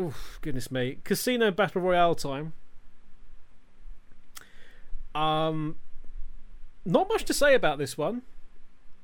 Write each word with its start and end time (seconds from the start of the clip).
oof, 0.00 0.38
goodness 0.42 0.70
me, 0.70 0.98
Casino 1.04 1.50
Battle 1.50 1.80
Royale 1.82 2.14
time. 2.14 2.52
Um, 5.14 5.76
not 6.84 7.08
much 7.08 7.24
to 7.24 7.34
say 7.34 7.54
about 7.54 7.78
this 7.78 7.96
one. 7.96 8.22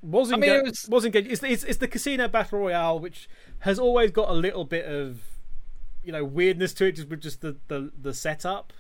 Was 0.02 0.32
I 0.32 0.36
mean, 0.36 0.50
enga- 0.50 0.58
it 0.58 0.64
was- 0.64 0.88
was 0.88 1.04
engaged. 1.04 1.30
It's, 1.30 1.42
it's 1.42 1.64
it's 1.64 1.78
the 1.78 1.88
Casino 1.88 2.28
Battle 2.28 2.58
Royale, 2.58 2.98
which 2.98 3.28
has 3.60 3.78
always 3.78 4.10
got 4.10 4.28
a 4.28 4.32
little 4.34 4.64
bit 4.64 4.84
of 4.84 5.22
you 6.02 6.10
know 6.12 6.24
weirdness 6.24 6.74
to 6.74 6.86
it, 6.86 6.92
just 6.96 7.08
with 7.08 7.20
just 7.20 7.40
the 7.40 7.56
the 7.68 7.92
the 8.00 8.12
setup. 8.12 8.72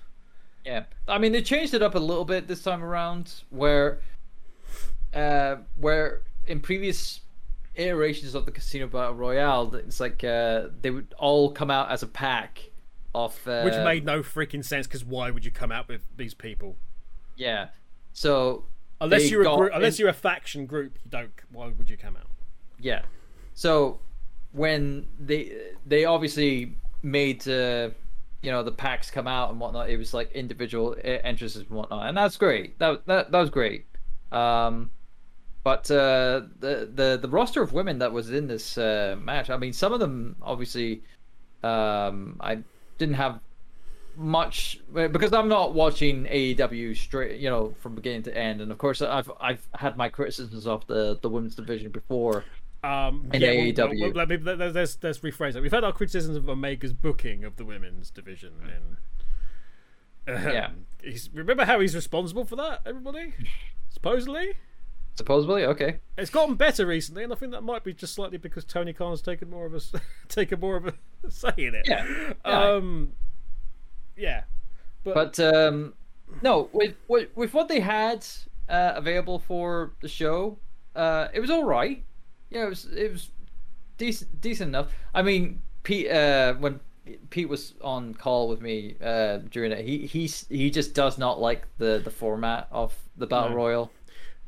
Yeah, 0.64 0.84
I 1.08 1.18
mean 1.18 1.32
they 1.32 1.42
changed 1.42 1.74
it 1.74 1.82
up 1.82 1.94
a 1.94 1.98
little 2.00 2.24
bit 2.24 2.48
this 2.48 2.62
time 2.62 2.82
around, 2.84 3.42
where, 3.50 4.00
uh, 5.14 5.56
where 5.76 6.22
in 6.46 6.60
previous 6.60 7.20
iterations 7.74 8.34
of 8.34 8.46
the 8.46 8.52
Casino 8.52 8.86
Battle 8.86 9.14
Royale, 9.14 9.74
it's 9.74 10.00
like 10.00 10.22
uh, 10.24 10.68
they 10.80 10.90
would 10.90 11.14
all 11.18 11.50
come 11.50 11.70
out 11.70 11.90
as 11.90 12.02
a 12.02 12.06
pack 12.06 12.70
of 13.14 13.36
uh, 13.46 13.62
which 13.62 13.74
made 13.74 14.06
no 14.06 14.22
freaking 14.22 14.64
sense 14.64 14.86
because 14.86 15.04
why 15.04 15.30
would 15.30 15.44
you 15.44 15.50
come 15.50 15.70
out 15.70 15.86
with 15.86 16.06
these 16.16 16.32
people 16.32 16.76
yeah. 17.36 17.68
So 18.12 18.64
unless 19.00 19.30
you're 19.30 19.42
a 19.42 19.56
group, 19.56 19.72
unless 19.74 19.98
in- 19.98 20.02
you're 20.02 20.10
a 20.10 20.14
faction 20.14 20.66
group? 20.66 20.98
You 21.04 21.10
don't. 21.10 21.32
Why 21.50 21.68
would 21.68 21.88
you 21.88 21.96
come 21.96 22.16
out? 22.16 22.30
Yeah. 22.78 23.02
So 23.54 24.00
when 24.52 25.06
they 25.18 25.52
they 25.86 26.04
obviously 26.04 26.76
made 27.02 27.46
uh, 27.48 27.90
you 28.42 28.50
know 28.50 28.62
the 28.62 28.72
packs 28.72 29.10
come 29.10 29.26
out 29.26 29.50
and 29.50 29.60
whatnot, 29.60 29.90
it 29.90 29.96
was 29.96 30.12
like 30.14 30.32
individual 30.32 30.96
entrances 31.02 31.62
and 31.62 31.70
whatnot, 31.70 32.08
and 32.08 32.16
that's 32.16 32.36
great. 32.36 32.78
That 32.78 33.06
that 33.06 33.30
that 33.32 33.38
was 33.38 33.50
great. 33.50 33.86
Um, 34.30 34.90
but 35.64 35.90
uh, 35.90 36.42
the 36.60 36.90
the 36.92 37.18
the 37.20 37.28
roster 37.28 37.62
of 37.62 37.72
women 37.72 37.98
that 38.00 38.12
was 38.12 38.30
in 38.30 38.46
this 38.48 38.76
uh, 38.78 39.16
match, 39.20 39.50
I 39.50 39.56
mean, 39.56 39.72
some 39.72 39.92
of 39.92 40.00
them 40.00 40.36
obviously 40.42 41.02
um, 41.62 42.36
I 42.40 42.58
didn't 42.98 43.14
have 43.16 43.40
much 44.16 44.80
because 44.92 45.32
I'm 45.32 45.48
not 45.48 45.72
watching 45.74 46.24
AEW 46.24 46.96
straight, 46.96 47.40
you 47.40 47.48
know, 47.48 47.74
from 47.80 47.94
beginning 47.94 48.24
to 48.24 48.36
end. 48.36 48.60
And 48.60 48.70
of 48.72 48.78
course, 48.78 49.00
I've 49.00 49.30
I've 49.40 49.66
had 49.74 49.96
my 49.96 50.08
criticisms 50.08 50.66
of 50.66 50.86
the 50.86 51.18
the 51.22 51.28
women's 51.28 51.54
division 51.54 51.90
before. 51.90 52.44
Um, 52.84 53.30
In 53.32 53.40
yeah, 53.40 53.48
well, 53.52 53.90
AEW. 53.90 54.00
well, 54.00 54.10
let 54.10 54.28
me 54.28 54.36
let- 54.38 54.58
let's, 54.74 54.98
let's 55.02 55.20
rephrase 55.20 55.54
it. 55.54 55.60
We've 55.62 55.70
had 55.70 55.84
our 55.84 55.92
criticisms 55.92 56.36
of 56.36 56.48
Omega's 56.50 56.92
booking 56.92 57.44
of 57.44 57.54
the 57.54 57.64
women's 57.64 58.10
division, 58.10 58.54
and 60.26 60.36
um, 60.36 60.52
Yeah. 60.52 60.70
he's, 61.00 61.30
remember 61.32 61.64
how 61.64 61.78
he's 61.78 61.94
responsible 61.94 62.44
for 62.44 62.56
that? 62.56 62.80
Everybody, 62.84 63.34
supposedly, 63.88 64.54
Supposedly, 65.14 65.64
okay. 65.66 65.98
it's 66.16 66.30
gotten 66.30 66.54
better 66.54 66.86
recently, 66.86 67.22
and 67.22 67.32
I 67.32 67.36
think 67.36 67.52
that 67.52 67.62
might 67.62 67.84
be 67.84 67.92
just 67.92 68.14
slightly 68.14 68.38
because 68.38 68.64
Tony 68.64 68.92
Khan's 68.94 69.20
taken 69.20 69.50
more 69.50 69.66
of 69.66 69.74
a 69.74 69.80
taken 70.28 70.58
more 70.60 70.76
of 70.76 70.86
a 70.86 70.94
say 71.28 71.52
in 71.58 71.74
it. 71.74 71.86
Yeah. 71.86 72.32
Yeah. 72.46 72.62
Um. 72.62 73.12
Yeah. 74.16 74.44
But 75.04 75.38
um, 75.40 75.94
no, 76.42 76.68
with, 76.72 76.94
with 77.08 77.28
with 77.34 77.52
what 77.54 77.68
they 77.68 77.80
had 77.80 78.26
uh, 78.68 78.92
available 78.94 79.38
for 79.38 79.92
the 80.00 80.08
show, 80.08 80.58
uh, 80.94 81.28
it 81.34 81.40
was 81.40 81.50
all 81.50 81.64
right. 81.64 82.02
Yeah, 82.50 82.66
it 82.66 82.68
was 82.68 82.84
it 82.86 83.12
was 83.12 83.30
decent 83.98 84.40
decent 84.40 84.68
enough. 84.68 84.92
I 85.14 85.22
mean, 85.22 85.60
Pete 85.82 86.10
uh, 86.10 86.54
when 86.54 86.80
Pete 87.30 87.48
was 87.48 87.74
on 87.82 88.14
call 88.14 88.48
with 88.48 88.60
me 88.60 88.96
uh, 89.02 89.38
during 89.50 89.72
it, 89.72 89.84
he 89.84 90.06
he's 90.06 90.46
he 90.48 90.70
just 90.70 90.94
does 90.94 91.18
not 91.18 91.40
like 91.40 91.66
the 91.78 92.00
the 92.02 92.10
format 92.10 92.68
of 92.70 92.94
the 93.16 93.26
battle 93.26 93.50
No. 93.50 93.56
royal. 93.56 93.90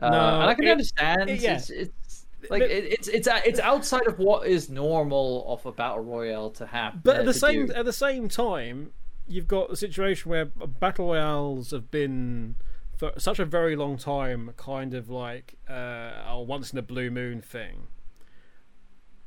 Uh, 0.01 0.11
No, 0.11 0.19
and 0.41 0.51
I 0.51 0.55
can 0.55 0.65
it- 0.67 0.71
understand. 0.71 1.31
it- 1.31 1.41
yeah. 1.41 1.55
It's, 1.57 1.71
it's 1.71 2.27
like 2.51 2.61
But- 2.63 2.71
it, 2.71 2.85
it's 2.85 3.09
it's 3.09 3.29
it's 3.47 3.61
outside 3.61 4.07
of 4.07 4.19
what 4.19 4.47
is 4.47 4.69
normal 4.69 5.45
of 5.53 5.65
a 5.67 5.73
battle 5.73 6.01
royale 6.01 6.51
to 6.53 6.67
have. 6.67 7.03
But 7.03 7.17
uh, 7.17 7.19
at 7.21 7.25
the 7.27 7.35
same 7.35 7.67
do. 7.67 7.73
at 7.75 7.85
the 7.85 7.93
same 7.93 8.29
time, 8.29 8.93
you've 9.27 9.49
got 9.49 9.71
a 9.71 9.77
situation 9.77 10.31
where 10.31 10.45
battle 10.47 11.07
royales 11.09 11.71
have 11.71 11.91
been 11.91 12.57
for 12.97 13.13
such 13.19 13.39
a 13.39 13.45
very 13.45 13.77
long 13.77 13.97
time 13.97 14.53
kind 14.57 14.95
of 14.95 15.09
like 15.09 15.55
uh, 15.71 16.23
a 16.29 16.43
once 16.43 16.73
in 16.73 16.79
a 16.79 16.83
blue 16.83 17.11
moon 17.11 17.41
thing. 17.41 17.87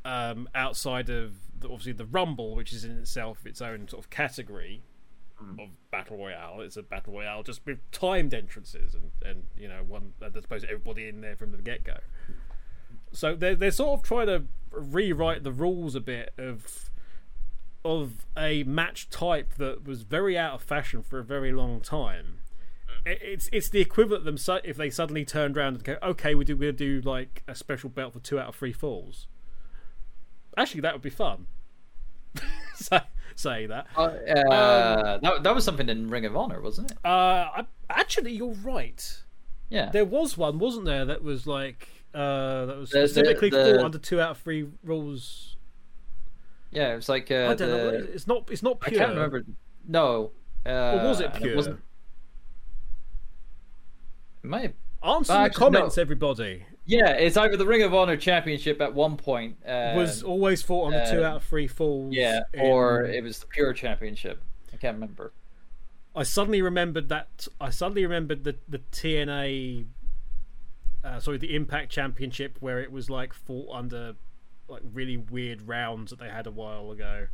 Um, 0.06 0.48
outside 0.56 1.10
of 1.10 1.34
the, 1.60 1.68
obviously 1.68 1.92
the 1.92 2.06
Rumble, 2.06 2.56
which 2.56 2.72
is 2.72 2.86
in 2.86 2.92
itself 2.98 3.46
its 3.46 3.62
own 3.62 3.88
sort 3.90 4.04
of 4.04 4.10
category 4.10 4.84
Mm. 5.42 5.64
of 5.64 5.70
battle 5.92 6.18
royale. 6.18 6.62
It's 6.62 6.78
a 6.78 6.82
battle 6.82 7.14
royale 7.14 7.44
just 7.44 7.64
with 7.64 7.80
timed 7.92 8.34
entrances 8.34 8.96
and, 8.96 9.12
and 9.24 9.44
you 9.56 9.68
know 9.68 9.84
one 9.88 10.14
as 10.20 10.36
opposed 10.36 10.64
to 10.64 10.72
everybody 10.72 11.08
in 11.08 11.22
there 11.22 11.36
from 11.36 11.52
the 11.52 11.60
get 11.60 11.84
go. 11.84 11.98
So 13.12 13.36
they're 13.36 13.56
they're 13.56 13.70
sort 13.70 14.00
of 14.00 14.04
trying 14.04 14.28
to 14.28 14.46
rewrite 14.72 15.44
the 15.44 15.52
rules 15.52 15.94
a 15.94 16.00
bit 16.00 16.34
of 16.40 16.90
of 17.86 18.26
a 18.36 18.64
match 18.64 19.10
type 19.10 19.54
that 19.56 19.86
was 19.86 20.02
very 20.02 20.38
out 20.38 20.56
of 20.56 20.62
fashion 20.64 21.04
for 21.04 21.20
a 21.20 21.24
very 21.24 21.52
long 21.52 21.82
time. 21.82 22.40
Mm. 23.06 23.18
It's 23.22 23.48
it's 23.54 23.70
the 23.70 23.80
equivalent 23.80 24.22
of 24.22 24.26
them 24.26 24.38
su- 24.38 24.60
if 24.64 24.76
they 24.76 24.90
suddenly 24.90 25.24
turned 25.24 25.56
around 25.56 25.76
and 25.76 25.84
go, 25.84 25.98
okay, 26.02 26.34
we 26.34 26.46
do 26.46 26.58
we'll 26.58 26.72
do 26.72 27.00
like 27.02 27.44
a 27.48 27.54
special 27.54 27.90
belt 27.90 28.14
for 28.14 28.20
two 28.20 28.40
out 28.40 28.48
of 28.48 28.56
three 28.56 28.74
falls. 28.74 29.28
Actually, 30.58 30.82
that 30.82 30.94
would 30.94 31.04
be 31.04 31.12
fun. 31.12 31.46
say, 33.36 33.66
that. 33.68 33.88
Uh, 33.96 34.02
uh, 34.02 35.18
that 35.20 35.44
that 35.44 35.56
was 35.56 35.64
something 35.64 35.90
in 35.90 36.10
Ring 36.10 36.26
of 36.26 36.36
Honor, 36.36 36.62
wasn't 36.62 36.92
it? 36.92 36.98
Uh, 37.06 37.64
actually, 37.90 38.32
you're 38.34 38.54
right. 38.64 39.24
Yeah. 39.70 39.90
There 39.92 40.06
was 40.06 40.38
one, 40.38 40.60
wasn't 40.60 40.86
there? 40.86 41.06
That 41.06 41.24
was 41.24 41.46
like 41.46 41.88
uh, 42.14 42.66
that 42.66 42.78
was 42.78 42.90
The- 42.90 43.00
the- 43.02 43.08
specifically 43.08 43.50
the- 43.50 43.76
fought 43.78 43.86
under 43.86 43.98
two 44.00 44.20
out 44.22 44.32
of 44.32 44.38
three 44.40 44.68
rules. 44.84 45.56
Yeah, 46.72 46.94
it 46.94 46.96
was 46.96 47.10
like 47.10 47.30
uh, 47.32 47.50
I 47.52 47.54
don't 47.56 47.70
know. 47.70 47.92
the- 47.92 47.98
it 47.98 48.02
is. 48.10 48.16
It's 48.16 48.28
not. 48.28 48.50
It's 48.52 48.64
not 48.64 48.80
pure. 48.82 49.02
I 49.02 49.06
can't 49.06 49.16
remember. 49.16 49.44
No. 49.88 50.32
Uh, 50.66 50.70
Or 50.70 51.08
was 51.08 51.20
it 51.22 51.34
pure? 51.34 51.56
wasn't- 51.56 51.80
It 54.44 54.48
might 54.48 54.62
have- 54.64 54.74
Answer 55.04 55.34
in 55.34 55.38
the 55.40 55.46
actually, 55.46 55.70
no. 55.70 55.78
comments, 55.78 55.98
everybody. 55.98 56.66
Yeah, 56.88 57.10
it's 57.12 57.36
either 57.36 57.58
the 57.58 57.66
Ring 57.66 57.84
of 57.84 57.94
Honor 57.94 58.16
Championship 58.18 58.82
at 58.82 58.94
one 58.94 59.18
point. 59.18 59.58
Uh, 59.66 59.94
was 59.96 60.24
always 60.24 60.62
fought 60.62 60.94
under 60.94 61.06
two 61.12 61.24
uh, 61.24 61.28
out 61.28 61.36
of 61.38 61.44
three 61.44 61.68
falls. 61.68 62.16
yeah, 62.16 62.42
in- 62.54 62.62
or 62.62 63.04
it 63.04 63.24
was 63.24 63.40
the 63.40 63.48
Pure 63.48 63.74
Championship. 63.74 64.42
I 64.74 64.78
can't 64.78 64.96
remember. 64.96 65.34
I 66.16 66.24
suddenly 66.24 66.62
remembered 66.62 67.10
that. 67.10 67.48
I 67.62 67.70
suddenly 67.70 68.04
remembered 68.04 68.44
the 68.46 68.56
the 68.68 68.80
TNA. 68.80 69.86
Uh, 71.04 71.20
sorry, 71.20 71.38
the 71.38 71.56
Impact 71.56 71.92
Championship, 71.92 72.58
where 72.62 72.80
it 72.80 72.92
was 72.92 73.10
like 73.10 73.34
fought 73.34 73.68
under 73.72 74.16
like 74.68 74.82
really 74.94 75.18
weird 75.18 75.68
rounds 75.68 76.10
that 76.12 76.20
they 76.20 76.30
had 76.30 76.48
a 76.48 76.52
while 76.52 76.92
ago. 76.92 77.28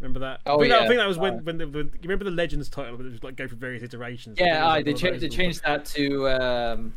Remember 0.00 0.20
that? 0.20 0.40
Oh, 0.46 0.56
I 0.56 0.58
think, 0.58 0.70
that, 0.72 0.82
I 0.82 0.88
think 0.88 0.98
that 0.98 1.06
was 1.06 1.18
when 1.18 1.34
Uh, 1.34 1.42
when, 1.42 1.58
the, 1.58 1.68
when 1.68 1.86
you 1.86 2.00
remember 2.02 2.24
the 2.24 2.30
Legends 2.32 2.68
title, 2.68 2.96
but 2.96 3.06
it 3.06 3.12
was 3.12 3.22
like 3.22 3.36
go 3.36 3.46
through 3.46 3.58
various 3.58 3.82
iterations. 3.82 4.38
I 4.38 4.42
think 4.42 4.50
it 4.50 4.54
Yeah, 4.54 4.68
I, 4.68 4.82
they, 4.82 4.92
one 4.92 4.98
cha- 5.00 5.18
they 5.18 5.28
changed 5.28 5.62
that 5.64 5.84
to. 5.86 6.28
Um, 6.30 6.94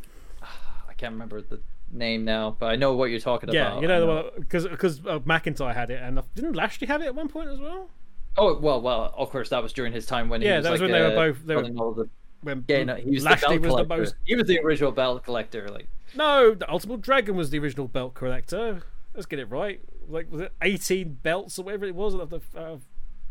can't 0.96 1.12
remember 1.12 1.40
the 1.42 1.60
name 1.90 2.24
now, 2.24 2.56
but 2.58 2.66
I 2.66 2.76
know 2.76 2.94
what 2.94 3.10
you're 3.10 3.20
talking 3.20 3.48
Yeah, 3.52 3.68
about. 3.68 3.74
Yeah, 3.76 3.80
you 3.82 3.88
know 3.88 4.00
the 4.00 4.06
one 4.06 4.24
because 4.38 4.66
because 4.66 5.00
uh, 5.00 5.18
McIntyre 5.20 5.74
had 5.74 5.90
it, 5.90 6.02
and 6.02 6.20
didn't 6.34 6.54
Lashley 6.56 6.86
have 6.88 7.02
it 7.02 7.06
at 7.06 7.14
one 7.14 7.28
point 7.28 7.50
as 7.50 7.58
well? 7.58 7.88
Oh 8.36 8.58
well, 8.58 8.80
well, 8.80 9.14
of 9.16 9.30
course 9.30 9.48
that 9.50 9.62
was 9.62 9.72
during 9.72 9.92
his 9.92 10.04
time 10.06 10.28
when 10.28 10.40
he 10.42 10.48
Yeah, 10.48 10.56
was 10.56 10.64
that 10.64 10.72
was 10.72 10.80
like, 10.80 10.90
when 10.90 11.00
they 11.00 11.06
were 11.06 11.12
uh, 11.12 11.32
both- 11.32 11.46
they 11.46 11.56
were- 11.56 11.62
the 11.62 12.08
When 12.42 12.64
Yeah, 12.68 12.84
no, 12.84 12.94
he 12.96 13.10
was 13.10 13.24
Lashley 13.24 13.58
the 13.58 13.68
was 13.68 13.76
the 13.76 13.84
most 13.86 14.14
He 14.24 14.36
was 14.36 14.46
the 14.46 14.58
original 14.60 14.92
belt 14.92 15.24
collector. 15.24 15.68
Like, 15.70 15.88
No, 16.14 16.54
the 16.54 16.70
Ultimate 16.70 17.00
Dragon 17.00 17.34
was 17.36 17.50
the 17.50 17.58
original 17.58 17.88
belt 17.88 18.14
collector. 18.14 18.82
Let's 19.14 19.26
get 19.26 19.38
it 19.38 19.46
right. 19.50 19.80
Like 20.08 20.30
was 20.30 20.42
it 20.42 20.52
eighteen 20.62 21.14
belts 21.22 21.58
or 21.58 21.62
whatever 21.64 21.86
it 21.86 21.94
was? 21.94 22.14
Of 22.14 22.30
the 22.30 22.40
uh, 22.54 22.76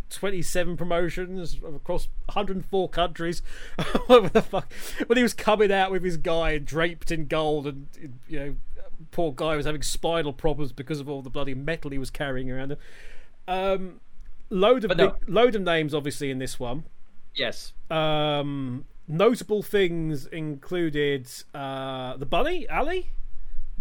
twenty-seven 0.09 0.77
promotions 0.77 1.55
across 1.55 2.07
one 2.25 2.33
hundred 2.33 2.57
and 2.57 2.65
four 2.65 2.89
countries. 2.89 3.41
what 4.07 4.33
the 4.33 4.41
fuck? 4.41 4.71
When 5.07 5.17
he 5.17 5.23
was 5.23 5.33
coming 5.33 5.71
out 5.71 5.91
with 5.91 6.03
his 6.03 6.17
guy 6.17 6.57
draped 6.57 7.11
in 7.11 7.27
gold, 7.27 7.67
and 7.67 7.87
you 8.27 8.39
know, 8.39 8.55
poor 9.11 9.31
guy 9.31 9.55
was 9.55 9.65
having 9.65 9.81
spinal 9.81 10.33
problems 10.33 10.71
because 10.71 10.99
of 10.99 11.09
all 11.09 11.21
the 11.21 11.29
bloody 11.29 11.53
metal 11.53 11.91
he 11.91 11.97
was 11.97 12.09
carrying 12.09 12.51
around 12.51 12.71
him. 12.73 12.77
Um, 13.47 13.99
load 14.49 14.83
of 14.85 14.97
no. 14.97 15.11
big, 15.11 15.29
load 15.29 15.55
of 15.55 15.61
names, 15.61 15.93
obviously, 15.93 16.31
in 16.31 16.39
this 16.39 16.59
one. 16.59 16.85
yes, 17.35 17.73
Um, 17.89 18.85
notable 19.07 19.61
things 19.61 20.25
included 20.25 21.29
uh, 21.53 22.17
the 22.17 22.25
bunny, 22.25 22.67
Ali, 22.69 23.11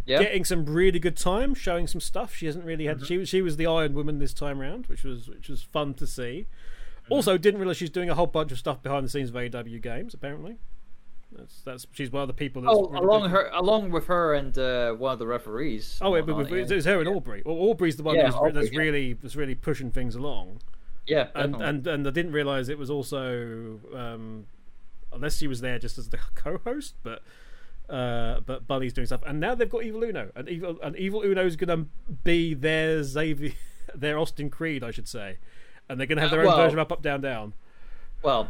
yeah, 0.06 0.18
getting 0.22 0.44
some 0.44 0.64
really 0.66 0.98
good 0.98 1.16
time, 1.16 1.54
showing 1.54 1.86
some 1.86 2.00
stuff. 2.00 2.34
She 2.34 2.46
hasn't 2.46 2.64
really 2.64 2.86
had. 2.86 3.04
She 3.06 3.18
was 3.18 3.28
she 3.28 3.42
was 3.42 3.56
the 3.56 3.66
Iron 3.66 3.94
Woman 3.94 4.18
this 4.18 4.34
time 4.34 4.58
round, 4.58 4.86
which 4.86 5.04
was 5.04 5.28
which 5.28 5.48
was 5.48 5.62
fun 5.62 5.94
to 5.94 6.06
see. 6.06 6.46
Also, 7.10 7.36
didn't 7.36 7.60
realize 7.60 7.76
she's 7.76 7.90
doing 7.90 8.08
a 8.08 8.14
whole 8.14 8.26
bunch 8.26 8.50
of 8.50 8.58
stuff 8.58 8.82
behind 8.82 9.04
the 9.04 9.10
scenes 9.10 9.28
of 9.30 9.36
AW 9.36 9.62
games. 9.82 10.14
Apparently, 10.14 10.56
that's 11.32 11.60
that's 11.62 11.86
she's 11.92 12.10
one 12.10 12.22
of 12.22 12.28
the 12.28 12.34
people. 12.34 12.62
That's 12.62 12.74
Oh, 12.74 12.88
really 12.88 13.04
along 13.04 13.20
doing- 13.20 13.30
her, 13.32 13.50
along 13.52 13.90
with 13.90 14.06
her 14.06 14.34
and 14.34 14.56
uh, 14.56 14.92
one 14.92 15.12
of 15.12 15.18
the 15.18 15.26
referees. 15.26 15.98
Oh, 16.00 16.14
it, 16.14 16.26
whatnot, 16.26 16.50
it, 16.52 16.68
yeah. 16.70 16.74
was 16.76 16.84
her 16.86 17.00
and 17.00 17.08
Aubrey. 17.08 17.42
Well, 17.44 17.56
Aubrey's 17.56 17.96
the 17.96 18.02
one 18.04 18.16
Yeah, 18.16 18.24
that's, 18.24 18.36
Aubrey, 18.36 18.52
that's 18.52 18.74
really 18.76 19.12
that's 19.14 19.36
really 19.36 19.54
pushing 19.54 19.90
things 19.90 20.14
along. 20.14 20.60
yeah, 21.06 21.28
and 21.34 21.56
and 21.56 21.86
and 21.86 22.06
I 22.06 22.10
didn't 22.10 22.32
realize 22.32 22.68
it 22.70 22.78
was 22.78 22.88
also 22.88 23.80
um, 23.94 24.46
unless 25.12 25.36
she 25.38 25.46
was 25.46 25.60
there 25.60 25.78
just 25.78 25.98
as 25.98 26.08
the 26.08 26.18
co-host, 26.34 26.94
but 27.02 27.22
uh, 27.88 28.40
but 28.40 28.66
Bunny's 28.66 28.92
doing 28.92 29.06
stuff, 29.06 29.22
and 29.26 29.40
now 29.40 29.54
they've 29.54 29.68
got 29.68 29.84
Evil 29.84 30.04
Uno, 30.04 30.30
and 30.34 30.48
Evil 30.48 30.78
and 30.82 30.96
Evil 30.96 31.22
Uno's 31.22 31.56
gonna 31.56 31.86
be 32.24 32.54
their 32.54 33.02
Xavier, 33.02 33.52
their 33.94 34.18
Austin 34.18 34.50
Creed, 34.50 34.82
I 34.82 34.90
should 34.90 35.08
say, 35.08 35.38
and 35.88 35.98
they're 36.00 36.06
going 36.06 36.16
to 36.16 36.22
have 36.22 36.30
their 36.30 36.40
own 36.40 36.46
well- 36.46 36.56
version 36.56 36.78
of 36.78 36.82
Up 36.86 36.92
Up 36.92 37.02
Down 37.02 37.20
Down. 37.20 37.54
Well, 38.22 38.48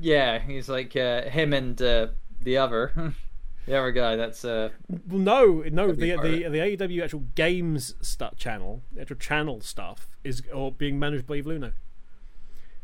yeah, 0.00 0.38
he's 0.40 0.68
like 0.68 0.96
uh, 0.96 1.22
him 1.22 1.52
and 1.52 1.80
uh, 1.80 2.08
the 2.40 2.56
other, 2.56 2.92
the 3.66 3.76
other 3.78 3.92
guy. 3.92 4.16
That's 4.16 4.44
uh, 4.44 4.70
Well, 5.08 5.20
no, 5.20 5.64
no. 5.70 5.92
The 5.92 6.16
the, 6.16 6.48
the 6.48 6.58
AEW 6.76 7.04
actual 7.04 7.24
games 7.36 7.94
stuff 8.00 8.36
channel, 8.36 8.82
the 8.92 9.02
actual 9.02 9.16
channel 9.16 9.60
stuff 9.60 10.08
is 10.24 10.42
or 10.52 10.72
being 10.72 10.98
managed 10.98 11.26
by 11.26 11.36
Evil 11.36 11.52
Uno, 11.52 11.72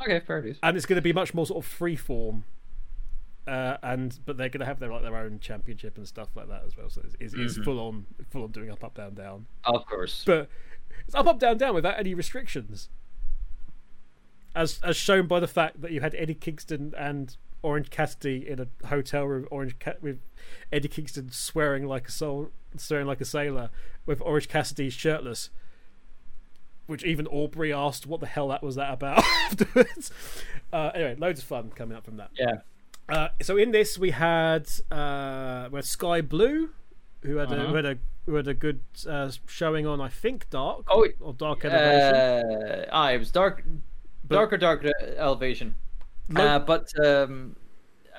okay, 0.01 0.21
fair 0.21 0.43
dues. 0.43 0.59
and 0.63 0.77
it's 0.77 0.87
going 0.87 0.97
to 0.97 1.03
be 1.03 1.13
much 1.13 1.35
more 1.35 1.47
sort 1.47 1.65
of 1.65 1.69
free 1.71 1.97
form. 1.97 2.45
Uh, 3.47 3.77
and 3.83 4.19
but 4.27 4.37
they're 4.37 4.49
going 4.49 4.61
to 4.61 4.67
have 4.67 4.81
their 4.81 4.91
like 4.91 5.03
their 5.03 5.17
own 5.17 5.39
championship 5.39 5.97
and 5.99 6.07
stuff 6.09 6.29
like 6.35 6.49
that 6.49 6.65
as 6.67 6.77
well. 6.77 6.91
So 6.91 7.03
it's, 7.05 7.15
it's, 7.21 7.35
Mm-hmm. 7.35 7.45
it's 7.45 7.59
full 7.59 7.79
on 7.79 8.07
full 8.31 8.43
on 8.45 8.51
doing 8.51 8.71
up 8.71 8.83
up 8.83 8.95
down 8.95 9.15
down. 9.15 9.47
Of 9.65 9.87
course. 9.87 10.25
But 10.27 10.49
it's 11.07 11.15
up 11.15 11.27
up 11.27 11.39
down 11.39 11.57
down 11.57 11.75
without 11.75 11.99
any 11.99 12.13
restrictions, 12.15 12.89
as 14.55 14.81
as 14.83 14.97
shown 14.97 15.27
by 15.27 15.39
the 15.41 15.47
fact 15.47 15.81
that 15.83 15.93
you 15.93 16.01
had 16.01 16.15
Eddie 16.17 16.35
Kingston 16.35 16.93
and 16.99 17.37
Orange 17.63 17.91
Cassidy 17.91 18.49
in 18.49 18.59
a 18.61 18.87
hotel 18.89 19.25
room. 19.25 19.47
Orange 19.51 19.79
Ca- 19.79 19.95
with 20.01 20.19
Eddie 20.73 20.89
Kingston 20.89 21.31
swearing 21.31 21.87
like 21.87 22.09
a 22.09 22.13
soul, 22.13 22.51
swearing 22.77 23.07
like 23.07 23.21
a 23.21 23.25
sailor, 23.25 23.71
with 24.07 24.21
Orange 24.23 24.49
Cassidy 24.49 24.91
shirtless. 24.91 25.51
Which 26.87 27.05
even 27.05 27.27
Aubrey 27.29 27.73
asked, 27.73 28.07
"What 28.07 28.21
the 28.21 28.27
hell 28.27 28.49
that 28.49 28.63
was 28.63 28.77
that 28.77 28.93
about?" 28.93 29.19
afterwards. 29.47 30.11
Uh, 30.73 30.91
anyway, 30.95 31.17
loads 31.17 31.41
of 31.41 31.47
fun 31.47 31.71
coming 31.75 31.97
up 31.97 32.05
from 32.05 32.17
that. 32.19 32.31
yeah. 32.39 32.57
Uh, 33.09 33.29
so 33.41 33.57
in 33.57 33.71
this 33.71 33.99
we 33.99 34.11
had 34.11 34.67
uh, 34.91 35.69
we 35.71 35.77
had 35.79 35.85
Skye 35.85 36.21
Blue, 36.23 36.71
who 37.23 37.37
had 37.37 37.53
a, 37.53 37.57
Uh-huh. 37.57 37.67
who 37.69 37.75
had 37.77 37.85
a 37.87 37.99
who 38.27 38.35
had 38.35 38.49
a 38.49 38.55
good 38.55 38.81
uh, 39.09 39.31
showing 39.47 39.87
on 39.87 40.01
I 40.01 40.09
think 40.09 40.51
Dark 40.51 40.85
Oh, 40.89 41.07
or 41.21 41.33
Dark 41.33 41.65
Elevation. 41.65 42.15
Uh, 42.15 42.87
ah, 42.91 43.11
it 43.13 43.19
was 43.19 43.31
dark, 43.31 43.63
darker, 44.27 44.57
darker 44.57 44.91
elevation. 45.17 45.77
Lo- 46.29 46.45
uh, 46.45 46.59
but 46.59 46.91
um, 47.05 47.55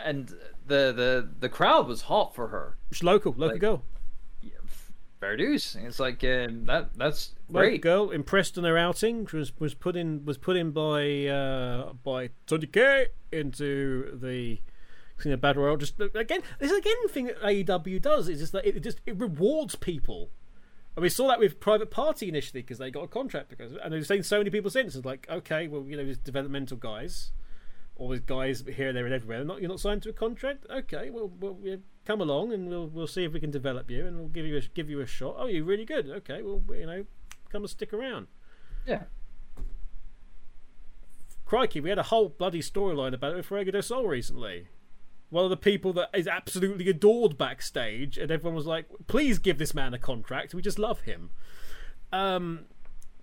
and 0.05 0.29
the 0.65 0.93
the 0.95 1.29
the 1.39 1.49
crowd 1.49 1.87
was 1.87 2.03
hot 2.03 2.33
for 2.33 2.47
her. 2.47 2.77
It's 2.89 3.03
local, 3.03 3.33
local 3.33 3.55
like- 3.55 3.59
girl, 3.61 3.83
Fair 5.19 5.35
dues. 5.35 5.75
It's 5.81 5.99
like 5.99 6.23
um, 6.23 6.65
that. 6.65 6.91
That's 6.95 7.33
local 7.49 7.69
great. 7.69 7.81
girl 7.81 8.11
impressed 8.11 8.55
on 8.57 8.63
her 8.65 8.77
outing. 8.77 9.27
Was 9.33 9.51
was 9.59 9.73
put 9.73 9.95
in 9.95 10.23
was 10.25 10.37
put 10.37 10.55
in 10.55 10.69
by 10.71 11.25
uh, 11.25 11.93
by 12.03 12.29
Tony 12.45 12.67
K 12.67 13.07
into 13.31 14.15
the 14.19 14.59
you 15.25 15.33
a 15.33 15.37
battle 15.37 15.63
royal. 15.63 15.77
Just 15.77 15.99
again, 15.99 16.41
this 16.59 16.71
is 16.71 16.77
again 16.77 16.95
the 17.03 17.09
thing 17.09 17.25
that 17.25 17.41
AEW 17.41 18.01
does 18.01 18.29
is 18.29 18.39
just 18.39 18.51
that 18.53 18.65
it 18.65 18.81
just 18.81 19.01
it 19.05 19.17
rewards 19.17 19.75
people. 19.75 20.29
And 20.95 21.03
we 21.03 21.09
saw 21.09 21.27
that 21.27 21.39
with 21.39 21.59
Private 21.59 21.91
Party 21.91 22.27
initially 22.27 22.63
because 22.63 22.79
they 22.79 22.89
got 22.89 23.03
a 23.03 23.07
contract 23.07 23.49
because, 23.49 23.73
and 23.73 23.93
they've 23.93 24.05
seen 24.05 24.23
so 24.23 24.39
many 24.39 24.49
people 24.49 24.71
since. 24.71 24.95
It's 24.95 25.05
like, 25.05 25.27
okay, 25.29 25.67
well, 25.67 25.85
you 25.87 25.95
know, 25.95 26.03
these 26.03 26.17
developmental 26.17 26.75
guys, 26.75 27.31
all 27.95 28.09
these 28.09 28.21
guys 28.21 28.63
here, 28.75 28.91
there, 28.91 29.05
and 29.05 29.13
everywhere. 29.13 29.43
Not 29.43 29.61
you're 29.61 29.69
not 29.69 29.79
signed 29.79 30.01
to 30.03 30.09
a 30.09 30.13
contract. 30.13 30.65
Okay, 30.71 31.11
well, 31.11 31.31
well 31.39 31.57
yeah, 31.61 31.75
come 32.05 32.19
along 32.21 32.53
and 32.53 32.69
we'll 32.69 32.87
we'll 32.87 33.07
see 33.07 33.23
if 33.23 33.33
we 33.33 33.39
can 33.39 33.51
develop 33.51 33.91
you 33.91 34.07
and 34.07 34.17
we'll 34.17 34.29
give 34.29 34.45
you 34.45 34.57
a, 34.57 34.61
give 34.73 34.89
you 34.89 35.01
a 35.01 35.05
shot. 35.05 35.35
Oh, 35.37 35.45
you're 35.45 35.63
really 35.63 35.85
good. 35.85 36.09
Okay, 36.09 36.41
well, 36.41 36.63
you 36.71 36.85
know, 36.85 37.05
come 37.51 37.61
and 37.63 37.69
stick 37.69 37.93
around. 37.93 38.27
Yeah. 38.87 39.03
Crikey, 41.45 41.79
we 41.79 41.89
had 41.89 41.99
a 41.99 42.03
whole 42.03 42.29
bloody 42.29 42.61
storyline 42.61 43.13
about 43.13 43.33
it 43.33 43.37
with 43.37 43.45
Fuego 43.45 43.71
del 43.71 43.81
Sol 43.81 44.07
recently. 44.07 44.67
One 45.29 45.43
of 45.43 45.49
the 45.49 45.57
people 45.57 45.91
that 45.93 46.09
is 46.13 46.27
absolutely 46.27 46.89
adored 46.89 47.37
backstage, 47.37 48.17
and 48.17 48.31
everyone 48.31 48.55
was 48.55 48.65
like, 48.65 48.85
"Please 49.07 49.39
give 49.39 49.57
this 49.57 49.73
man 49.73 49.93
a 49.93 49.99
contract. 49.99 50.53
We 50.53 50.61
just 50.61 50.79
love 50.79 51.01
him." 51.01 51.31
Um, 52.13 52.65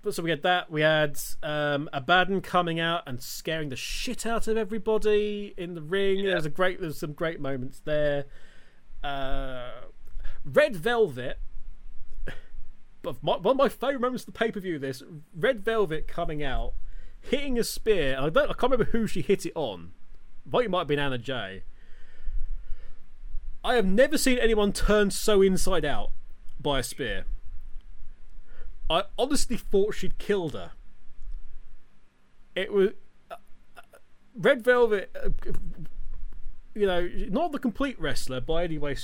but 0.04 0.14
so 0.14 0.22
we 0.22 0.28
had 0.28 0.42
that. 0.42 0.70
We 0.70 0.82
had 0.82 1.18
um, 1.42 1.88
Abaddon 1.92 2.42
coming 2.42 2.78
out 2.78 3.04
and 3.06 3.22
scaring 3.22 3.70
the 3.70 3.76
shit 3.76 4.26
out 4.26 4.46
of 4.46 4.58
everybody 4.58 5.54
in 5.56 5.74
the 5.74 5.80
ring. 5.80 6.24
There 6.24 6.34
was 6.34 6.44
a 6.44 6.50
great, 6.50 6.78
there's 6.78 7.00
some 7.00 7.14
great 7.14 7.40
moments 7.40 7.80
there. 7.84 8.26
Uh, 9.02 9.70
Red 10.44 10.76
Velvet. 10.76 11.38
But 13.00 13.22
my, 13.22 13.36
one 13.36 13.52
of 13.52 13.56
my 13.56 13.68
favourite 13.68 14.00
moments 14.00 14.22
of 14.22 14.32
the 14.32 14.38
pay 14.38 14.50
per 14.50 14.60
view. 14.60 14.78
This 14.78 15.02
Red 15.34 15.64
Velvet 15.64 16.06
coming 16.06 16.42
out, 16.42 16.74
hitting 17.20 17.58
a 17.58 17.64
spear. 17.64 18.16
I 18.18 18.28
don't, 18.28 18.50
I 18.50 18.54
can't 18.54 18.72
remember 18.72 18.92
who 18.92 19.06
she 19.06 19.22
hit 19.22 19.46
it 19.46 19.52
on. 19.54 19.92
Think 20.50 20.64
it 20.64 20.70
might 20.70 20.80
have 20.80 20.88
been 20.88 20.98
Anna 20.98 21.18
Jay. 21.18 21.64
I 23.64 23.76
have 23.76 23.86
never 23.86 24.18
seen 24.18 24.38
anyone 24.38 24.72
turn 24.72 25.10
so 25.10 25.40
inside 25.40 25.86
out 25.86 26.10
by 26.60 26.80
a 26.80 26.82
spear. 26.82 27.24
I 28.90 29.04
honestly 29.18 29.56
thought 29.56 29.94
she'd 29.94 30.18
killed 30.18 30.52
her. 30.52 30.72
It 32.54 32.70
was 32.70 32.90
uh, 33.30 33.36
Red 34.36 34.62
Velvet, 34.62 35.10
uh, 35.16 35.30
you 36.74 36.86
know, 36.86 37.08
not 37.30 37.52
the 37.52 37.58
complete 37.58 37.98
wrestler 37.98 38.42
by 38.42 38.64
any 38.64 38.76
way, 38.76 38.96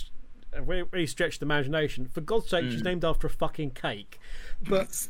uh, 0.54 0.62
really, 0.62 0.82
really 0.92 1.06
stretched 1.06 1.40
the 1.40 1.46
imagination. 1.46 2.06
For 2.06 2.20
God's 2.20 2.50
sake, 2.50 2.70
she's 2.70 2.84
named 2.84 3.04
after 3.04 3.26
a 3.26 3.30
fucking 3.30 3.70
cake, 3.70 4.20
but 4.68 5.08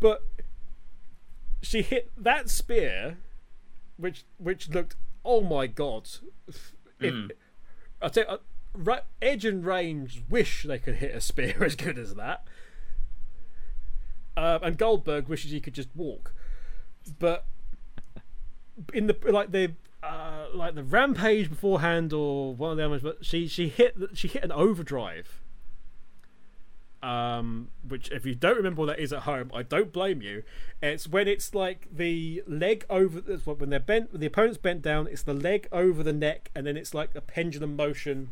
but 0.00 0.24
she 1.62 1.82
hit 1.82 2.10
that 2.16 2.50
spear, 2.50 3.18
which 3.96 4.24
which 4.38 4.68
looked 4.68 4.96
oh 5.24 5.40
my 5.40 5.68
god. 5.68 6.08
If, 6.48 6.72
I 8.02 8.08
tell 8.08 8.24
you, 8.24 8.30
uh, 8.30 8.38
Edge 9.22 9.44
and 9.44 9.64
Reigns 9.64 10.20
wish 10.28 10.64
they 10.64 10.78
could 10.78 10.96
hit 10.96 11.14
a 11.14 11.20
spear 11.20 11.56
as 11.64 11.76
good 11.76 11.98
as 11.98 12.14
that. 12.14 12.44
Um, 14.36 14.60
and 14.62 14.78
Goldberg 14.78 15.28
wishes 15.28 15.52
he 15.52 15.60
could 15.60 15.74
just 15.74 15.90
walk, 15.94 16.34
but 17.20 17.46
in 18.92 19.06
the 19.06 19.16
like 19.30 19.52
the 19.52 19.74
uh, 20.02 20.46
like 20.52 20.74
the 20.74 20.82
rampage 20.82 21.48
beforehand 21.48 22.12
or 22.12 22.52
one 22.52 22.72
of 22.72 22.76
the 22.76 22.84
others, 22.84 23.02
but 23.02 23.24
she 23.24 23.46
she 23.46 23.68
hit 23.68 23.96
she 24.14 24.26
hit 24.26 24.42
an 24.42 24.50
overdrive. 24.52 25.40
Um, 27.00 27.68
which 27.86 28.10
if 28.10 28.24
you 28.24 28.34
don't 28.34 28.56
remember 28.56 28.80
what 28.80 28.86
that 28.86 28.98
is 28.98 29.12
at 29.12 29.20
home, 29.20 29.50
I 29.54 29.62
don't 29.62 29.92
blame 29.92 30.22
you. 30.22 30.42
It's 30.82 31.06
when 31.06 31.28
it's 31.28 31.54
like 31.54 31.86
the 31.92 32.42
leg 32.48 32.84
over. 32.90 33.20
When 33.20 33.70
they're 33.70 33.78
bent, 33.78 34.18
the 34.18 34.26
opponent's 34.26 34.58
bent 34.58 34.82
down. 34.82 35.06
It's 35.06 35.22
the 35.22 35.34
leg 35.34 35.68
over 35.70 36.02
the 36.02 36.14
neck, 36.14 36.50
and 36.56 36.66
then 36.66 36.76
it's 36.76 36.92
like 36.92 37.14
a 37.14 37.20
pendulum 37.20 37.76
motion 37.76 38.30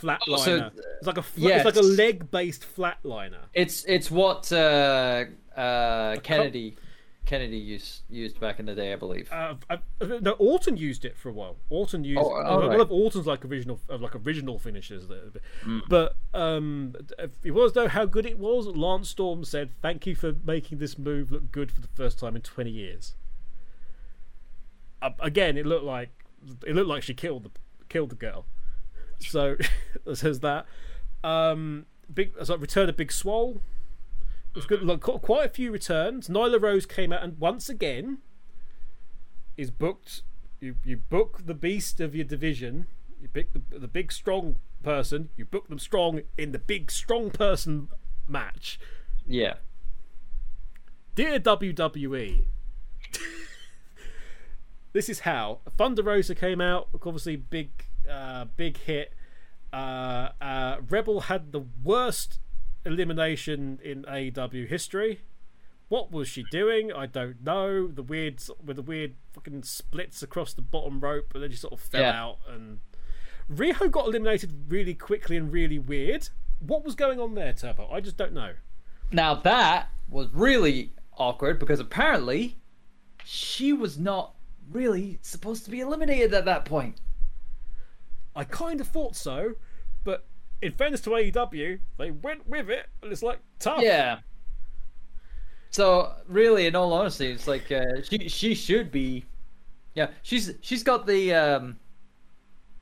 flatliner. 0.00 0.18
Oh, 0.28 0.36
so- 0.36 0.70
it's 0.98 1.06
like 1.06 1.18
a 1.18 1.22
fl- 1.22 1.48
it's 1.48 1.64
like 1.64 1.76
a 1.76 1.80
leg 1.82 2.30
based 2.30 2.64
flatliner. 2.76 3.44
It's 3.54 3.84
it's 3.84 4.10
what 4.10 4.50
uh, 4.52 5.24
uh, 5.56 6.16
Kennedy 6.22 6.76
Kennedy 7.26 7.58
used 7.58 8.02
used 8.08 8.40
back 8.40 8.58
in 8.58 8.66
the 8.66 8.74
day, 8.74 8.92
I 8.92 8.96
believe. 8.96 9.30
Uh, 9.30 9.54
I, 9.68 9.78
no, 10.20 10.32
Orton 10.32 10.76
used 10.76 11.04
it 11.04 11.16
for 11.16 11.28
a 11.28 11.32
while. 11.32 11.56
Orton 11.68 12.02
used 12.02 12.20
Oh, 12.20 12.32
uh, 12.34 12.58
one 12.58 12.68
right. 12.70 12.80
of 12.80 12.90
Orton's 12.90 13.26
like 13.26 13.44
original, 13.44 13.78
uh, 13.88 13.98
like 13.98 14.16
original 14.16 14.58
finishes. 14.58 15.08
Hmm. 15.62 15.78
But 15.88 16.16
um, 16.34 16.94
if 17.18 17.30
it 17.44 17.52
was 17.52 17.74
though 17.74 17.86
how 17.88 18.04
good 18.06 18.26
it 18.26 18.38
was. 18.38 18.66
Lance 18.66 19.10
Storm 19.10 19.44
said, 19.44 19.70
"Thank 19.80 20.06
you 20.06 20.16
for 20.16 20.34
making 20.44 20.78
this 20.78 20.98
move 20.98 21.30
look 21.30 21.52
good 21.52 21.70
for 21.70 21.80
the 21.80 21.88
first 21.94 22.18
time 22.18 22.34
in 22.34 22.42
twenty 22.42 22.70
years." 22.70 23.14
Uh, 25.02 25.10
again, 25.20 25.56
it 25.56 25.66
looked 25.66 25.84
like 25.84 26.10
it 26.66 26.74
looked 26.74 26.88
like 26.88 27.02
she 27.02 27.14
killed 27.14 27.44
the 27.44 27.50
killed 27.88 28.10
the 28.10 28.16
girl. 28.16 28.44
So 29.20 29.56
says 30.14 30.40
that. 30.40 30.66
Um, 31.22 31.86
big 32.12 32.32
so 32.42 32.56
return 32.56 32.88
of 32.88 32.96
Big 32.96 33.12
Swole. 33.12 33.60
Was 34.54 34.66
good. 34.66 34.82
Look, 34.82 35.02
quite 35.02 35.46
a 35.46 35.48
few 35.48 35.70
returns. 35.70 36.28
Nyla 36.28 36.60
Rose 36.60 36.86
came 36.86 37.12
out 37.12 37.22
and 37.22 37.38
once 37.38 37.68
again 37.68 38.18
is 39.56 39.70
booked. 39.70 40.22
You 40.60 40.76
you 40.84 40.96
book 40.96 41.42
the 41.46 41.54
beast 41.54 42.00
of 42.00 42.14
your 42.14 42.24
division. 42.24 42.86
You 43.20 43.28
pick 43.28 43.52
the 43.52 43.62
the 43.78 43.88
big 43.88 44.10
strong 44.10 44.56
person. 44.82 45.28
You 45.36 45.44
book 45.44 45.68
them 45.68 45.78
strong 45.78 46.22
in 46.36 46.52
the 46.52 46.58
big 46.58 46.90
strong 46.90 47.30
person 47.30 47.88
match. 48.26 48.80
Yeah. 49.26 49.54
Dear 51.14 51.40
WWE, 51.40 52.44
this 54.92 55.08
is 55.08 55.20
how 55.20 55.58
Thunder 55.76 56.02
Rosa 56.02 56.34
came 56.34 56.60
out. 56.60 56.88
Obviously, 56.94 57.36
big, 57.36 57.70
uh, 58.08 58.46
big 58.56 58.76
hit. 58.78 59.12
Uh, 59.72 60.30
uh, 60.40 60.76
Rebel 60.88 61.22
had 61.22 61.52
the 61.52 61.62
worst 61.82 62.38
elimination 62.84 63.78
in 63.82 64.02
AEW 64.04 64.66
history. 64.68 65.20
What 65.88 66.12
was 66.12 66.28
she 66.28 66.44
doing? 66.50 66.92
I 66.92 67.06
don't 67.06 67.42
know. 67.42 67.88
The 67.88 68.02
weird, 68.02 68.40
with 68.64 68.76
the 68.76 68.82
weird 68.82 69.14
fucking 69.32 69.64
splits 69.64 70.22
across 70.22 70.52
the 70.52 70.62
bottom 70.62 71.00
rope, 71.00 71.32
and 71.34 71.42
then 71.42 71.50
she 71.50 71.56
sort 71.56 71.72
of 71.72 71.80
fell 71.80 72.02
Yeah. 72.02 72.22
out. 72.22 72.38
And 72.48 72.78
Riho 73.52 73.90
got 73.90 74.06
eliminated 74.06 74.66
really 74.68 74.94
quickly 74.94 75.36
and 75.36 75.52
really 75.52 75.78
weird. 75.78 76.28
What 76.60 76.84
was 76.84 76.94
going 76.94 77.18
on 77.18 77.34
there, 77.34 77.52
Turbo? 77.52 77.90
I 77.90 78.00
just 78.00 78.16
don't 78.16 78.32
know. 78.32 78.52
Now 79.10 79.34
that 79.34 79.88
was 80.08 80.28
really 80.32 80.92
awkward 81.16 81.58
because 81.58 81.80
apparently 81.80 82.58
she 83.24 83.72
was 83.72 83.98
not 83.98 84.34
really 84.70 85.18
supposed 85.22 85.64
to 85.64 85.70
be 85.70 85.80
eliminated 85.80 86.32
at 86.32 86.44
that 86.44 86.64
point. 86.64 87.00
I 88.36 88.44
kind 88.44 88.80
of 88.80 88.88
thought 88.88 89.16
so, 89.16 89.54
but 90.04 90.26
in 90.62 90.72
fairness 90.72 91.00
to 91.02 91.10
AEW, 91.10 91.80
they 91.98 92.10
went 92.10 92.48
with 92.48 92.70
it, 92.70 92.86
and 93.02 93.10
it's 93.12 93.22
like 93.22 93.40
tough. 93.58 93.82
Yeah. 93.82 94.18
So 95.70 96.12
really, 96.26 96.66
in 96.66 96.74
all 96.74 96.92
honesty, 96.92 97.30
it's 97.30 97.46
like 97.46 97.70
uh, 97.70 98.02
she 98.02 98.28
she 98.28 98.54
should 98.54 98.90
be, 98.90 99.24
yeah. 99.94 100.08
She's 100.22 100.52
she's 100.60 100.82
got 100.82 101.06
the 101.06 101.32
um, 101.34 101.78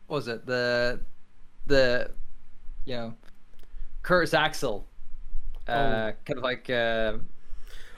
what 0.07 0.17
was 0.17 0.29
it 0.29 0.47
the 0.47 1.01
the, 1.67 2.11
you 2.87 2.95
know, 2.97 3.15
Curtis 4.03 4.33
Axel, 4.33 4.87
uh, 5.69 5.73
Oh. 5.73 6.13
kind 6.25 6.39
of 6.39 6.43
like 6.43 6.71
uh, 6.71 7.19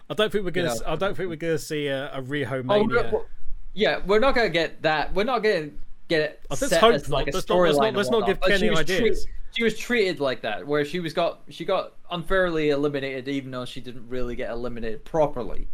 I 0.08 0.14
don't 0.14 0.32
think 0.32 0.44
we're 0.44 0.50
gonna. 0.50 0.74
You 0.74 0.80
know. 0.80 0.86
I 0.86 0.96
don't 0.96 1.16
think 1.16 1.28
we're 1.28 1.36
gonna 1.36 1.58
see 1.58 1.86
a, 1.86 2.10
a 2.12 2.20
Riho 2.20 2.60
oh, 2.60 2.62
mania. 2.64 3.10
we're- 3.12 3.24
yeah, 3.72 4.00
we're 4.04 4.18
not 4.18 4.34
gonna 4.34 4.48
get 4.48 4.82
that. 4.82 5.14
We're 5.14 5.22
not 5.22 5.44
gonna 5.44 5.70
get 6.10 6.20
it 6.20 6.40
Oh, 6.44 6.46
let's 6.50 6.68
set 6.68 6.80
hope 6.80 6.92
as 6.94 7.08
like 7.08 7.26
not. 7.26 7.34
a 7.34 7.36
Let's 7.38 7.48
not- 7.48 7.58
let's 7.58 7.78
storyline. 7.78 7.82
not- 7.92 7.94
let's 7.94 8.10
not 8.10 8.26
give 8.26 8.40
Kenny 8.42 8.68
ideas. 8.68 8.98
treated- 8.98 9.18
she 9.52 9.64
was 9.64 9.76
treated 9.78 10.20
like 10.20 10.42
that, 10.42 10.66
where 10.66 10.84
she 10.84 11.00
was 11.00 11.12
got 11.14 11.40
she 11.48 11.64
got 11.64 11.94
unfairly 12.10 12.70
eliminated, 12.70 13.26
even 13.28 13.50
though 13.50 13.64
she 13.64 13.80
didn't 13.80 14.08
really 14.08 14.36
get 14.36 14.50
eliminated 14.50 15.04
properly. 15.04 15.66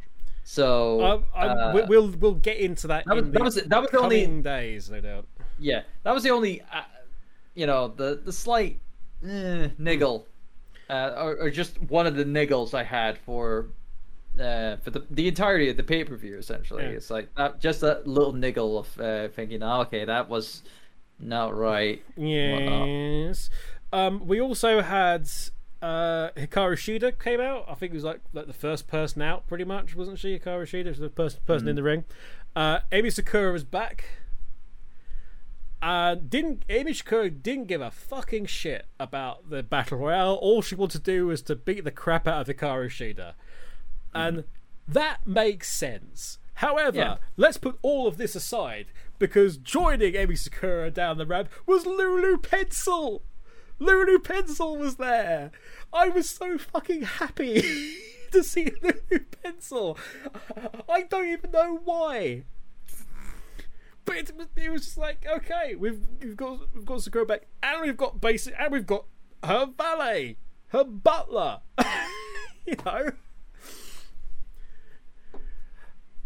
So 0.45 1.01
uh, 1.35 1.73
we- 1.75 1.83
we'll 1.89 2.09
we'll 2.21 2.35
get 2.35 2.59
into 2.59 2.87
that. 2.87 3.05
that 3.07 3.15
was- 3.17 3.25
in 3.25 3.33
that 3.33 3.39
the 3.39 3.45
was- 3.45 3.55
that 3.57 3.81
was 3.83 3.91
the 3.91 3.99
only- 4.01 4.27
days, 4.43 4.91
no 4.91 5.01
doubt. 5.01 5.27
Yeah, 5.59 5.83
that 6.05 6.13
was 6.15 6.23
the 6.23 6.31
only, 6.31 6.61
uh, 6.73 6.83
you 7.55 7.67
know, 7.67 7.89
the 7.89 8.21
the 8.25 8.33
slight 8.33 8.79
eh, 9.27 9.69
niggle, 9.79 10.27
uh, 10.91 11.15
or, 11.19 11.37
or 11.43 11.51
just 11.51 11.81
one 11.83 12.07
of 12.07 12.15
the 12.17 12.25
niggles 12.25 12.75
I 12.75 12.83
had 12.85 13.19
for, 13.19 13.67
uh, 14.41 14.77
for 14.77 14.91
the 14.91 15.05
the 15.11 15.29
entirety 15.29 15.69
of 15.71 15.77
the 15.77 15.83
pay 15.83 16.05
per 16.05 16.17
view. 16.17 16.37
Essentially, 16.39 16.83
Yeah. 16.85 16.91
it's 16.91 17.11
like 17.11 17.35
that, 17.37 17.61
just 17.61 17.81
that 17.81 18.07
little 18.07 18.33
niggle 18.33 18.79
of 18.79 19.01
uh, 19.01 19.29
thinking, 19.29 19.63
oh, 19.63 19.81
okay, 19.83 20.05
that 20.05 20.29
was 20.29 20.63
not 21.19 21.57
right. 21.57 22.03
Yes. 22.17 23.51
Um, 23.93 24.27
we 24.27 24.41
also 24.41 24.83
had 24.83 25.23
uh, 25.81 26.31
Hikaru 26.37 26.75
Shida 26.77 27.19
came 27.19 27.41
out. 27.41 27.65
I 27.69 27.75
think 27.75 27.93
it 27.93 27.97
was 27.97 28.05
like 28.05 28.21
like 28.33 28.47
the 28.47 28.53
first 28.53 28.87
person 28.89 29.23
out, 29.23 29.47
pretty 29.47 29.65
much, 29.65 29.95
wasn't 29.95 30.19
she? 30.19 30.39
Hikaru 30.39 30.63
Shida 30.65 30.89
was 30.89 30.99
the 30.99 31.09
first 31.09 31.45
person 31.47 31.69
in 31.69 31.77
the 31.77 31.83
ring. 31.83 32.05
Uh, 32.55 32.81
Emi 32.91 33.13
Sakura 33.13 33.53
was 33.53 33.65
back. 33.65 34.05
Uh, 35.83 36.15
didn't 36.15 36.67
Emi 36.69 36.97
Sakura 36.97 37.31
didn't 37.31 37.67
give 37.67 37.81
a 37.83 37.91
fucking 37.91 38.47
shit 38.47 38.87
about 38.99 39.51
the 39.51 39.63
battle 39.63 39.99
royale. 39.99 40.35
All 40.35 40.63
she 40.63 40.75
wanted 40.75 41.05
to 41.05 41.11
do 41.13 41.27
was 41.27 41.43
to 41.43 41.55
beat 41.55 41.85
the 41.85 41.91
crap 41.91 42.27
out 42.27 42.49
of 42.49 42.57
Hikaru 42.57 42.87
Shida, 42.87 43.35
and 44.15 44.45
that 44.89 45.27
makes 45.27 45.71
sense. 45.73 46.39
However, 46.55 46.97
Yeah. 46.97 47.17
let's 47.37 47.59
put 47.59 47.79
all 47.83 48.07
of 48.07 48.17
this 48.17 48.35
aside 48.35 48.87
because 49.19 49.57
joining 49.59 50.15
Emi 50.15 50.39
Sakura 50.39 50.91
down 50.91 51.19
the 51.19 51.27
ramp 51.27 51.49
was 51.67 51.85
Lulu 51.87 52.39
Pencil. 52.39 53.23
Lulu 53.79 54.19
Pencil 54.21 54.77
was 54.77 54.97
there. 54.97 55.51
I 55.93 56.09
was 56.09 56.31
so 56.31 56.57
fucking 56.57 57.03
happy 57.03 57.61
to 58.33 58.43
see 58.43 58.73
Lulu 58.83 59.25
Pencil. 59.43 59.99
I 60.89 61.03
don't 61.03 61.29
even 61.29 61.51
know 61.51 61.81
why. 61.85 62.45
But 64.07 64.17
it, 64.17 64.37
was- 64.37 64.47
it 64.57 64.71
was 64.71 64.85
just 64.85 64.97
like, 64.99 65.27
okay, 65.27 65.75
we've 65.75 66.01
we've 66.23 66.37
got 66.37 66.61
we've 66.75 66.85
got 66.87 67.03
Sakura 67.03 67.27
back, 67.27 67.47
and 67.63 67.83
we've 67.83 67.97
got 67.97 68.21
basic, 68.21 68.55
and 68.59 68.73
we've 68.73 68.87
got 68.87 69.05
her 69.45 69.67
valet, 69.77 70.37
her 70.69 70.85
butler. 70.85 71.61
you 72.67 72.77
know. 72.85 73.11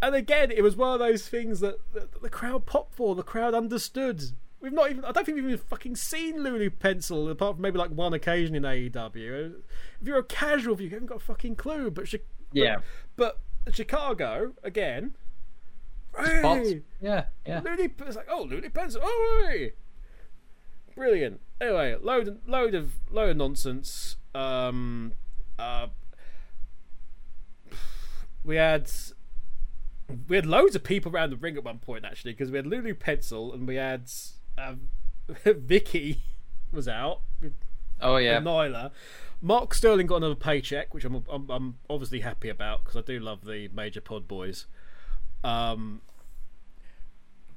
And 0.02 0.14
again, 0.14 0.50
it 0.50 0.62
was 0.62 0.76
one 0.76 0.92
of 0.95 0.99
those 0.99 1.28
things 1.28 1.61
that, 1.61 1.76
that 1.92 2.23
the 2.23 2.30
crowd 2.30 2.64
popped 2.66 2.95
for. 2.95 3.14
The 3.14 3.23
crowd 3.23 3.54
understood. 3.54 4.23
We've 4.61 4.73
not 4.73 4.90
even. 4.90 5.04
I 5.04 5.12
don't 5.12 5.25
think 5.25 5.37
we've 5.37 5.45
even 5.47 5.59
fucking 5.59 5.97
seen 5.97 6.42
Lulu 6.42 6.71
Pencil 6.71 7.28
apart 7.28 7.57
from 7.57 7.62
maybe 7.62 7.78
like 7.78 7.90
one 7.90 8.12
occasion 8.14 8.54
in 8.54 8.62
AEW. 8.62 9.54
If 10.00 10.07
you're 10.07 10.19
a 10.19 10.25
casual 10.25 10.75
viewer, 10.75 10.88
you 10.88 10.95
haven't 10.97 11.07
got 11.09 11.16
a 11.19 11.25
fucking 11.25 11.57
clue. 11.57 11.90
But, 11.90 12.12
Yeah. 12.52 12.78
but, 13.16 13.40
but 13.64 13.75
Chicago 13.75 14.52
again. 14.62 15.14
Hey, 16.19 16.83
Yeah, 17.00 17.26
yeah. 17.47 17.61
Looney, 17.64 17.88
it's 18.07 18.16
like, 18.16 18.26
oh, 18.28 18.42
Looney 18.42 18.69
Pencil, 18.69 19.00
oh, 19.04 19.47
hey. 19.49 19.73
brilliant. 20.95 21.40
Anyway, 21.61 21.97
load, 22.02 22.40
load 22.47 22.75
of, 22.75 22.95
load 23.11 23.30
of 23.30 23.37
nonsense. 23.37 24.16
Um, 24.35 25.12
uh, 25.59 25.87
we 28.45 28.57
had, 28.57 28.90
we 30.29 30.37
had 30.37 30.47
loads 30.47 30.75
of 30.76 30.83
people 30.85 31.12
around 31.12 31.31
the 31.31 31.37
ring 31.37 31.57
at 31.57 31.64
one 31.64 31.79
point 31.79 32.05
actually 32.05 32.33
because 32.33 32.50
we 32.50 32.57
had 32.57 32.67
Lulu 32.67 32.95
Pencil 32.95 33.52
and 33.52 33.67
we 33.67 33.76
had 33.76 34.11
um, 34.59 34.88
Vicky 35.45 36.23
was 36.73 36.87
out 36.87 37.21
Oh 38.02 38.17
yeah. 38.17 38.40
Nyla. 38.40 38.90
Mark 39.43 39.75
Sterling 39.75 40.07
got 40.07 40.17
another 40.17 40.35
paycheck, 40.35 40.93
which 40.93 41.05
I'm 41.05 41.25
I'm, 41.31 41.50
I'm 41.50 41.79
obviously 41.88 42.21
happy 42.21 42.49
about 42.49 42.85
because 42.85 42.97
I 42.97 43.02
do 43.02 43.19
love 43.19 43.45
the 43.45 43.69
Major 43.69 44.00
Pod 44.00 44.29
boys. 44.29 44.67
Um, 45.43 46.02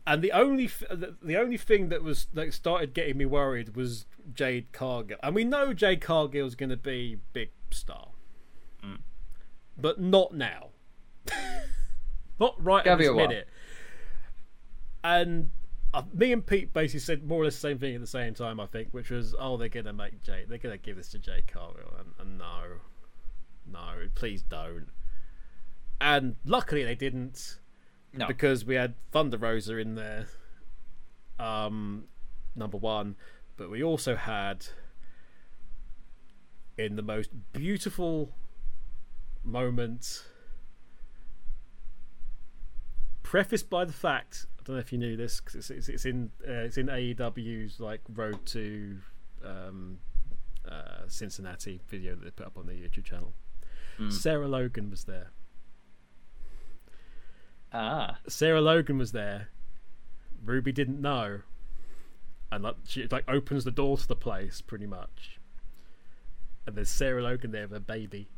and 0.05 0.21
the 0.21 0.31
only 0.31 0.67
the, 0.67 1.15
the 1.21 1.37
only 1.37 1.57
thing 1.57 1.89
that 1.89 2.03
was 2.03 2.27
that 2.33 2.53
started 2.53 2.93
getting 2.93 3.17
me 3.17 3.25
worried 3.25 3.75
was 3.75 4.05
Jade 4.33 4.71
Cargill, 4.71 5.17
and 5.21 5.35
we 5.35 5.43
know 5.43 5.73
Jade 5.73 6.01
Cargill's 6.01 6.55
going 6.55 6.69
to 6.69 6.77
be 6.77 7.17
big 7.33 7.49
star, 7.71 8.09
but 9.77 9.99
not 9.99 10.33
now, 10.33 10.69
not 12.39 12.55
right 12.63 12.83
Gotta 12.83 12.91
at 12.91 12.97
this 12.99 13.07
while. 13.09 13.27
minute. 13.27 13.47
And 15.03 15.51
uh, 15.93 16.03
me 16.13 16.31
and 16.31 16.45
Pete 16.45 16.73
basically 16.73 16.99
said 17.01 17.23
more 17.23 17.41
or 17.41 17.45
less 17.45 17.55
the 17.55 17.59
same 17.59 17.77
thing 17.79 17.95
at 17.95 18.01
the 18.01 18.07
same 18.07 18.33
time. 18.33 18.59
I 18.59 18.65
think, 18.65 18.89
which 18.91 19.09
was, 19.09 19.35
oh, 19.39 19.57
they're 19.57 19.69
going 19.69 19.85
to 19.85 19.93
make 19.93 20.23
Jade, 20.23 20.47
they're 20.49 20.57
going 20.57 20.77
to 20.77 20.81
give 20.83 20.95
this 20.97 21.09
to 21.09 21.19
Jade 21.19 21.47
Cargill, 21.47 21.93
and, 21.99 22.13
and 22.19 22.37
no, 22.37 22.61
no, 23.71 24.07
please 24.15 24.41
don't. 24.41 24.87
And 26.01 26.35
luckily 26.45 26.83
they 26.83 26.95
didn't 26.95 27.59
No. 28.13 28.27
because 28.27 28.65
we 28.65 28.75
had 28.75 28.95
Thunder 29.11 29.37
Rosa 29.37 29.77
in 29.77 29.95
there, 29.95 30.27
um, 31.39 32.05
number 32.55 32.77
one, 32.77 33.15
but 33.55 33.69
we 33.69 33.83
also 33.83 34.15
had 34.15 34.65
in 36.77 36.95
the 36.95 37.01
most 37.03 37.29
beautiful 37.53 38.33
moment, 39.43 40.23
prefaced 43.33 43.67
by 43.67 43.83
the 43.83 43.91
fact 43.91 44.45
I 44.59 44.61
don't 44.63 44.75
know 44.75 44.79
if 44.79 44.91
you 44.91 44.99
knew 44.99 45.17
this 45.17 45.41
because 45.41 45.55
it's, 45.55 45.71
it's, 45.71 45.89
it's 45.89 46.05
in 46.05 46.29
uh, 46.47 46.65
it's 46.67 46.77
in 46.77 46.85
AEW's 46.85 47.79
like 47.79 48.01
Road 48.13 48.45
to 48.45 48.99
um, 49.43 49.97
uh, 50.69 51.07
Cincinnati 51.07 51.81
video 51.87 52.13
that 52.13 52.23
they 52.23 52.29
put 52.29 52.45
up 52.45 52.59
on 52.59 52.67
their 52.67 52.75
YouTube 52.75 53.05
channel. 53.05 53.33
Sarah 54.11 54.47
Logan 54.47 54.91
was 54.91 55.05
there. 55.05 55.31
Ah. 57.73 58.19
Sarah 58.27 58.61
Logan 58.61 58.99
was 58.99 59.13
there. 59.13 59.49
Ruby 60.45 60.71
didn't 60.71 61.01
know, 61.01 61.39
and 62.51 62.63
like 62.63 62.75
she 62.85 63.07
like 63.09 63.25
opens 63.27 63.63
the 63.63 63.71
door 63.71 63.97
to 63.97 64.07
the 64.07 64.15
place 64.15 64.61
pretty 64.61 64.85
much. 64.85 65.39
And 66.67 66.75
there's 66.75 66.91
Sarah 66.91 67.23
Logan 67.23 67.51
there 67.51 67.67
with 67.67 67.77
a 67.77 67.79
baby, 67.79 68.29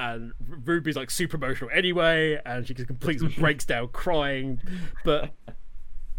and 0.00 0.32
Ruby's 0.64 0.96
like 0.96 1.10
super 1.10 1.36
emotional 1.36 1.70
anyway, 1.72 2.40
and 2.44 2.66
she 2.66 2.74
just 2.74 2.88
completely 2.88 3.28
breaks 3.38 3.64
down 3.64 3.88
crying. 3.88 4.60
But 5.04 5.32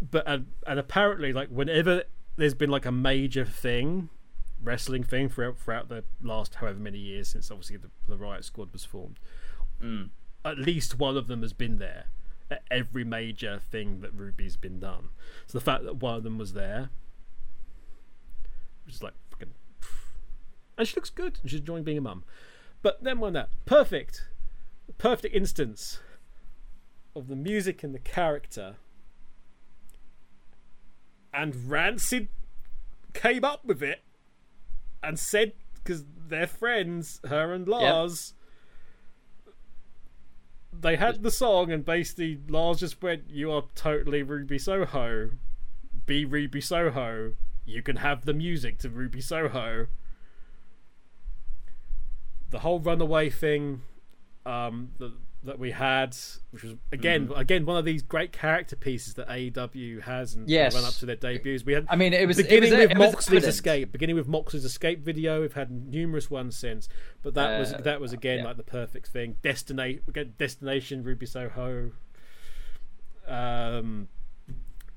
but 0.00 0.26
and, 0.26 0.46
and 0.66 0.78
apparently 0.78 1.32
like 1.32 1.48
whenever 1.48 2.04
there's 2.36 2.54
been 2.54 2.70
like 2.70 2.86
a 2.86 2.92
major 2.92 3.44
thing 3.44 4.08
wrestling 4.62 5.02
thing 5.02 5.28
throughout 5.28 5.58
throughout 5.58 5.88
the 5.88 6.04
last 6.22 6.54
however 6.56 6.78
many 6.78 6.98
years 6.98 7.28
since 7.28 7.50
obviously 7.50 7.76
the, 7.76 7.90
the 8.06 8.16
riot 8.16 8.44
squad 8.44 8.72
was 8.72 8.84
formed 8.84 9.18
mm. 9.82 10.08
at 10.44 10.56
least 10.56 11.00
one 11.00 11.16
of 11.16 11.26
them 11.26 11.42
has 11.42 11.52
been 11.52 11.78
there 11.78 12.06
at 12.52 12.62
every 12.70 13.02
major 13.02 13.58
thing 13.58 14.00
that 14.00 14.12
Ruby's 14.14 14.56
been 14.56 14.78
done. 14.78 15.08
So 15.46 15.58
the 15.58 15.64
fact 15.64 15.84
that 15.84 15.96
one 15.96 16.14
of 16.14 16.22
them 16.22 16.38
was 16.38 16.52
there, 16.52 16.90
was 18.86 19.02
like 19.02 19.14
fucking, 19.30 19.54
and 20.76 20.86
she 20.86 20.94
looks 20.94 21.10
good, 21.10 21.38
and 21.40 21.50
she's 21.50 21.60
enjoying 21.60 21.82
being 21.82 21.98
a 21.98 22.02
mum. 22.02 22.24
But 22.82 23.02
then 23.02 23.20
when 23.20 23.32
that 23.34 23.50
perfect, 23.64 24.28
perfect 24.98 25.34
instance 25.34 26.00
of 27.14 27.28
the 27.28 27.36
music 27.36 27.82
and 27.82 27.94
the 27.94 28.00
character, 28.00 28.76
and 31.32 31.70
Rancid 31.70 32.28
came 33.14 33.44
up 33.44 33.64
with 33.64 33.82
it 33.82 34.02
and 35.02 35.18
said 35.18 35.52
because 35.74 36.04
they're 36.28 36.46
friends, 36.46 37.20
her 37.24 37.52
and 37.52 37.66
Lars 37.66 38.34
they 40.72 40.96
had 40.96 41.22
the 41.22 41.30
song 41.30 41.70
and 41.70 41.84
basically 41.84 42.40
Lars 42.48 42.80
just 42.80 43.02
went, 43.02 43.28
"You 43.28 43.52
are 43.52 43.64
totally 43.74 44.22
Ruby 44.22 44.58
Soho. 44.58 45.30
Be 46.06 46.24
Ruby 46.24 46.60
Soho. 46.60 47.34
You 47.64 47.82
can 47.82 47.96
have 47.96 48.24
the 48.24 48.34
music 48.34 48.78
to 48.78 48.90
Ruby 48.90 49.20
Soho." 49.20 49.88
The 52.52 52.60
whole 52.60 52.78
runaway 52.80 53.28
thing, 53.30 53.82
um, 54.46 54.92
the 54.98 55.12
that 55.44 55.58
we 55.58 55.72
had, 55.72 56.16
which 56.52 56.62
was 56.62 56.74
again 56.92 57.26
Mm-hmm. 57.26 57.40
again 57.40 57.66
one 57.66 57.76
of 57.76 57.84
these 57.84 58.00
great 58.02 58.30
character 58.30 58.76
pieces 58.76 59.14
that 59.14 59.26
AEW 59.28 60.02
has 60.02 60.34
and 60.34 60.48
Yes. 60.48 60.72
run 60.72 60.84
up 60.84 60.94
to 60.94 61.06
their 61.06 61.16
debuts. 61.16 61.64
We 61.64 61.72
had 61.72 61.84
I 61.88 61.96
mean, 61.96 62.12
it 62.12 62.28
was 62.28 62.38
it 62.38 62.44
beginning 62.44 62.70
was, 62.70 62.78
with 62.78 62.90
it 62.92 62.96
Moxley's 62.96 63.46
escape, 63.48 63.90
beginning 63.90 64.14
with 64.14 64.28
Moxley's 64.28 64.64
escape 64.64 65.00
video. 65.00 65.40
We've 65.40 65.52
had 65.52 65.68
numerous 65.72 66.30
ones 66.30 66.56
since, 66.56 66.88
but 67.24 67.34
that 67.34 67.58
was 67.58 67.72
Uh, 67.72 67.78
that 67.78 68.00
was 68.00 68.12
again 68.12 68.38
yeah. 68.38 68.44
like 68.44 68.56
the 68.56 68.62
perfect 68.62 69.08
thing. 69.08 69.34
Destinate, 69.42 70.04
Destination 70.38 71.02
Ruby 71.02 71.26
Soho, 71.26 71.90
um, 73.26 74.08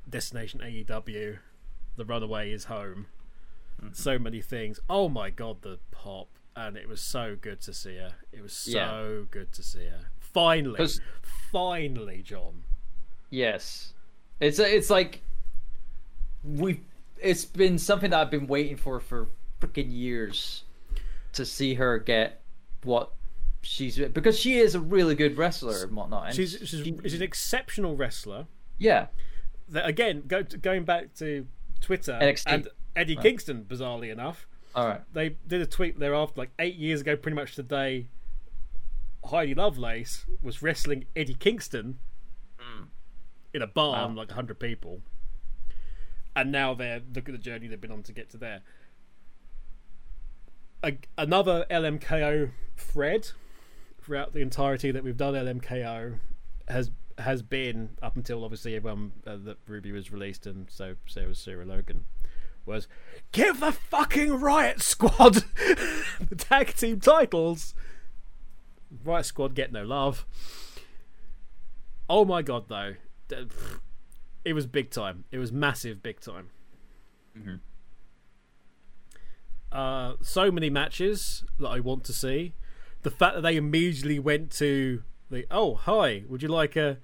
Destination 0.08 0.60
AEW, 0.62 1.40
The 1.96 2.06
Runaway 2.06 2.52
is 2.52 2.66
home. 2.66 3.08
Mm-hmm. 3.82 3.94
So 3.94 4.20
many 4.20 4.42
things. 4.42 4.80
Oh 4.90 5.10
my 5.10 5.30
god, 5.32 5.64
the 5.64 5.80
pop, 5.92 6.28
and 6.56 6.78
it 6.78 6.88
was 6.88 7.02
so 7.02 7.36
good 7.40 7.62
to 7.62 7.74
see 7.74 7.96
her. 7.98 8.14
It 8.32 8.42
was 8.42 8.54
so 8.54 8.72
Yeah. 8.72 9.26
good 9.32 9.52
to 9.54 9.64
see 9.64 9.86
her. 9.86 10.06
Finally, 10.20 10.88
finally, 11.52 12.22
John. 12.24 12.64
Yes, 13.30 13.94
it's 14.40 14.60
it's 14.60 14.90
like 14.90 15.22
we. 16.44 16.82
It's 17.22 17.46
been 17.46 17.78
something 17.80 18.12
that 18.12 18.20
I've 18.20 18.32
been 18.32 18.48
waiting 18.48 18.76
for 18.78 19.00
for 19.00 19.30
freaking 19.62 19.92
years 19.92 20.64
to 21.34 21.46
see 21.46 21.76
her 21.76 21.98
get 21.98 22.42
what 22.84 23.12
she's 23.62 23.98
because 23.98 24.38
she 24.40 24.58
is 24.60 24.76
a 24.76 24.80
really 24.80 25.16
good 25.16 25.38
wrestler 25.38 25.84
and 25.84 25.96
whatnot. 25.96 26.28
And 26.28 26.36
She's 26.36 26.52
she's, 26.60 26.70
she- 26.70 26.98
she's 27.04 27.14
an 27.16 27.22
exceptional 27.24 27.96
wrestler. 27.96 28.48
yeah, 28.78 29.08
that 29.70 29.88
again 29.88 30.24
go 30.28 30.44
to, 30.44 30.58
going 30.58 30.84
back 30.84 31.14
to 31.16 31.48
Twitter 31.82 32.14
NXT. 32.22 32.44
and 32.48 32.68
Eddie 32.96 33.16
Kingston, 33.16 33.66
bizarrely 33.68 34.12
enough, 34.12 34.46
all 34.76 34.88
right, 34.88 35.02
they 35.14 35.30
did 35.48 35.62
a 35.62 35.66
tweet 35.66 35.98
thereafter, 36.00 36.34
like 36.38 36.52
eight 36.60 36.76
years 36.76 37.02
ago, 37.02 37.16
pretty 37.16 37.36
much 37.36 37.56
today. 37.56 38.08
Heidi 39.26 39.56
Lovelace 39.56 40.26
was 40.44 40.62
wrestling 40.62 41.06
Eddie 41.16 41.34
Kingston 41.34 41.98
in 43.54 43.62
a 43.62 43.68
barn, 43.68 44.12
Wow. 44.16 44.22
like 44.22 44.32
hundred 44.32 44.60
people, 44.60 45.02
and 46.36 46.52
now 46.52 46.74
they're 46.74 47.02
look 47.16 47.28
at 47.28 47.32
the 47.32 47.38
journey 47.40 47.68
they've 47.68 47.80
been 47.82 47.92
on 47.92 48.04
to 48.04 48.12
get 48.14 48.30
to 48.32 48.38
there. 48.38 48.62
A, 50.84 50.98
another 51.18 51.66
LMKO 51.72 52.52
thread 52.78 53.32
throughout 54.02 54.34
the 54.34 54.42
entirety 54.42 54.92
that 54.92 55.04
we've 55.04 55.18
done 55.18 55.34
LMKO 55.34 56.20
has 56.68 56.92
has 57.18 57.42
been 57.42 57.92
up 58.04 58.16
until 58.18 58.44
obviously 58.44 58.76
everyone 58.76 59.14
uh, 59.26 59.38
that 59.38 59.58
Ruby 59.68 59.92
was 59.94 60.12
released 60.12 60.46
and 60.46 60.70
so 60.70 60.96
so 61.08 61.28
was 61.30 61.40
Sarah 61.40 61.66
Logan 61.66 62.04
was 62.66 62.88
give 63.32 63.60
the 63.60 63.72
fucking 63.72 64.34
Riot 64.40 64.82
Squad 64.82 65.36
the 66.20 66.36
tag 66.38 66.74
team 66.76 67.00
titles. 67.00 67.74
Riot 69.04 69.26
Squad 69.26 69.56
get 69.56 69.72
no 69.72 69.84
love. 69.84 70.26
Oh 72.10 72.24
my 72.26 72.42
god, 72.42 72.68
though, 72.68 72.96
it 74.44 74.54
was 74.54 74.68
big 74.68 74.92
time. 74.92 75.26
It 75.32 75.38
was 75.40 75.52
massive, 75.52 76.04
big 76.04 76.20
time. 76.20 76.50
Mhm. 77.38 77.60
Uh, 79.72 80.14
so 80.22 80.52
many 80.52 80.70
matches 80.70 81.44
that 81.60 81.68
I 81.68 81.80
want 81.80 82.04
to 82.06 82.14
see. 82.14 82.54
The 83.02 83.12
fact 83.12 83.36
that 83.36 83.42
they 83.42 83.58
immediately 83.58 84.20
went 84.20 84.52
to 84.54 85.04
the 85.30 85.46
oh 85.52 85.76
hi, 85.76 86.24
would 86.28 86.42
you 86.42 86.48
like 86.48 86.76
a 86.76 87.00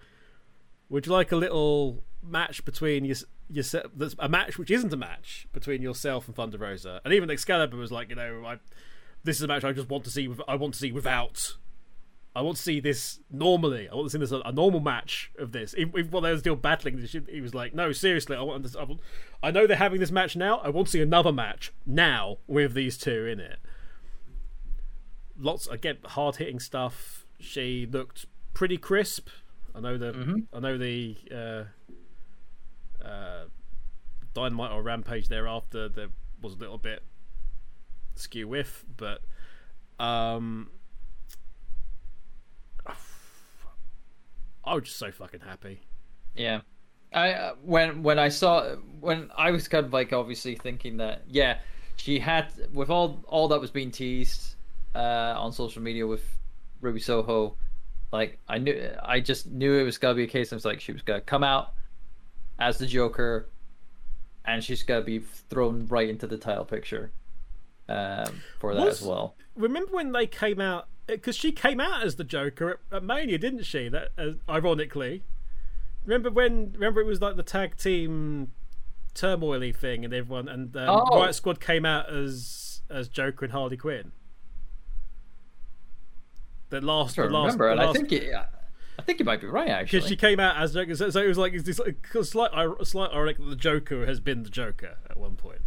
would 0.89 1.05
you 1.05 1.11
like 1.11 1.31
a 1.31 1.35
little 1.35 2.03
match 2.23 2.63
between 2.63 3.03
your 3.05 3.17
yourself? 3.55 3.87
That's 3.95 4.15
a 4.19 4.29
match 4.29 4.57
which 4.57 4.71
isn't 4.71 4.93
a 4.93 4.97
match 4.97 5.47
between 5.53 5.81
yourself 5.81 6.27
and 6.27 6.35
Thunder 6.35 6.57
Rosa, 6.57 7.01
and 7.03 7.13
even 7.13 7.29
Excalibur 7.29 7.77
was 7.77 7.91
like, 7.91 8.09
you 8.09 8.15
know, 8.15 8.43
I 8.45 8.57
this 9.23 9.37
is 9.37 9.43
a 9.43 9.47
match 9.47 9.63
I 9.63 9.71
just 9.71 9.89
want 9.89 10.03
to 10.05 10.11
see. 10.11 10.33
I 10.47 10.55
want 10.55 10.73
to 10.73 10.79
see 10.79 10.91
without. 10.91 11.55
I 12.33 12.41
want 12.41 12.55
to 12.55 12.63
see 12.63 12.79
this 12.79 13.19
normally. 13.29 13.89
I 13.89 13.93
want 13.95 14.07
to 14.07 14.11
see 14.11 14.17
this 14.17 14.31
a, 14.31 14.39
a 14.45 14.53
normal 14.53 14.79
match 14.79 15.31
of 15.37 15.51
this. 15.51 15.75
Even, 15.77 15.99
even 15.99 16.11
while 16.11 16.21
they 16.21 16.31
were 16.31 16.37
still 16.37 16.55
battling, 16.55 16.97
he 17.29 17.41
was 17.41 17.53
like, 17.53 17.75
"No, 17.75 17.91
seriously, 17.91 18.37
I 18.37 18.41
want. 18.41 18.63
This, 18.63 18.75
I, 18.75 18.83
want 18.83 19.01
I 19.43 19.51
know 19.51 19.67
they're 19.67 19.77
having 19.77 19.99
this 19.99 20.11
match 20.11 20.35
now. 20.35 20.57
I 20.59 20.69
want 20.69 20.87
to 20.87 20.91
see 20.91 21.01
another 21.01 21.33
match 21.33 21.73
now 21.85 22.37
with 22.47 22.73
these 22.73 22.97
two 22.97 23.25
in 23.25 23.39
it." 23.39 23.59
Lots 25.37 25.67
again, 25.67 25.97
hard 26.05 26.37
hitting 26.37 26.59
stuff. 26.59 27.25
She 27.39 27.87
looked 27.91 28.25
pretty 28.53 28.77
crisp. 28.77 29.27
I 29.75 29.79
know 29.81 29.97
the. 29.97 30.13
Mhm. 30.13 30.47
I 30.53 30.59
know 30.59 30.77
the. 30.77 31.17
Uh, 31.29 31.63
uh, 33.03 33.45
Dynamite 34.33 34.71
or 34.71 34.81
Rampage 34.81 35.27
thereafter 35.27 35.89
there 35.89 36.09
was 36.41 36.53
a 36.53 36.57
little 36.57 36.77
bit 36.77 37.03
skew 38.15 38.47
with, 38.47 38.83
but 38.97 39.21
um, 39.99 40.69
I 44.63 44.73
was 44.75 44.83
just 44.83 44.97
so 44.97 45.11
fucking 45.11 45.41
happy. 45.41 45.81
yeah. 46.35 46.61
I 47.13 47.33
uh, 47.33 47.55
when 47.61 48.03
when 48.03 48.17
I 48.17 48.29
saw 48.29 48.75
when 49.01 49.29
I 49.35 49.51
was 49.51 49.67
kind 49.67 49.85
of 49.85 49.91
like 49.91 50.13
obviously 50.13 50.55
thinking 50.55 50.95
that 50.97 51.23
yeah 51.27 51.57
she 51.97 52.19
had 52.19 52.47
with 52.71 52.89
all 52.89 53.25
all 53.27 53.49
that 53.49 53.59
was 53.59 53.69
being 53.69 53.91
teased 53.91 54.55
uh, 54.95 55.33
on 55.37 55.51
social 55.51 55.81
media 55.81 56.07
with 56.07 56.23
Ruby 56.79 57.01
Soho 57.01 57.57
like 58.11 58.39
I 58.47 58.57
knew 58.59 58.91
I 59.03 59.19
just 59.19 59.47
knew 59.47 59.77
it 59.77 59.83
was 59.83 59.97
gonna 59.97 60.15
be 60.15 60.23
a 60.23 60.27
case. 60.27 60.51
I 60.51 60.55
was 60.55 60.65
like 60.65 60.79
she 60.79 60.91
was 60.91 61.01
gonna 61.01 61.21
come 61.21 61.43
out 61.43 61.73
as 62.61 62.77
the 62.77 62.85
Joker, 62.85 63.49
and 64.45 64.63
she's 64.63 64.83
gonna 64.83 65.01
be 65.01 65.19
thrown 65.19 65.87
right 65.87 66.07
into 66.07 66.27
the 66.27 66.37
title 66.37 66.63
picture 66.63 67.11
um, 67.89 68.41
for 68.59 68.73
that 68.75 68.85
Was- 68.85 69.01
as 69.01 69.07
well. 69.07 69.35
Remember 69.55 69.91
when 69.91 70.11
they 70.13 70.27
came 70.27 70.61
out? 70.61 70.87
Because 71.07 71.35
she 71.35 71.51
came 71.51 71.81
out 71.81 72.03
as 72.03 72.15
the 72.15 72.23
Joker 72.23 72.79
at, 72.91 72.97
at 72.97 73.03
Mania, 73.03 73.37
didn't 73.37 73.63
she? 73.63 73.89
That 73.89 74.09
uh, 74.17 74.31
ironically. 74.47 75.23
Remember 76.05 76.29
when? 76.29 76.71
Remember 76.73 77.01
it 77.01 77.05
was 77.05 77.19
like 77.19 77.35
the 77.35 77.43
tag 77.43 77.75
team 77.77 78.51
turmoily 79.13 79.75
thing, 79.75 80.05
and 80.05 80.13
everyone 80.13 80.47
and 80.47 80.75
um, 80.77 80.87
Oh. 81.11 81.19
Riot 81.19 81.35
Squad 81.35 81.59
came 81.59 81.85
out 81.85 82.13
as 82.13 82.81
as 82.89 83.09
Joker 83.09 83.45
and 83.45 83.51
Harley 83.51 83.75
Quinn. 83.77 84.11
The 86.69 86.79
last, 86.79 87.19
I 87.19 87.23
the 87.23 87.29
last, 87.33 87.57
remember, 87.59 87.65
the 87.65 87.71
and 87.71 87.81
I 87.81 87.91
think 87.93 88.11
it, 88.13 88.33
I 89.01 89.03
think 89.03 89.17
you 89.19 89.25
might 89.25 89.41
be 89.41 89.47
right 89.47 89.69
actually. 89.69 89.99
because 89.99 90.09
she 90.09 90.15
came 90.15 90.39
out 90.39 90.57
as 90.57 90.73
Joker, 90.73 90.95
so, 90.95 91.09
so 91.09 91.21
it 91.21 91.27
was 91.27 91.37
like 91.39 91.53
it's 91.53 91.63
this 91.63 91.79
like, 91.79 92.05
slight, 92.23 92.51
slight 92.83 93.11
ironic 93.11 93.37
that 93.37 93.49
the 93.49 93.55
Joker 93.55 94.05
has 94.05 94.19
been 94.19 94.43
the 94.43 94.49
Joker 94.49 94.97
at 95.09 95.17
one 95.17 95.35
point. 95.35 95.61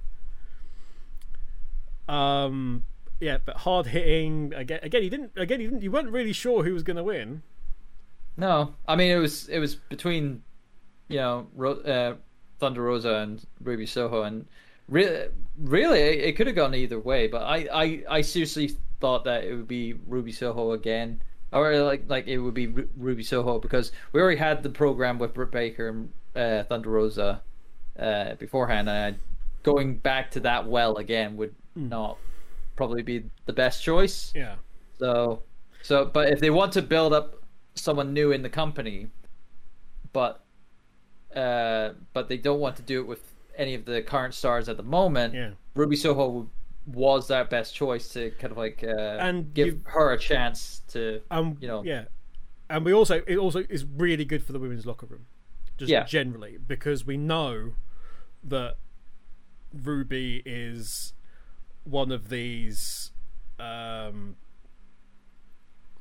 Um, 2.09 2.85
yeah, 3.19 3.39
but 3.45 3.59
hard 3.59 3.87
hitting 3.87 4.53
again. 4.55 4.81
Again, 4.83 5.03
he 5.03 5.09
didn't. 5.09 5.33
Again, 5.37 5.59
he 5.59 5.67
didn't. 5.67 5.83
You 5.83 5.91
weren't 5.91 6.11
really 6.11 6.33
sure 6.33 6.63
who 6.63 6.73
was 6.73 6.83
going 6.85 6.97
to 6.97 7.03
win. 7.03 7.43
No, 8.37 8.75
I 8.87 8.95
mean 8.95 9.11
it 9.11 9.19
was 9.19 9.49
it 9.49 9.59
was 9.59 9.75
between, 9.75 10.43
you 11.09 11.17
know, 11.17 11.49
Ro- 11.55 11.81
uh, 11.81 12.15
Thunder 12.59 12.83
Rosa 12.83 13.17
and 13.17 13.45
Ruby 13.61 13.87
Soho, 13.87 14.23
and 14.23 14.47
really, 14.89 15.29
really, 15.59 16.01
it, 16.01 16.25
it 16.25 16.37
could 16.37 16.47
have 16.47 16.57
gone 16.57 16.75
either 16.75 16.99
way. 17.01 17.27
But 17.27 17.43
I, 17.43 17.69
I, 17.73 18.05
I 18.09 18.21
seriously 18.21 18.77
thought 19.01 19.25
that 19.25 19.45
it 19.45 19.55
would 19.55 19.69
be 19.69 19.95
Ruby 20.07 20.33
Soho 20.33 20.73
again, 20.73 21.23
or 21.55 21.79
like 21.83 22.05
like 22.09 22.27
it 22.27 22.39
would 22.39 22.55
be 22.55 22.67
Ru- 22.67 22.89
Ruby 22.97 23.23
Soho 23.23 23.59
because 23.59 23.93
we 24.13 24.21
already 24.21 24.39
had 24.39 24.63
the 24.63 24.69
program 24.71 25.19
with 25.19 25.33
Britt 25.35 25.51
Baker 25.51 25.89
and 25.89 26.13
uh, 26.35 26.65
Thunder 26.65 26.91
Rosa 26.91 27.41
uh, 27.99 28.35
beforehand, 28.35 28.89
and 28.89 29.17
going 29.63 29.97
back 29.97 30.31
to 30.33 30.41
that 30.41 30.67
well 30.67 30.97
again 30.97 31.37
would 31.37 31.55
not 31.75 32.19
probably 32.77 33.03
be 33.03 33.25
the 33.47 33.53
best 33.53 33.83
choice. 33.83 34.33
Yeah. 34.35 34.57
So, 34.99 35.43
so, 35.83 36.05
but 36.05 36.29
if 36.29 36.41
they 36.41 36.51
want 36.51 36.73
to 36.73 36.83
build 36.83 37.13
up 37.13 37.37
someone 37.75 38.13
new 38.13 38.33
in 38.33 38.43
the 38.43 38.49
company, 38.49 39.09
but, 40.13 40.45
uh, 41.35 41.91
but 42.13 42.29
they 42.29 42.37
don't 42.37 42.61
want 42.61 42.77
to 42.77 42.83
do 42.83 43.01
it 43.01 43.07
with 43.07 43.33
any 43.57 43.75
of 43.75 43.85
the 43.85 44.03
current 44.03 44.35
stars 44.35 44.69
at 44.69 44.77
the 44.77 44.83
moment, 44.83 45.35
Yeah. 45.35 45.51
Ruby 45.75 45.97
Soho 45.97 46.49
was 46.87 47.29
that 47.29 47.49
best 47.51 47.75
choice 47.75 48.09
to 48.11 48.31
kind 48.33 48.51
of 48.53 48.59
like 48.59 48.85
uh, 48.85 48.89
And 49.21 49.53
give 49.55 49.67
you- 49.67 49.81
her 49.87 50.13
a 50.13 50.19
chance 50.19 50.83
to, 50.89 51.21
Um. 51.31 51.57
you 51.61 51.69
know, 51.69 51.83
Yeah. 51.85 52.05
And 52.71 52.85
we 52.85 52.93
also 52.93 53.23
it 53.27 53.37
also 53.37 53.65
is 53.69 53.85
really 53.85 54.25
good 54.25 54.43
for 54.43 54.53
the 54.53 54.59
women's 54.59 54.87
locker 54.87 55.07
room, 55.07 55.27
just 55.77 55.91
Yeah. 55.91 56.05
generally 56.05 56.57
because 56.59 57.05
we 57.07 57.17
know 57.17 57.75
that 58.43 58.77
Ruby 59.73 60.43
is 60.47 61.13
one 61.85 62.11
of 62.13 62.29
these 62.31 63.13
um 63.59 64.37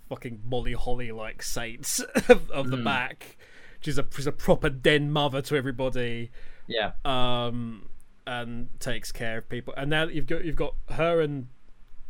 fucking 0.10 0.42
Molly 0.46 0.74
Holly 0.74 1.12
like 1.12 1.42
saints 1.44 2.00
of, 2.30 2.50
of 2.52 2.70
the 2.72 2.78
Mm. 2.78 2.84
back. 2.84 3.38
She's 3.82 3.98
a 3.98 4.06
she's 4.16 4.28
a 4.28 4.32
proper 4.32 4.70
den 4.70 5.12
mother 5.12 5.42
to 5.44 5.56
everybody 5.56 6.32
yeah, 6.68 6.94
um, 7.04 7.90
and 8.26 8.70
takes 8.80 9.12
care 9.12 9.38
of 9.38 9.50
people. 9.50 9.74
And 9.76 9.90
now 9.90 10.06
you've 10.06 10.28
got 10.28 10.46
you've 10.46 10.56
got 10.56 10.76
her 10.90 11.22
and 11.22 11.48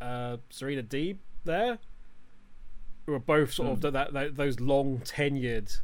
uh, 0.02 0.38
Serena 0.50 0.84
Deeb 0.84 1.18
there, 1.46 1.80
who 3.06 3.14
are 3.14 3.20
both 3.20 3.54
sort 3.54 3.70
of 3.70 3.94
that, 3.94 4.14
that 4.14 4.36
those 4.36 4.60
long 4.60 5.00
tenured, 5.00 5.80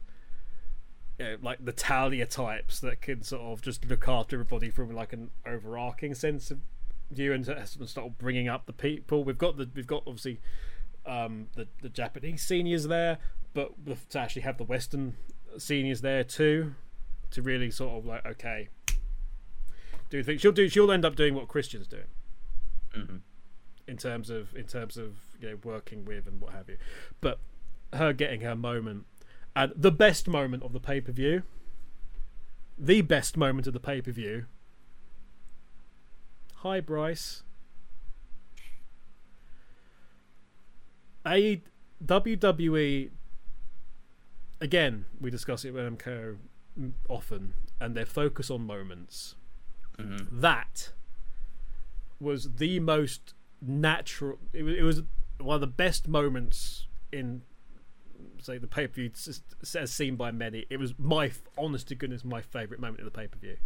you 1.18 1.26
know, 1.26 1.38
like 1.42 1.62
Natalya 1.62 2.26
types 2.26 2.80
that 2.82 3.02
can 3.02 3.24
sort 3.24 3.42
of 3.42 3.62
just 3.62 3.86
look 3.86 4.08
after 4.08 4.36
everybody 4.36 4.70
from 4.70 4.94
like 4.94 5.14
an 5.14 5.32
overarching 5.46 6.14
sense 6.14 6.52
of 6.52 6.60
view 7.12 7.34
and 7.34 7.46
start 7.46 8.18
bringing 8.18 8.48
up 8.48 8.66
the 8.66 8.74
people. 8.74 9.24
We've 9.24 9.38
got 9.38 9.58
the 9.58 9.70
we've 9.74 9.88
got 9.88 10.04
obviously 10.06 10.40
um, 11.06 11.48
the 11.56 11.68
the 11.82 11.90
Japanese 11.90 12.42
seniors 12.42 12.88
there, 12.88 13.18
but 13.54 13.72
to 14.12 14.20
actually 14.20 14.44
have 14.44 14.58
the 14.58 14.64
Western 14.64 15.16
seniors 15.58 16.02
there 16.02 16.24
too, 16.24 16.76
to 17.32 17.42
really 17.42 17.72
sort 17.72 17.98
of 17.98 18.06
like 18.06 18.26
okay, 18.26 18.70
do 20.10 20.24
things. 20.24 20.42
She'll 20.42 20.52
do. 20.52 20.70
She'll 20.70 20.92
end 20.92 21.06
up 21.06 21.16
doing 21.16 21.36
what 21.36 21.48
Christian's 21.48 21.88
doing. 21.88 22.08
Mm-hmm. 22.96 23.18
In 23.88 23.98
terms 23.98 24.30
of 24.30 24.56
in 24.56 24.66
terms 24.66 24.98
of 24.98 25.18
you 25.40 25.50
know 25.50 25.58
working 25.64 26.06
with 26.06 26.28
and 26.28 26.40
what 26.42 26.54
have 26.54 26.70
you, 26.70 26.78
but 27.22 27.40
her 27.94 28.14
getting 28.14 28.42
her 28.42 28.56
moment 28.56 29.06
and 29.56 29.74
the 29.76 29.92
best 29.92 30.28
moment 30.28 30.64
of 30.64 30.74
the 30.74 30.80
pay 30.80 31.02
per 31.02 31.12
view, 31.12 31.44
the 32.78 33.02
best 33.02 33.36
moment 33.38 33.68
of 33.68 33.74
the 33.74 33.80
pay 33.80 34.02
per 34.02 34.12
view. 34.12 34.46
Hi, 36.58 36.80
Bryce. 36.82 37.44
A 41.26 41.62
WWE 42.06 43.10
again, 44.62 45.06
we 45.20 45.30
discuss 45.30 45.66
it 45.66 45.74
with 45.74 45.98
MKO 45.98 46.38
often, 47.08 47.54
and 47.80 47.96
their 47.96 48.06
focus 48.06 48.50
on 48.50 48.66
moments. 48.66 49.36
Mm-hmm. 50.00 50.40
That 50.42 50.92
was 52.20 52.56
the 52.56 52.80
most 52.80 53.34
natural. 53.62 54.40
It 54.54 54.64
was, 54.64 54.76
it 54.76 54.84
was 54.84 55.02
one 55.40 55.56
of 55.56 55.62
the 55.62 55.68
best 55.68 56.08
moments 56.08 56.88
in, 57.12 57.42
say, 58.42 58.58
the 58.58 58.68
pay 58.68 58.88
per 58.88 58.94
view, 58.94 59.12
as 59.76 59.92
seen 59.92 60.16
by 60.16 60.32
many. 60.32 60.66
It 60.70 60.78
was 60.78 60.94
my 60.98 61.32
honest 61.58 61.88
to 61.90 61.96
goodness 61.96 62.24
my 62.24 62.42
favorite 62.42 62.80
moment 62.80 63.00
of 63.02 63.06
the 63.06 63.12
pay 63.18 63.28
per 63.28 63.38
view 63.38 63.58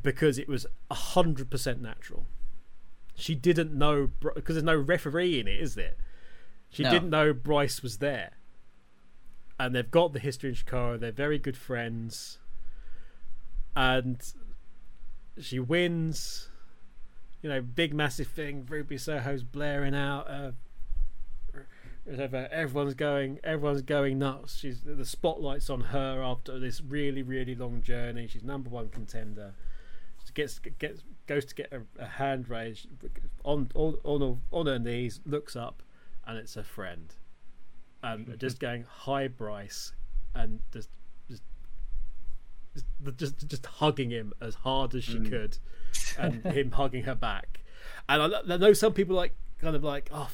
because 0.00 0.38
it 0.38 0.48
was 0.48 0.66
hundred 0.90 1.50
percent 1.50 1.80
natural. 1.82 2.26
She 3.14 3.34
didn't 3.34 3.72
know 3.76 4.08
because 4.34 4.54
there's 4.54 4.62
no 4.64 4.76
referee 4.76 5.40
in 5.40 5.48
it, 5.48 5.60
is 5.60 5.74
there? 5.74 5.94
She 6.70 6.82
No. 6.84 6.90
didn't 6.90 7.10
know 7.10 7.32
Bryce 7.32 7.82
was 7.82 7.98
there. 7.98 8.32
And 9.58 9.74
they've 9.74 9.90
got 9.90 10.12
the 10.12 10.20
history 10.20 10.50
in 10.50 10.54
Chicago. 10.54 10.96
They're 10.98 11.10
very 11.10 11.38
good 11.38 11.56
friends. 11.56 12.38
And 13.74 14.22
she 15.40 15.58
wins. 15.58 16.48
You 17.42 17.48
know, 17.48 17.60
big 17.60 17.94
massive 17.94 18.28
thing. 18.28 18.66
Ruby 18.68 18.98
Soho's 18.98 19.44
blaring 19.44 19.94
out. 19.94 20.28
Uh, 20.28 20.50
whatever. 22.04 22.48
Everyone's 22.50 22.94
going. 22.94 23.38
Everyone's 23.44 23.82
going 23.82 24.18
nuts. 24.18 24.58
She's 24.58 24.80
the 24.80 25.04
spotlight's 25.04 25.70
on 25.70 25.80
her 25.80 26.22
after 26.22 26.58
this 26.58 26.80
really, 26.80 27.22
really 27.22 27.54
long 27.54 27.82
journey. 27.82 28.26
She's 28.26 28.42
number 28.42 28.70
one 28.70 28.88
contender. 28.88 29.54
She 30.24 30.32
gets 30.32 30.58
gets 30.58 31.02
goes 31.26 31.44
to 31.46 31.54
get 31.54 31.72
a, 31.72 31.82
a 32.02 32.06
hand 32.06 32.48
raised 32.48 32.88
on 33.44 33.70
on 33.74 33.96
on 34.04 34.20
her, 34.20 34.36
on 34.50 34.66
her 34.66 34.78
knees. 34.78 35.20
Looks 35.24 35.54
up, 35.54 35.82
and 36.26 36.38
it's 36.38 36.54
her 36.54 36.64
friend, 36.64 37.14
and 38.02 38.38
just 38.40 38.58
going 38.58 38.84
hi 38.88 39.28
Bryce, 39.28 39.92
and 40.34 40.60
just 40.72 40.90
just 43.16 43.46
just 43.48 43.66
hugging 43.66 44.10
him 44.10 44.32
as 44.40 44.54
hard 44.56 44.94
as 44.94 45.04
she 45.04 45.18
mm. 45.18 45.28
could, 45.28 45.58
and 46.18 46.44
him 46.52 46.72
hugging 46.72 47.04
her 47.04 47.14
back. 47.14 47.60
And 48.08 48.34
I, 48.34 48.54
I 48.54 48.56
know 48.56 48.72
some 48.72 48.92
people 48.92 49.16
like 49.16 49.34
kind 49.58 49.76
of 49.76 49.84
like 49.84 50.08
oh 50.12 50.30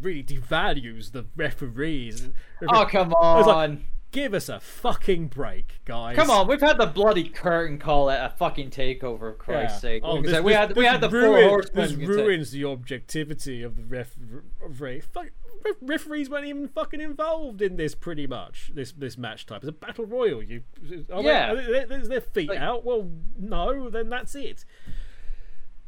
really 0.00 0.22
devalues 0.22 1.12
the 1.12 1.26
referees. 1.36 2.28
Oh 2.68 2.86
come 2.86 3.10
was 3.10 3.46
like, 3.46 3.56
on! 3.56 3.84
Give 4.14 4.32
us 4.32 4.48
a 4.48 4.60
fucking 4.60 5.26
break, 5.26 5.80
guys. 5.84 6.14
Come 6.14 6.30
on, 6.30 6.46
we've 6.46 6.60
had 6.60 6.78
the 6.78 6.86
bloody 6.86 7.28
curtain 7.28 7.78
call 7.78 8.08
at 8.10 8.24
a 8.24 8.34
fucking 8.36 8.70
takeover, 8.70 9.18
for 9.18 9.32
Christ's 9.32 9.80
sake. 9.80 10.02
Oh, 10.06 10.22
this, 10.22 10.40
we 10.40 10.52
this- 10.52 10.56
had 10.60 10.76
we 10.76 10.84
had 10.84 11.00
the 11.00 11.10
ruin- 11.10 11.40
four 11.42 11.48
horsemen. 11.48 11.82
This 11.82 11.92
you 11.98 12.06
could 12.06 12.14
say. 12.16 12.22
ruins 12.26 12.50
the 12.52 12.64
objectivity 12.64 13.62
of 13.64 13.74
the 13.76 13.82
ref- 13.82 14.14
referee. 14.60 15.00
Fuck, 15.00 15.30
ref- 15.64 15.74
referees 15.82 16.30
weren't 16.30 16.46
even 16.46 16.68
fucking 16.68 17.00
involved 17.00 17.60
in 17.60 17.74
this. 17.76 17.96
Pretty 17.96 18.28
much, 18.28 18.70
this 18.72 18.92
this 18.92 19.18
match 19.18 19.46
type. 19.46 19.62
It's 19.62 19.68
a 19.68 19.72
battle 19.72 20.06
royal. 20.06 20.42
You, 20.44 20.62
are 21.10 21.20
they- 21.20 21.28
Yeah. 21.28 21.54
they- 21.54 21.84
there's 21.84 22.08
their 22.08 22.20
feet 22.20 22.50
Like- 22.50 22.58
out. 22.60 22.84
Well, 22.84 23.10
no, 23.36 23.90
then 23.90 24.08
that's 24.10 24.36
it. 24.36 24.64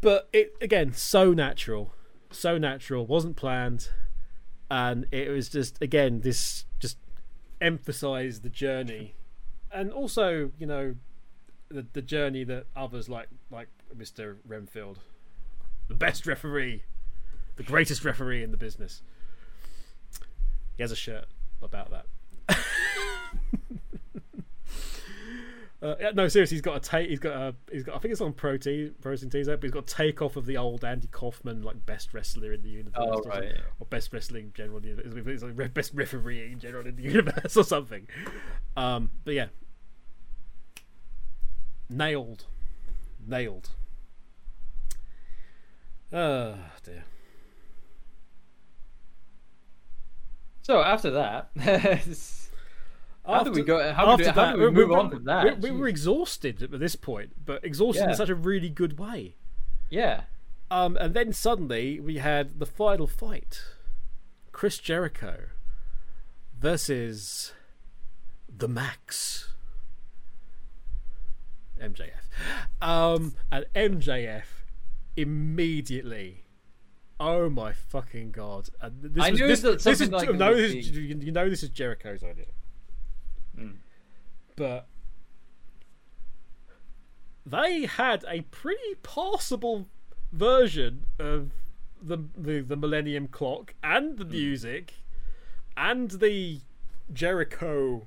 But 0.01 0.29
it 0.33 0.53
again, 0.61 0.93
so 0.93 1.33
natural, 1.33 1.93
so 2.33 2.59
natural. 2.59 3.07
Wasn't 3.07 3.37
planned, 3.37 3.91
and 4.69 5.07
it 5.13 5.31
was 5.31 5.49
just 5.49 5.81
again 5.81 6.23
this 6.23 6.65
just 6.81 6.99
emphasized 7.61 8.43
the 8.43 8.49
journey, 8.49 9.15
and 9.73 9.93
also 9.93 10.51
you 10.59 10.67
know 10.67 10.95
the 11.69 11.87
the 11.93 12.03
journey 12.03 12.45
that 12.45 12.67
others 12.75 13.09
like 13.09 13.29
like 13.51 13.69
Mr. 13.97 14.37
Renfield, 14.47 14.99
the 15.89 15.95
best 15.95 16.27
referee, 16.27 16.85
the 17.57 17.63
greatest 17.63 18.05
referee 18.05 18.43
in 18.43 18.51
the 18.51 18.57
business. 18.57 19.03
He 20.77 20.83
has 20.83 20.93
a 20.93 20.97
shirt 20.97 21.27
about 21.63 21.91
that. 21.91 22.07
Uh, 25.83 25.95
no, 26.15 26.27
seriously, 26.27 26.55
he's 26.55 26.63
got 26.63 26.77
a 26.77 26.81
take. 26.81 27.11
He's 27.11 27.19
got 27.19 27.37
a. 27.37 27.55
He's 27.71 27.83
got. 27.83 27.97
I 27.97 27.99
think 27.99 28.13
it's 28.13 28.21
on 28.23 28.33
protein 28.33 28.95
protein 29.03 29.29
teaser, 29.29 29.57
but 29.57 29.63
he's 29.65 29.73
got 29.73 29.83
a 29.91 29.95
take 29.95 30.23
off 30.23 30.37
of 30.37 30.47
the 30.47 30.57
old 30.57 30.85
Andy 30.85 31.07
Kaufman 31.09 31.63
like 31.63 31.85
best 31.85 32.15
wrestler 32.15 32.53
in 32.55 32.63
the 32.63 32.71
universe, 32.71 32.95
Oh, 32.97 33.19
or, 33.19 33.23
right. 33.29 33.53
or 33.79 33.87
best 33.87 34.11
wrestling 34.13 34.53
general. 34.55 34.79
in 34.79 34.83
the 34.85 34.89
universe. 35.05 35.43
It's 35.43 35.59
like 35.59 35.75
best 35.75 35.93
referee 35.95 36.51
in 36.51 36.59
general 36.61 36.87
in 36.87 36.97
the 36.97 37.03
universe 37.13 37.57
or 37.59 37.65
something. 37.65 38.09
Um, 38.75 39.11
but 39.25 39.35
yeah, 39.35 39.47
nailed, 41.91 42.47
nailed. 43.27 43.69
Oh 46.11 46.55
dear. 46.85 47.05
So 50.63 50.81
after 50.83 51.11
that, 51.13 51.51
how 53.27 53.43
do 53.43 53.51
we 53.53 53.63
go? 53.63 53.93
How 53.93 54.17
do 54.17 54.23
we, 54.23 54.29
after 54.29 54.41
how 54.41 54.53
do 54.57 54.63
we 54.63 54.71
move 54.71 54.93
on 54.93 55.11
from 55.11 55.25
that? 55.25 55.61
We, 55.61 55.71
we 55.71 55.79
were 55.79 55.89
exhausted 55.89 56.63
at 56.63 56.79
this 56.79 56.97
point, 56.97 57.45
but 57.45 57.65
exhausted 57.65 58.03
Yeah. 58.05 58.11
in 58.11 58.17
such 58.17 58.29
a 58.29 58.35
really 58.35 58.69
good 58.71 58.99
way. 58.99 59.37
yeah. 59.91 60.23
Um, 60.69 60.97
and 61.01 61.15
then 61.15 61.33
suddenly 61.33 62.01
we 62.01 62.17
had 62.19 62.59
the 62.59 62.67
final 62.67 63.07
fight: 63.07 63.63
Chris 64.51 64.79
Jericho 64.79 65.45
versus 66.59 67.53
the 68.49 68.67
Max. 68.69 69.53
MJF. 71.81 72.11
Um, 72.81 73.35
and 73.53 73.67
MJF 73.75 74.45
immediately. 75.17 76.45
Oh 77.21 77.49
my 77.49 77.73
fucking 77.73 78.31
god! 78.33 78.69
And 78.81 79.03
this 79.03 79.25
I 79.25 79.31
was, 79.31 79.41
knew 79.41 79.47
this, 79.47 79.61
that 79.61 79.83
this 79.83 80.01
is 80.01 80.11
like 80.11 80.33
no, 80.35 80.55
this 80.55 80.73
is, 80.73 80.91
you 80.91 81.33
know 81.33 81.49
this 81.49 81.63
is 81.63 81.69
Jericho's 81.71 82.23
idea, 82.23 82.47
Mm. 83.59 83.77
but 84.57 84.87
they 87.45 87.87
had 87.87 88.25
a 88.29 88.43
pretty 88.43 88.95
passable 89.03 89.87
version 90.33 91.07
of 91.19 91.51
the 92.03 92.19
the, 92.37 92.61
the 92.61 92.77
Millennium 92.77 93.29
Clock 93.29 93.75
and 93.83 94.19
the 94.19 94.25
Hmm. 94.25 94.31
music 94.31 94.95
and 95.77 96.11
the 96.11 96.61
Jericho 97.13 98.07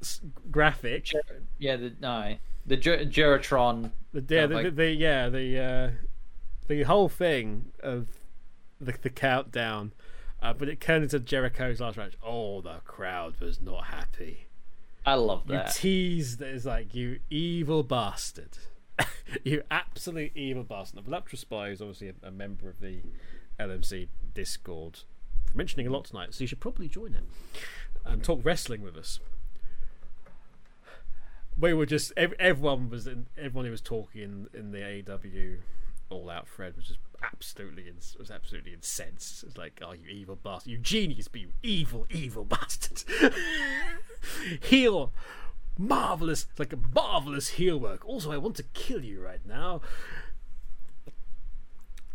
s- 0.00 0.20
graphic. 0.50 1.04
Jer- 1.04 1.42
yeah, 1.58 1.76
the 1.76 1.94
no, 2.00 2.36
the 2.66 2.76
Jer- 2.76 3.04
Jeritron. 3.04 3.90
The, 4.12 4.24
yeah, 4.34 4.46
the, 4.46 4.54
like- 4.54 4.64
the, 4.66 4.70
the 4.70 4.90
yeah 4.92 5.28
the 5.28 5.58
uh, 5.58 5.90
the 6.68 6.82
whole 6.84 7.08
thing 7.08 7.72
of 7.82 8.08
the 8.80 8.94
the 9.02 9.10
countdown, 9.10 9.92
uh, 10.42 10.52
but 10.52 10.68
it 10.68 10.80
turned 10.80 11.04
into 11.04 11.20
Jericho's 11.20 11.80
last 11.80 11.96
match. 11.96 12.14
Oh, 12.24 12.60
the 12.60 12.80
crowd 12.84 13.38
was 13.40 13.60
not 13.60 13.86
happy. 13.86 14.46
I 15.04 15.14
love 15.14 15.42
You 15.46 15.54
that. 15.54 15.74
teased 15.74 16.38
that 16.40 16.48
it's 16.48 16.64
like 16.66 16.94
you 16.94 17.20
evil 17.30 17.82
bastard, 17.82 18.58
you 19.44 19.62
absolute 19.70 20.32
evil 20.36 20.62
bastard. 20.62 20.96
Now, 20.96 21.02
Voluptuous 21.02 21.40
Spy 21.40 21.68
is 21.70 21.80
obviously 21.80 22.08
a, 22.22 22.28
a 22.28 22.30
member 22.30 22.68
of 22.68 22.80
the 22.80 23.00
LMC 23.58 24.08
Discord. 24.34 25.00
We're 25.52 25.58
mentioning 25.58 25.86
a 25.86 25.90
lot 25.90 26.04
tonight, 26.04 26.34
so 26.34 26.42
you 26.42 26.46
should 26.48 26.60
probably 26.60 26.86
join 26.88 27.14
it 27.14 27.24
and 28.04 28.22
talk 28.22 28.40
wrestling 28.44 28.82
with 28.82 28.96
us. 28.96 29.20
We 31.58 31.74
were 31.74 31.86
just 31.86 32.12
ev- 32.16 32.34
everyone 32.38 32.88
was 32.88 33.06
in, 33.06 33.26
everyone 33.36 33.66
who 33.66 33.70
was 33.70 33.80
talking 33.82 34.22
in, 34.22 34.48
in 34.54 34.70
the 34.72 34.78
AEW 34.78 35.58
all 36.10 36.30
out 36.30 36.48
Fred 36.48 36.76
was 36.76 36.86
just 36.86 36.98
absolutely 37.22 37.88
ins- 37.88 38.16
was 38.18 38.30
absolutely 38.30 38.72
incensed. 38.72 39.44
It's 39.44 39.56
like, 39.56 39.80
oh, 39.84 39.92
you 39.92 40.08
evil 40.08 40.36
bastard, 40.36 40.70
you 40.72 40.78
genius, 40.78 41.28
but 41.28 41.40
you 41.40 41.52
evil, 41.62 42.06
evil 42.10 42.44
bastard. 42.46 43.02
heel, 44.60 45.12
marvelous, 45.78 46.46
like 46.58 46.72
a 46.72 46.78
marvelous 46.94 47.48
heel 47.48 47.78
work. 47.78 48.06
Also, 48.06 48.32
I 48.32 48.36
want 48.36 48.56
to 48.56 48.62
kill 48.74 49.04
you 49.04 49.22
right 49.22 49.44
now. 49.46 49.80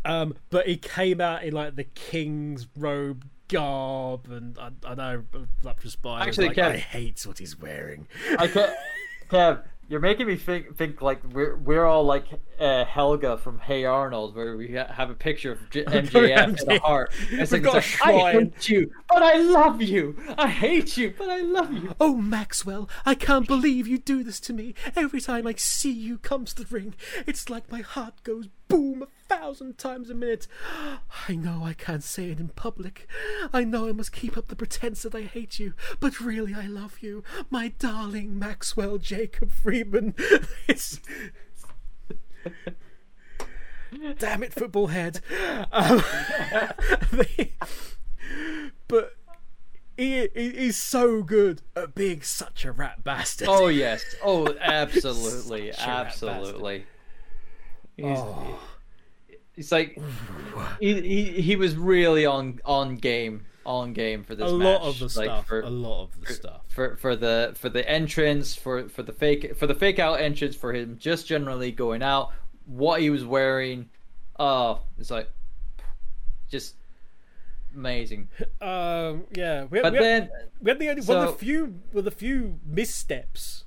Um, 0.04 0.36
but 0.50 0.66
he 0.68 0.76
came 0.76 1.20
out 1.20 1.42
in 1.42 1.52
like 1.52 1.74
the 1.74 1.84
king's 1.84 2.68
robe 2.76 3.24
garb, 3.48 4.28
and 4.30 4.56
I, 4.58 4.70
I 4.84 4.94
know 4.94 5.24
Voluptuous 5.60 5.94
Spy 5.94 6.18
was 6.20 6.28
Actually, 6.28 6.48
like, 6.48 6.56
Kev- 6.56 6.72
I 6.72 6.76
hate 6.76 7.26
what 7.26 7.38
he's 7.38 7.58
wearing. 7.58 8.06
I 8.38 8.46
could, 8.46 8.72
Kev, 9.30 9.62
You're 9.88 10.00
making 10.00 10.26
me 10.26 10.36
think 10.36 10.76
think 10.76 11.00
like 11.00 11.22
we're 11.32 11.56
we're 11.56 11.84
all 11.84 12.02
like 12.04 12.26
uh, 12.58 12.84
Helga 12.84 13.38
from 13.38 13.60
Hey 13.60 13.84
Arnold, 13.84 14.34
where 14.34 14.56
we 14.56 14.74
ha- 14.74 14.92
have 14.92 15.10
a 15.10 15.14
picture 15.14 15.52
of 15.52 15.70
J- 15.70 15.84
MJF 15.86 16.48
in 16.60 16.68
the 16.68 16.80
heart. 16.80 17.12
It's 17.30 17.52
like, 17.52 17.62
got 17.62 17.76
it's 17.76 18.00
like, 18.00 18.14
I 18.14 18.32
hate 18.32 18.68
you, 18.68 18.90
but 19.08 19.22
I 19.22 19.38
love 19.38 19.80
you. 19.80 20.16
I 20.36 20.48
hate 20.48 20.96
you, 20.96 21.14
but 21.16 21.28
I 21.30 21.40
love 21.40 21.72
you. 21.72 21.94
Oh, 22.00 22.16
Maxwell, 22.16 22.88
I 23.04 23.14
can't 23.14 23.46
believe 23.46 23.86
you 23.86 23.98
do 23.98 24.24
this 24.24 24.40
to 24.40 24.52
me. 24.52 24.74
Every 24.96 25.20
time 25.20 25.46
I 25.46 25.54
see 25.54 25.92
you 25.92 26.18
come 26.18 26.44
to 26.46 26.54
the 26.54 26.66
ring, 26.68 26.94
it's 27.26 27.48
like 27.48 27.70
my 27.70 27.82
heart 27.82 28.24
goes 28.24 28.48
boom 28.68 29.06
thousand 29.28 29.78
times 29.78 30.10
a 30.10 30.14
minute. 30.14 30.46
I 31.28 31.34
know 31.34 31.62
I 31.64 31.72
can't 31.74 32.02
say 32.04 32.30
it 32.30 32.40
in 32.40 32.48
public. 32.48 33.08
I 33.52 33.64
know 33.64 33.88
I 33.88 33.92
must 33.92 34.12
keep 34.12 34.36
up 34.36 34.48
the 34.48 34.56
pretense 34.56 35.02
that 35.02 35.14
I 35.14 35.22
hate 35.22 35.58
you, 35.58 35.74
but 36.00 36.20
really 36.20 36.54
I 36.54 36.66
love 36.66 36.98
you. 37.00 37.22
My 37.50 37.68
darling 37.78 38.38
Maxwell 38.38 38.98
Jacob 38.98 39.52
Freeman. 39.52 40.14
Damn 44.18 44.42
it, 44.42 44.52
football 44.52 44.88
head. 44.88 45.20
Um, 45.72 45.98
the- 47.12 47.50
but 48.88 49.12
he, 49.96 50.28
he 50.34 50.50
he's 50.50 50.76
so 50.76 51.22
good 51.22 51.62
at 51.74 51.94
being 51.94 52.20
such 52.22 52.64
a 52.64 52.72
rat 52.72 53.02
bastard. 53.04 53.48
Oh 53.50 53.68
yes. 53.68 54.04
Oh, 54.22 54.54
absolutely, 54.60 55.72
Such 55.72 55.86
a 55.86 55.88
rat 55.88 56.06
absolutely. 56.06 56.86
He's, 57.96 58.06
Oh. 58.06 58.58
He's 59.56 59.72
like 59.72 59.98
he, 60.80 61.00
he 61.00 61.42
he 61.42 61.56
was 61.56 61.74
really 61.74 62.24
on 62.24 62.60
on 62.64 62.96
game 62.96 63.44
on 63.64 63.92
game 63.92 64.22
for 64.22 64.36
this 64.36 64.50
a 64.50 64.56
match. 64.56 64.80
lot 64.80 64.88
of 64.88 64.98
the 64.98 65.04
like, 65.06 65.12
stuff. 65.12 65.46
for, 65.46 65.60
a 65.60 65.68
lot 65.68 66.04
of 66.04 66.20
the 66.20 66.32
stuff. 66.32 66.60
for 66.68 66.96
for 66.96 67.16
the 67.16 67.52
for 67.56 67.68
the 67.68 67.88
entrance 67.88 68.54
for 68.54 68.88
for 68.88 69.02
the 69.02 69.12
fake 69.12 69.56
for 69.56 69.66
the 69.66 69.74
fake 69.74 69.98
out 69.98 70.20
entrance 70.20 70.54
for 70.54 70.72
him 70.72 70.96
just 71.00 71.26
generally 71.26 71.72
going 71.72 72.02
out 72.02 72.30
what 72.66 73.00
he 73.00 73.10
was 73.10 73.24
wearing 73.24 73.88
oh 74.38 74.80
it's 74.98 75.10
like 75.10 75.28
just 76.48 76.76
amazing 77.74 78.28
Um, 78.60 79.24
yeah, 79.34 79.64
we 79.64 79.78
had, 79.78 79.82
but 79.82 79.92
we 79.92 79.98
had, 79.98 80.04
then 80.04 80.30
we 80.60 80.70
had 80.70 80.78
the 80.78 80.88
only 80.88 81.02
one 81.02 81.18
of 81.18 81.32
the 81.32 81.38
few 81.38 81.80
with 81.92 82.06
a 82.06 82.10
few 82.12 82.60
missteps. 82.64 83.64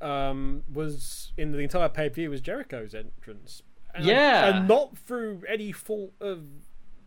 Um, 0.00 0.64
was 0.70 1.32
in 1.38 1.52
the 1.52 1.58
entire 1.58 1.88
pay 1.88 2.08
per 2.10 2.16
view 2.16 2.30
was 2.30 2.42
Jericho's 2.42 2.94
entrance. 2.94 3.62
And, 3.94 4.04
Yeah. 4.04 4.56
and 4.58 4.68
not 4.68 4.98
through 4.98 5.42
any 5.48 5.72
fault 5.72 6.12
of 6.20 6.42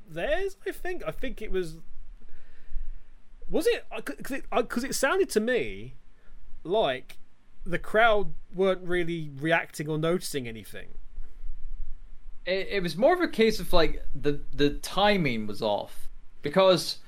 theirs. 0.10 0.56
I 0.66 0.72
think. 0.72 1.04
I 1.06 1.12
think 1.12 1.42
it 1.42 1.52
was. 1.52 1.78
Was 3.50 3.68
it? 3.68 3.86
Because 3.96 4.34
it, 4.34 4.90
it 4.90 4.96
sounded 4.96 5.30
to 5.32 5.40
me 5.40 5.96
like 6.64 7.18
the 7.66 7.80
crowd 7.80 8.34
weren't 8.54 8.82
really 8.88 9.30
reacting 9.40 9.90
or 9.90 9.98
noticing 9.98 10.48
anything. 10.48 10.90
it, 12.46 12.68
it 12.72 12.84
was 12.84 12.96
more 12.98 13.14
of 13.14 13.22
a 13.22 13.28
case 13.28 13.60
of 13.60 13.72
like 13.74 14.02
the 14.16 14.42
the 14.54 14.70
timing 14.72 15.48
was 15.48 15.62
off 15.62 16.08
because 16.42 17.00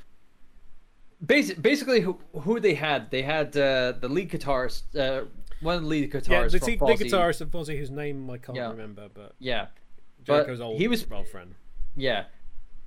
basic, 1.26 1.62
basically 1.62 2.02
who, 2.02 2.20
who 2.42 2.60
they 2.60 2.74
had 2.74 3.10
they 3.12 3.22
had 3.22 3.56
uh, 3.58 3.94
the 4.00 4.08
lead 4.10 4.30
guitarist 4.32 4.84
uh, 4.98 5.26
one 5.62 5.76
of 5.76 5.82
the 5.84 5.88
lead 5.88 6.12
guitarists 6.12 6.30
Yeah, 6.30 6.48
the, 6.48 6.60
from 6.60 6.78
Fozzy. 6.78 7.10
guitarist 7.12 7.42
of 7.42 7.50
Fozzy, 7.52 7.78
whose 7.78 7.92
name 7.92 8.30
I 8.30 8.38
can't 8.38 8.56
Yeah. 8.56 8.70
remember, 8.70 9.08
but 9.14 9.36
yeah 9.40 9.68
but 10.26 10.34
Jericho's 10.46 10.62
old 10.62 10.78
he 10.80 10.88
was 10.88 11.06
old 11.12 11.28
friend. 11.28 11.56
Yeah, 11.96 12.26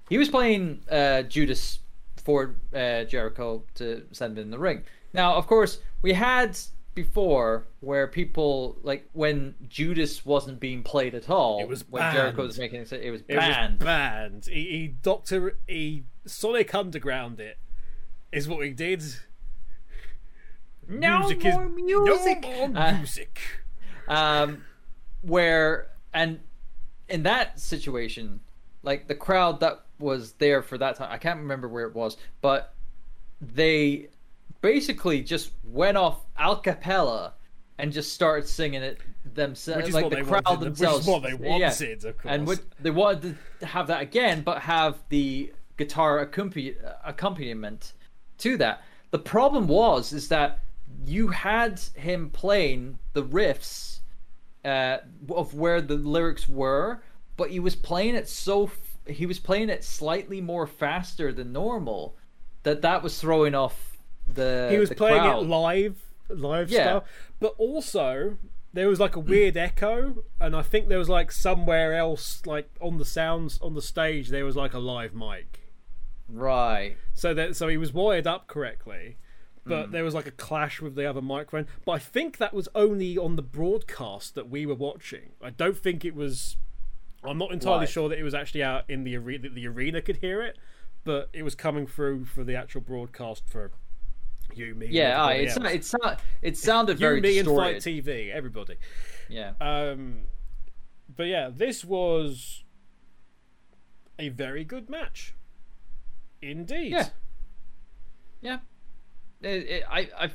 he 0.08 0.18
was 0.18 0.28
playing 0.28 0.82
uh, 0.90 1.22
Judas 1.22 1.80
for 2.16 2.54
uh, 2.74 3.04
Jericho 3.04 3.64
to 3.74 4.06
send 4.12 4.38
in 4.38 4.50
the 4.50 4.58
ring. 4.58 4.84
Now, 5.12 5.34
of 5.34 5.46
course, 5.46 5.78
we 6.02 6.12
had 6.12 6.56
before 6.94 7.66
where 7.80 8.06
people 8.06 8.76
like 8.82 9.08
when 9.12 9.54
Judas 9.68 10.24
wasn't 10.24 10.60
being 10.60 10.82
played 10.82 11.14
at 11.14 11.30
all. 11.30 11.60
It 11.60 11.68
was 11.68 11.84
when 11.88 12.12
Jericho 12.12 12.42
was 12.42 12.58
making 12.58 12.80
it. 12.82 12.92
It 12.92 13.10
was 13.10 13.22
banned. 13.22 13.40
It 13.40 13.46
banned. 13.50 13.78
was 13.78 13.84
banned. 13.86 14.46
He, 14.46 14.62
he 14.64 14.88
Doctor 15.02 15.56
he 15.66 16.04
Sonic 16.26 16.74
Underground 16.74 17.40
it 17.40 17.58
is 18.30 18.48
what 18.48 18.64
he 18.64 18.72
did. 18.72 19.02
No 20.88 21.20
music 21.20 21.42
more 21.44 21.66
is 21.66 21.72
music! 21.72 22.42
No 22.42 22.68
more 22.68 22.76
Uh, 24.08 24.12
um, 24.12 24.64
where 25.22 25.88
and 26.12 26.40
in 27.08 27.22
that 27.22 27.60
situation, 27.60 28.40
like 28.82 29.08
the 29.08 29.14
crowd 29.14 29.60
that 29.60 29.84
was 29.98 30.32
there 30.34 30.62
for 30.62 30.76
that 30.78 30.96
time, 30.96 31.08
I 31.10 31.18
can't 31.18 31.38
remember 31.38 31.68
where 31.68 31.86
it 31.86 31.94
was, 31.94 32.16
but 32.40 32.74
they 33.40 34.08
basically 34.60 35.22
just 35.22 35.50
went 35.64 35.96
off 35.96 36.20
a 36.38 36.56
cappella 36.56 37.34
and 37.78 37.92
just 37.92 38.12
started 38.12 38.48
singing 38.48 38.82
it 38.82 38.98
themselves, 39.34 39.92
like 39.92 40.10
the 40.10 40.22
crowd 40.22 40.44
wanted. 40.44 40.60
Which 40.60 40.72
is 40.72 40.78
themselves. 40.78 41.06
what 41.06 41.22
they 41.22 41.30
Yeah. 41.30 41.68
wanted, 41.68 42.04
of 42.04 42.18
course. 42.18 42.34
And 42.34 42.46
what, 42.46 42.60
they 42.80 42.90
wanted 42.90 43.36
to 43.60 43.66
have 43.66 43.86
that 43.86 44.02
again, 44.02 44.42
but 44.42 44.62
have 44.62 44.98
the 45.08 45.52
guitar 45.76 46.18
accompaniment 46.20 47.92
to 48.38 48.56
that. 48.58 48.82
The 49.10 49.18
problem 49.18 49.66
was 49.68 50.12
is 50.12 50.28
that 50.28 50.60
you 51.06 51.28
had 51.28 51.80
him 51.94 52.30
playing 52.30 52.98
the 53.12 53.22
riffs 53.24 54.00
uh, 54.64 54.98
of 55.30 55.54
where 55.54 55.80
the 55.80 55.94
lyrics 55.96 56.48
were, 56.48 57.02
but 57.36 57.50
he 57.50 57.60
was 57.60 57.74
playing 57.76 58.14
it 58.14 58.28
so 58.28 58.64
f- 58.64 58.98
he 59.06 59.26
was 59.26 59.38
playing 59.38 59.68
it 59.68 59.82
slightly 59.82 60.40
more 60.40 60.66
faster 60.66 61.32
than 61.32 61.52
normal 61.52 62.16
that 62.62 62.82
that 62.82 63.02
was 63.02 63.20
throwing 63.20 63.54
off 63.54 63.96
the 64.32 64.68
he 64.70 64.78
was 64.78 64.88
the 64.90 64.94
playing 64.94 65.18
crowd. 65.20 65.42
it 65.42 65.46
live, 65.48 65.96
live 66.28 66.70
Yeah. 66.70 66.82
style, 66.82 67.04
but 67.40 67.54
also 67.58 68.38
there 68.72 68.88
was 68.88 69.00
like 69.00 69.16
a 69.16 69.20
weird 69.20 69.56
echo, 69.56 70.22
and 70.40 70.54
I 70.56 70.62
think 70.62 70.88
there 70.88 70.98
was 70.98 71.08
like 71.08 71.32
somewhere 71.32 71.94
else, 71.94 72.40
like 72.46 72.70
on 72.80 72.98
the 72.98 73.04
sounds 73.04 73.58
on 73.60 73.74
the 73.74 73.82
stage, 73.82 74.28
there 74.28 74.44
was 74.44 74.54
like 74.56 74.72
a 74.74 74.78
live 74.78 75.12
mic. 75.14 75.58
right. 76.28 76.96
So 77.14 77.34
that 77.34 77.56
so 77.56 77.68
he 77.68 77.76
was 77.76 77.92
wired 77.92 78.26
up 78.26 78.46
correctly, 78.46 79.16
but 79.64 79.88
Mm. 79.88 79.92
there 79.92 80.04
was 80.04 80.14
like 80.14 80.26
a 80.26 80.30
clash 80.32 80.80
with 80.80 80.94
the 80.94 81.06
other 81.08 81.22
microphone. 81.22 81.66
But 81.84 81.92
I 81.92 81.98
think 81.98 82.38
that 82.38 82.52
was 82.52 82.68
only 82.74 83.16
on 83.16 83.36
the 83.36 83.42
broadcast 83.42 84.34
that 84.34 84.48
we 84.48 84.66
were 84.66 84.74
watching. 84.74 85.32
I 85.42 85.50
don't 85.50 85.76
think 85.76 86.04
it 86.04 86.14
was. 86.14 86.56
I'm 87.24 87.38
not 87.38 87.52
entirely 87.52 87.80
Right. 87.80 87.88
sure 87.88 88.08
that 88.08 88.18
it 88.18 88.24
was 88.24 88.34
actually 88.34 88.64
out 88.64 88.88
in 88.90 89.04
the 89.04 89.16
arena. 89.16 89.42
That 89.44 89.54
the 89.54 89.66
arena 89.68 90.02
could 90.02 90.16
hear 90.16 90.42
it, 90.42 90.58
but 91.04 91.28
it 91.32 91.42
was 91.44 91.54
coming 91.54 91.86
through 91.86 92.24
for 92.24 92.42
the 92.42 92.56
actual 92.56 92.80
broadcast 92.80 93.48
for 93.48 93.70
you, 94.54 94.74
me, 94.74 94.88
Yeah, 94.88 95.28
it's 95.30 95.56
else. 95.56 95.66
it, 95.72 95.84
sou- 95.84 96.16
it 96.42 96.56
sounded 96.56 96.94
you, 96.94 97.06
very 97.06 97.20
me, 97.20 97.38
and 97.38 97.48
Fight. 97.48 97.76
TV, 97.76 98.30
everybody. 98.32 98.76
Yeah. 99.28 99.52
Um, 99.60 100.26
but 101.14 101.28
yeah, 101.28 101.48
this 101.48 101.84
was 101.84 102.64
a 104.18 104.28
very 104.30 104.64
good 104.64 104.90
match. 104.90 105.34
Indeed. 106.42 106.90
Yeah. 106.90 107.08
Yeah. 108.40 108.58
It, 109.42 109.68
it, 109.68 109.84
I, 109.90 110.08
I, 110.18 110.30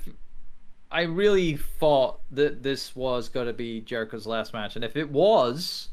I 0.92 1.02
really 1.04 1.56
thought 1.56 2.20
that 2.32 2.64
this 2.64 2.96
was 2.96 3.30
going 3.30 3.48
to 3.48 3.54
be 3.54 3.82
Jericho's 3.82 4.28
last 4.28 4.54
match, 4.54 4.76
and 4.76 4.86
if 4.86 4.96
it 4.96 5.10
was 5.10 5.90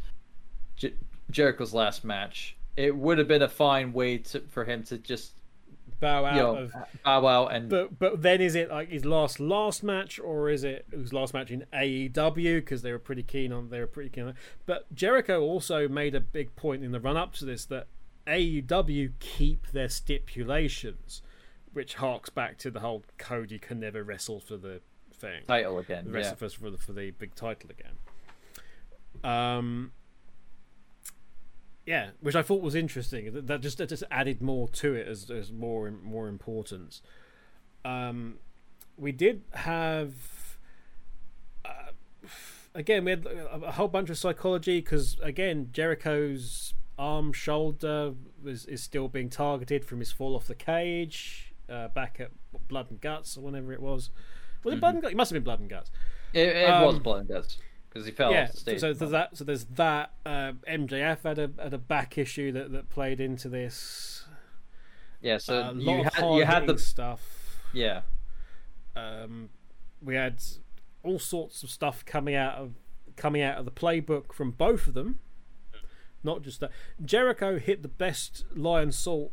J- 0.77 0.94
Jericho's 1.31 1.74
last 1.74 2.05
match, 2.05 2.57
it 2.77 2.94
would 2.96 3.18
have 3.18 3.29
been 3.29 3.42
a 3.42 3.48
fine 3.48 3.92
way 3.92 4.18
to, 4.18 4.40
for 4.40 4.64
him 4.64 4.83
to 4.85 4.98
just 4.98 5.33
Bow 6.00 6.24
out 6.24 6.35
you 6.35 6.42
know 6.42 6.57
of 6.57 6.74
bow 7.05 7.27
out 7.27 7.55
and 7.55 7.70
But 7.70 7.98
but 7.98 8.20
then 8.20 8.40
is 8.40 8.55
it 8.55 8.68
like 8.68 8.90
his 8.90 9.05
last 9.05 9.40
last 9.40 9.83
match 9.83 10.18
or 10.18 10.50
is 10.50 10.64
it 10.64 10.87
his 10.90 11.12
last 11.12 11.33
match 11.33 11.50
in 11.50 11.64
AEW 11.72 12.57
because 12.57 12.83
they 12.83 12.92
were 12.92 12.98
pretty 12.98 13.22
keen 13.22 13.53
on 13.53 13.70
they 13.70 13.81
were 13.81 13.87
pretty 13.87 14.11
keen 14.11 14.24
on 14.24 14.35
but 14.66 14.92
Jericho 14.94 15.40
also 15.40 15.88
made 15.88 16.14
a 16.14 16.20
big 16.20 16.57
point 16.57 16.85
in 16.85 16.92
the 16.92 17.00
run 17.00 17.16
up 17.16 17.33
to 17.35 17.44
this 17.44 17.64
that 17.66 17.87
AEW 18.27 19.12
keep 19.20 19.68
their 19.68 19.88
stipulations 19.88 21.22
which 21.75 21.95
harks 21.95 22.31
back 22.31 22.57
to 22.59 22.71
the 22.71 22.81
whole 22.81 23.05
Cody 23.19 23.59
can 23.59 23.81
never 23.81 24.03
wrestle 24.03 24.41
for 24.41 24.57
the 24.57 24.81
thing 25.13 25.43
title 25.47 25.79
again. 25.79 26.11
rest 26.11 26.31
Yeah. 26.41 26.49
for 26.49 26.71
the 26.71 26.79
for 26.79 26.93
the 26.93 27.11
big 27.11 27.35
title 27.35 27.71
again. 27.71 27.99
Um, 29.23 29.93
yeah, 31.87 32.11
which 32.21 32.35
I 32.35 32.43
thought 32.43 32.63
was 32.63 32.75
interesting. 32.75 33.33
That, 33.33 33.47
that 33.47 33.61
just 33.61 33.79
that 33.79 33.89
just 33.89 34.05
added 34.11 34.41
more 34.41 34.69
to 34.69 34.95
it 34.95 35.07
as 35.07 35.31
as 35.31 35.53
more 35.53 35.91
more 35.91 36.29
importance. 36.29 37.03
Um, 37.85 38.39
we 38.97 39.13
did 39.13 39.43
have. 39.53 40.15
Uh, 41.65 41.93
again, 42.75 43.05
we 43.05 43.11
had 43.11 43.27
a, 43.27 43.67
a 43.67 43.73
whole 43.73 43.89
bunch 43.89 44.09
of 44.11 44.17
psychology 44.17 44.81
because 44.81 45.19
again, 45.23 45.69
Jericho's 45.73 46.75
arm, 46.99 47.33
shoulder 47.33 48.15
is 48.45 48.65
is 48.67 48.83
still 48.83 49.09
being 49.09 49.29
targeted 49.29 49.85
from 49.85 49.99
his 49.99 50.13
fall 50.13 50.35
off 50.37 50.47
the 50.47 50.55
cage 50.55 51.44
uh, 51.68 51.88
back 51.88 52.18
at 52.20 52.31
Blood 52.68 52.90
and 52.90 53.00
Guts 53.00 53.37
or 53.37 53.42
whenever 53.42 53.72
it 53.72 53.81
was. 53.81 54.11
Was 54.62 54.74
it 54.74 54.81
Blood 54.81 54.94
and 54.94 55.03
Guts? 55.03 55.12
It 55.12 55.16
must 55.16 55.31
have 55.31 55.35
been 55.37 55.44
Blood 55.44 55.61
and 55.61 55.70
Guts. 55.70 55.90
It, 56.33 56.48
it 56.48 56.68
was 56.68 56.96
Um, 56.96 57.03
blood 57.03 57.20
and 57.20 57.29
guts 57.29 57.59
because 57.88 58.07
he 58.07 58.12
fell 58.12 58.33
yeah. 58.33 58.44
off 58.44 58.53
the 58.53 58.57
stage. 58.59 58.81
So 58.81 58.92
there's 58.92 59.11
that. 59.12 59.37
So 59.37 59.44
there's 59.44 59.64
that. 59.66 60.12
Uh, 60.27 60.53
MJF 60.68 61.22
had 61.22 61.38
a 61.38 61.50
had 61.62 61.72
a 61.74 61.79
back 61.79 62.18
issue 62.18 62.50
that, 62.53 62.72
that 62.72 62.88
played 62.88 63.20
into 63.20 63.48
this. 63.48 64.27
yeah, 65.20 65.38
so 65.38 65.55
lot 65.61 65.77
you 65.77 66.03
had 66.03 66.37
you 66.38 66.44
had 66.44 66.66
the 66.66 66.79
stuff. 66.79 67.61
yeah 67.72 68.03
Um, 68.96 69.50
we 70.03 70.14
had 70.16 70.42
all 71.03 71.18
sorts 71.18 71.62
of 71.62 71.70
stuff 71.70 72.05
coming 72.05 72.35
out 72.35 72.55
of 72.57 72.72
coming 73.16 73.42
out 73.42 73.59
of 73.59 73.64
the 73.64 73.70
playbook 73.70 74.33
from 74.33 74.50
both 74.50 74.87
of 74.88 74.94
them. 74.94 75.18
Not 76.24 76.42
just 76.42 76.61
that 76.61 76.70
Jericho 77.05 77.59
hit 77.59 77.83
the 77.83 77.88
best 77.88 78.44
Lionsault 78.57 79.31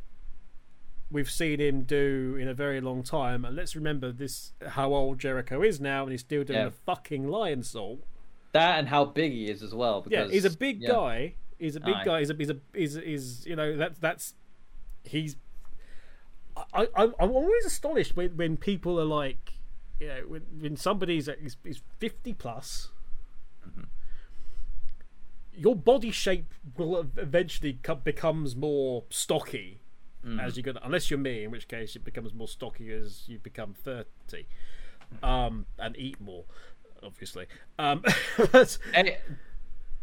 we've 1.12 1.30
seen 1.30 1.60
him 1.60 1.84
do 1.84 2.38
in 2.40 2.48
a 2.48 2.54
very 2.54 2.82
long 2.82 3.04
time. 3.04 3.44
And 3.46 3.56
let's 3.56 3.76
remember 3.76 4.12
this 4.12 4.54
how 4.66 4.94
old 4.94 5.20
Jericho 5.20 5.62
is 5.62 5.80
now, 5.80 6.04
and 6.04 6.12
he's 6.12 6.22
still 6.22 6.44
doing 6.44 6.60
Yeah. 6.60 6.66
the 6.66 6.72
fucking 6.72 7.26
Lionsault. 7.26 8.00
That 8.54 8.80
and 8.80 8.88
how 8.88 9.06
big 9.06 9.32
he 9.32 9.50
is 9.50 9.62
as 9.62 9.74
well. 9.74 10.06
Yeah, 10.10 10.28
he's 10.28 10.46
a 10.46 10.50
big 10.50 10.82
yeah. 10.82 10.90
guy. 10.90 11.36
He's 11.60 11.76
a 11.76 11.80
big 11.80 11.96
Aye. 11.96 12.06
guy. 12.06 12.20
He's 12.20 12.30
a 12.30 12.36
he's 12.36 12.50
a 12.50 12.58
he's, 12.74 12.96
he's 12.96 13.46
you 13.46 13.56
know 13.56 13.78
that's 13.78 14.00
that's 14.00 14.34
he's. 15.04 15.36
I, 16.74 16.88
I 16.96 17.04
I'm 17.20 17.32
always 17.32 17.66
astonished 17.66 18.16
when 18.16 18.36
when 18.36 18.58
people 18.58 19.00
are 19.00 19.06
like, 19.06 19.54
you 20.00 20.08
know, 20.08 20.22
when, 20.28 20.42
when 20.60 20.76
somebody's 20.76 21.28
is, 21.28 21.56
is 21.64 21.82
fifty 22.00 22.34
plus. 22.34 22.90
Mm-hmm. 23.68 23.84
Your 25.54 25.76
body 25.76 26.12
shape 26.12 26.54
will 26.78 27.06
eventually 27.18 27.80
co- 27.84 27.96
becomes 27.96 28.56
more 28.56 29.04
stocky 29.10 29.81
Mm-hmm. 30.26 30.40
as 30.40 30.56
you 30.56 30.62
go, 30.64 30.74
unless 30.84 31.10
you're 31.10 31.18
me, 31.20 31.44
in 31.46 31.52
which 31.52 31.68
case 31.68 31.96
it 31.96 32.04
becomes 32.06 32.32
more 32.34 32.48
stocky 32.48 32.92
as 32.94 33.24
you 33.28 33.40
become 33.40 33.74
thirty, 33.74 34.46
um, 35.24 35.66
and 35.80 35.98
eat 35.98 36.22
more, 36.22 36.44
obviously. 37.02 37.48
Um, 37.80 38.04
Hey, 38.94 39.18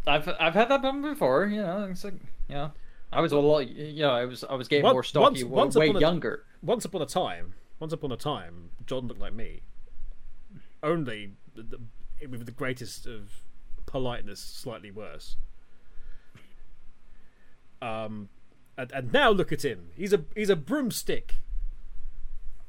I've 0.06 0.28
I've 0.40 0.54
had 0.54 0.68
that 0.70 0.80
problem 0.80 1.02
before. 1.02 1.46
You 1.46 1.62
know, 1.62 1.86
it's 1.90 2.02
like 2.02 2.14
you 2.48 2.54
know, 2.56 2.72
I 3.12 3.20
was 3.20 3.30
a 3.30 3.38
lot. 3.38 3.68
You 3.68 4.02
know, 4.02 4.10
I 4.10 4.24
was 4.24 4.42
I 4.42 4.54
was 4.54 4.66
getting 4.66 4.82
Once- 4.84 4.94
more 4.94 5.04
stocky, 5.04 5.44
once- 5.44 5.74
once 5.74 5.76
way 5.76 5.86
upon 5.90 5.96
a- 5.96 6.00
younger. 6.00 6.44
once 6.62 6.84
upon 6.84 7.02
a 7.02 7.06
time, 7.06 7.54
once 7.78 7.92
upon 7.92 8.10
a 8.10 8.16
time, 8.16 8.70
John 8.86 9.06
looked 9.06 9.20
like 9.20 9.34
me. 9.34 9.60
Only 10.82 11.32
the, 11.54 11.78
with 12.28 12.44
the 12.44 12.52
greatest 12.52 13.06
of 13.06 13.30
politeness, 13.86 14.40
slightly 14.40 14.90
worse. 14.90 15.36
Um, 17.80 18.28
and, 18.78 18.90
and 18.92 19.12
now 19.12 19.28
look 19.30 19.52
at 19.52 19.62
him. 19.64 19.88
He's 19.94 20.14
a 20.14 20.24
he's 20.34 20.48
a 20.48 20.56
broomstick. 20.56 21.34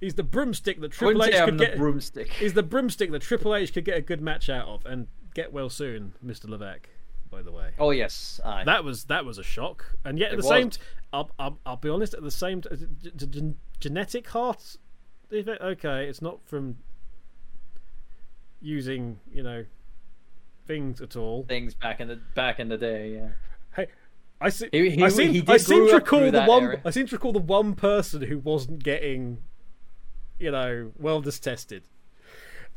He's 0.02 0.16
the 0.16 0.24
broomstick 0.24 0.82
that 0.82 0.92
Triple 0.92 1.24
H 1.24 1.34
could 1.46 1.58
the 1.58 1.66
get. 1.66 1.78
broomstick. 1.78 2.32
He's 2.34 2.54
the 2.54 2.64
broomstick 2.64 3.12
that 3.12 3.22
Triple 3.22 3.54
H 3.56 3.74
could 3.74 3.86
get 3.86 3.98
a 3.98 4.02
good 4.02 4.22
match 4.22 4.50
out 4.50 4.68
of, 4.68 4.86
and 4.86 5.08
get 5.34 5.54
well 5.54 5.70
soon, 5.70 6.14
Mister 6.22 6.48
Levesque. 6.48 6.90
By 7.30 7.44
the 7.44 7.52
way, 7.52 7.72
Oh 7.78 7.92
yes, 7.92 8.42
aye. 8.44 8.64
that 8.66 8.84
was 8.84 9.04
that 9.06 9.24
was 9.24 9.38
a 9.38 9.44
shock, 9.44 9.96
and 10.04 10.18
yet 10.18 10.30
at 10.30 10.34
It 10.34 10.38
the 10.38 10.48
same, 10.48 10.70
t- 10.72 10.80
I'll, 11.14 11.30
I'll 11.38 11.60
I'll 11.66 11.76
be 11.78 11.88
honest. 11.90 12.16
At 12.16 12.24
the 12.24 12.32
same, 12.32 12.62
t- 12.62 12.70
g- 13.16 13.28
g- 13.28 13.54
genetic 13.80 14.28
heart. 14.30 14.78
Okay, 15.32 16.06
it's 16.08 16.24
not 16.24 16.40
from 16.46 16.78
using 18.62 19.20
you 19.32 19.44
know 19.44 19.66
things 20.66 21.02
at 21.02 21.16
all. 21.16 21.44
things 21.48 21.74
back 21.76 22.00
in 22.00 22.08
the 22.08 22.20
back 22.36 22.60
in 22.60 22.70
the 22.70 22.78
day. 22.78 23.14
Yeah. 23.14 23.28
I 24.42 24.50
see. 24.50 24.70
He- 24.72 24.92
he- 24.92 25.04
I 25.04 25.10
seem, 25.10 25.34
he 25.34 25.44
I 25.48 25.58
seem 25.58 25.88
to 25.90 25.96
recall 25.96 26.32
the 26.32 26.44
one. 26.46 26.64
era. 26.64 26.82
I 26.86 26.92
seem 26.92 27.08
to 27.08 27.16
recall 27.16 27.34
the 27.34 27.40
one 27.40 27.76
person 27.76 28.22
who 28.22 28.38
wasn't 28.40 28.84
getting, 28.84 29.40
you 30.40 30.52
know, 30.52 30.92
wellness 31.02 31.40
tested. 31.42 31.84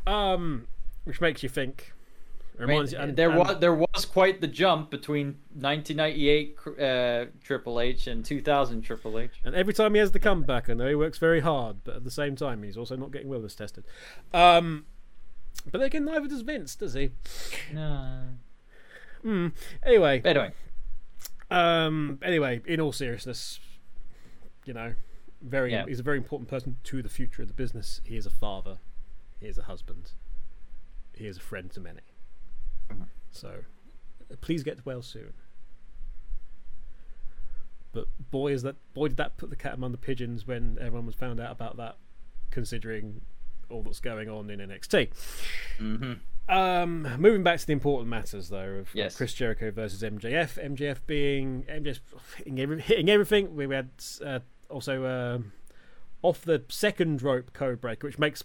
Um, 0.06 0.66
which 1.04 1.20
makes 1.20 1.42
you 1.42 1.48
think. 1.48 1.92
I 2.60 2.66
mean, 2.66 2.86
you, 2.86 2.98
and, 2.98 3.16
there 3.16 3.30
and- 3.30 3.38
was 3.38 3.58
there 3.60 3.74
was 3.74 4.04
quite 4.04 4.40
the 4.40 4.46
jump 4.46 4.90
between 4.90 5.38
1998 5.54 6.56
uh, 6.80 7.24
Triple 7.42 7.80
H 7.80 8.06
and 8.06 8.24
2000 8.24 8.82
Triple 8.82 9.18
H. 9.18 9.30
And 9.44 9.54
every 9.54 9.72
time 9.72 9.94
he 9.94 10.00
has 10.00 10.10
the 10.12 10.18
comeback, 10.20 10.68
I 10.68 10.74
know 10.74 10.86
he 10.88 10.94
works 10.94 11.18
very 11.18 11.40
hard, 11.40 11.76
but 11.84 11.96
at 11.96 12.04
the 12.04 12.10
same 12.10 12.36
time, 12.36 12.62
he's 12.62 12.76
also 12.76 12.94
not 12.96 13.10
getting 13.10 13.28
wellness 13.28 13.56
tested. 13.56 13.84
Um, 14.34 14.84
but 15.70 15.80
again, 15.82 16.04
neither 16.04 16.28
does 16.28 16.42
Vince, 16.42 16.74
does 16.76 16.94
he? 16.94 17.10
No. 17.72 18.20
Anyway, 19.24 20.20
Anyway, 20.24 20.52
um, 21.52 22.18
anyway, 22.22 22.60
in 22.66 22.80
all 22.80 22.92
seriousness, 22.92 23.60
you 24.64 24.72
know, 24.74 24.94
very 25.40 25.72
Yeah. 25.72 25.84
he's 25.86 26.00
a 26.00 26.02
very 26.02 26.18
important 26.18 26.48
person 26.48 26.76
to 26.84 27.02
the 27.02 27.08
future 27.08 27.42
of 27.42 27.48
the 27.48 27.54
business. 27.54 28.00
He 28.04 28.16
is 28.16 28.26
a 28.26 28.30
father. 28.30 28.78
He 29.40 29.46
is 29.46 29.58
a 29.58 29.62
husband. 29.62 30.12
He 31.14 31.26
is 31.26 31.36
a 31.36 31.40
friend 31.40 31.70
to 31.72 31.80
many. 31.80 32.00
Mm-hmm. 32.90 33.02
So, 33.30 33.64
uh, 34.30 34.36
please 34.40 34.62
get 34.62 34.84
well 34.86 35.02
soon. 35.02 35.32
But 37.92 38.06
boy, 38.30 38.52
is 38.52 38.62
that 38.62 38.76
boy 38.94 39.08
did 39.08 39.16
that 39.18 39.36
put 39.36 39.50
the 39.50 39.56
cat 39.56 39.74
among 39.74 39.92
the 39.92 39.98
pigeons 39.98 40.46
when 40.46 40.78
everyone 40.80 41.04
was 41.06 41.14
found 41.14 41.40
out 41.40 41.50
about 41.52 41.76
that, 41.76 41.96
considering 42.50 43.20
all 43.68 43.82
that's 43.82 44.00
going 44.00 44.28
on 44.30 44.48
in 44.48 44.60
NXT. 44.60 45.10
Mhm. 45.78 46.20
Um, 46.48 47.02
moving 47.18 47.42
back 47.42 47.60
to 47.60 47.66
the 47.66 47.72
important 47.72 48.08
matters, 48.10 48.48
though, 48.48 48.80
of 48.80 48.88
Yes. 48.94 49.16
Chris 49.16 49.32
Jericho 49.32 49.70
versus 49.70 50.02
MJF. 50.02 50.62
MJF 50.62 50.98
being 51.06 51.64
MJF 51.68 52.00
hitting, 52.36 52.60
every, 52.60 52.80
hitting 52.80 53.08
everything. 53.08 53.54
We 53.54 53.72
had 53.74 53.90
uh, 54.24 54.40
also 54.68 55.06
um 55.06 55.52
off 56.22 56.42
the 56.42 56.62
second 56.68 57.22
rope 57.22 57.52
code 57.52 57.80
breaker, 57.80 58.06
which 58.06 58.18
makes, 58.18 58.42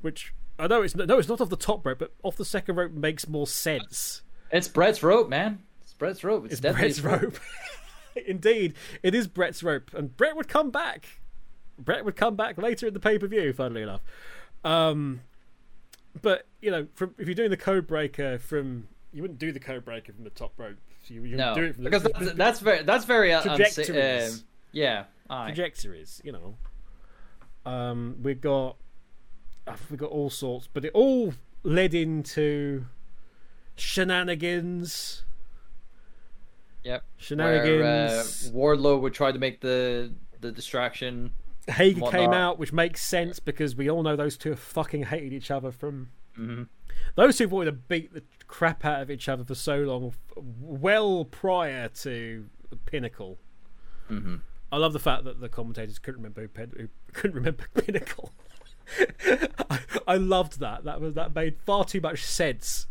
which 0.00 0.34
I 0.58 0.66
know 0.66 0.82
it's 0.82 0.94
no, 0.94 1.18
it's 1.18 1.28
not 1.28 1.40
off 1.40 1.48
the 1.50 1.56
top 1.56 1.84
rope, 1.84 1.98
but 1.98 2.12
off 2.22 2.36
the 2.36 2.44
second 2.44 2.76
rope 2.76 2.92
makes 2.92 3.28
more 3.28 3.46
sense. 3.46 4.22
it's 4.50 4.68
Bret's 4.68 5.02
rope, 5.02 5.28
man. 5.28 5.60
It's 5.82 5.92
Bret's 5.94 6.22
rope. 6.22 6.44
It's, 6.46 6.60
It's 6.60 6.60
Bret's 6.60 7.00
rope. 7.00 7.38
Indeed, 8.26 8.74
it 9.02 9.14
is 9.14 9.26
Bret's 9.26 9.62
rope, 9.62 9.90
and 9.94 10.16
Bret 10.16 10.36
would 10.36 10.48
come 10.48 10.70
back. 10.70 11.20
Bret 11.78 12.04
would 12.06 12.16
come 12.16 12.36
back 12.36 12.56
later 12.56 12.86
in 12.86 12.94
the 12.94 13.00
pay 13.00 13.18
per 13.18 13.26
view. 13.26 13.52
Funnily 13.52 13.82
enough, 13.82 14.00
um, 14.64 15.20
but 16.22 16.46
you 16.60 16.70
know, 16.70 16.86
from 16.94 17.14
if 17.18 17.26
you're 17.26 17.34
doing 17.34 17.50
the 17.50 17.56
code 17.56 17.86
breaker 17.86 18.38
from, 18.38 18.88
you 19.12 19.22
wouldn't 19.22 19.38
do 19.38 19.52
the 19.52 19.60
code 19.60 19.84
breaker 19.84 20.12
from 20.12 20.24
the 20.24 20.30
top 20.30 20.52
rope. 20.56 20.76
You, 21.08 21.22
you 21.22 21.36
No, 21.36 21.54
do 21.54 21.62
it 21.62 21.74
from 21.74 21.84
the, 21.84 21.90
because 21.90 22.02
that's, 22.02 22.32
that's 22.34 22.60
very 22.60 22.82
that's 22.82 23.04
very 23.04 23.32
uh, 23.32 23.42
Trajectories. 23.42 24.38
um, 24.38 24.44
yeah. 24.72 25.04
Aye. 25.30 25.46
trajectories. 25.46 26.20
You 26.24 26.32
know, 26.32 26.56
um, 27.64 28.16
we 28.22 28.34
got 28.34 28.76
we 29.90 29.96
got 29.96 30.10
all 30.10 30.30
sorts, 30.30 30.68
but 30.72 30.84
it 30.84 30.92
all 30.94 31.34
led 31.62 31.94
into 31.94 32.86
shenanigans. 33.76 35.22
Yep. 36.84 37.04
Shenanigans. 37.16 38.50
Where, 38.52 38.74
uh, 38.74 38.76
Wardlow 38.76 39.00
would 39.00 39.14
try 39.14 39.32
to 39.32 39.38
make 39.38 39.60
the 39.60 40.12
the 40.40 40.52
distraction. 40.52 41.32
Hager 41.68 42.00
whatnot. 42.00 42.20
came 42.20 42.32
out, 42.32 42.58
which 42.58 42.72
makes 42.72 43.02
sense 43.02 43.40
because 43.40 43.74
we 43.76 43.90
all 43.90 44.02
know 44.02 44.16
those 44.16 44.36
two 44.36 44.50
have 44.50 44.58
fucking 44.60 45.04
hated 45.04 45.32
each 45.32 45.50
other 45.50 45.70
from. 45.72 46.10
Mhm. 46.38 46.68
Those 47.14 47.36
two 47.38 47.48
wanted 47.48 47.66
to 47.70 47.76
beat 47.76 48.12
the 48.14 48.22
crap 48.46 48.84
out 48.84 49.02
of 49.02 49.10
each 49.10 49.28
other 49.28 49.44
for 49.44 49.54
so 49.54 49.78
long, 49.80 50.14
well 50.60 51.24
prior 51.24 51.88
to 51.88 52.46
Pinnacle. 52.84 53.38
Mhm. 54.10 54.40
I 54.70 54.76
love 54.78 54.92
the 54.92 54.98
fact 54.98 55.24
that 55.24 55.40
the 55.40 55.48
commentators 55.48 55.98
couldn't 55.98 56.22
remember 56.22 56.42
who, 56.42 56.66
who 56.82 56.88
couldn't 57.12 57.36
remember 57.36 57.64
Pinnacle. 57.74 58.32
I, 59.70 59.80
I 60.06 60.16
loved 60.16 60.60
that. 60.60 60.84
That 60.84 61.00
was 61.00 61.14
that 61.14 61.34
made 61.34 61.56
far 61.64 61.84
too 61.84 62.00
much 62.00 62.22
sense 62.24 62.86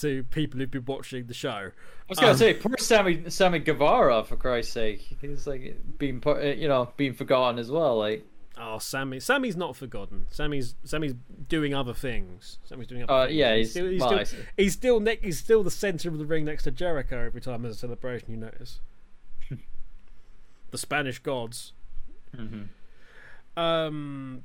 to 0.00 0.24
people 0.24 0.60
who've 0.60 0.70
been 0.70 0.84
watching 0.84 1.26
the 1.26 1.34
show. 1.34 1.50
I 1.70 1.72
was 2.08 2.18
gonna 2.18 2.32
Um, 2.32 2.36
say, 2.38 2.54
poor 2.54 2.76
Sammy 2.78 3.30
Sammy 3.30 3.58
Guevara 3.60 4.24
for 4.24 4.36
Christ's 4.36 4.72
sake. 4.72 5.16
He's 5.20 5.46
like 5.46 5.76
being 5.98 6.20
put, 6.20 6.38
uh, 6.38 6.48
you 6.48 6.68
know, 6.68 6.92
being 6.96 7.14
forgotten 7.14 7.58
as 7.58 7.70
well. 7.70 7.98
Like, 7.98 8.24
Oh, 8.62 8.78
Sammy! 8.78 9.20
Sammy's 9.20 9.56
not 9.56 9.74
forgotten. 9.74 10.26
Sammy's 10.28 10.74
Sammy's 10.84 11.14
doing 11.48 11.72
other 11.72 11.94
things. 11.94 12.58
Sammy's 12.64 12.88
doing 12.88 13.04
other 13.04 13.12
Uh, 13.12 13.26
things. 13.26 13.36
yeah, 13.38 13.56
he's, 13.56 13.72
he's- 13.72 13.72
still 13.72 13.90
he's, 13.90 14.00
well, 14.00 14.24
still, 14.26 14.40
he's 14.58 14.72
still 14.74 15.00
ne- 15.00 15.18
he's 15.22 15.38
still 15.38 15.62
the 15.62 15.70
center 15.70 16.08
of 16.10 16.18
the 16.18 16.26
ring 16.26 16.44
next 16.44 16.64
to 16.64 16.70
Jericho 16.70 17.24
every 17.24 17.40
time 17.40 17.62
there's 17.62 17.76
a 17.76 17.78
celebration. 17.78 18.30
You 18.32 18.36
notice 18.36 18.80
the 20.70 20.78
Spanish 20.78 21.20
gods. 21.20 21.72
Mhm. 22.36 22.68
Um, 23.56 24.44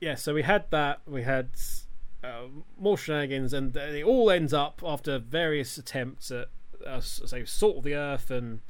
yeah, 0.00 0.14
so 0.14 0.34
we 0.34 0.42
had 0.42 0.70
that. 0.70 1.00
We 1.06 1.22
had 1.22 1.50
uh, 2.26 2.48
more 2.78 2.98
shenanigans, 2.98 3.52
and 3.52 3.76
it 3.76 4.04
all 4.04 4.30
ends 4.30 4.52
up 4.52 4.82
after 4.84 5.18
various 5.18 5.78
attempts 5.78 6.30
at, 6.30 6.48
uh, 6.86 7.00
say, 7.00 7.44
salt 7.44 7.78
of 7.78 7.84
the 7.84 7.94
earth 7.94 8.30
and 8.30 8.60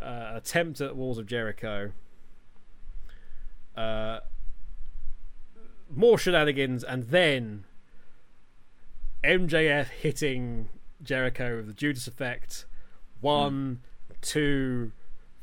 uh, 0.00 0.32
attempt 0.34 0.80
at 0.80 0.96
walls 0.96 1.18
of 1.18 1.26
Jericho. 1.26 1.92
Uh, 3.76 4.20
more 5.94 6.18
shenanigans, 6.18 6.84
and 6.84 7.04
then 7.04 7.64
MJF 9.24 9.86
hitting 9.86 10.68
Jericho 11.02 11.56
with 11.56 11.66
the 11.66 11.72
Judas 11.72 12.06
effect. 12.06 12.66
One, 13.20 13.80
two, 14.20 14.92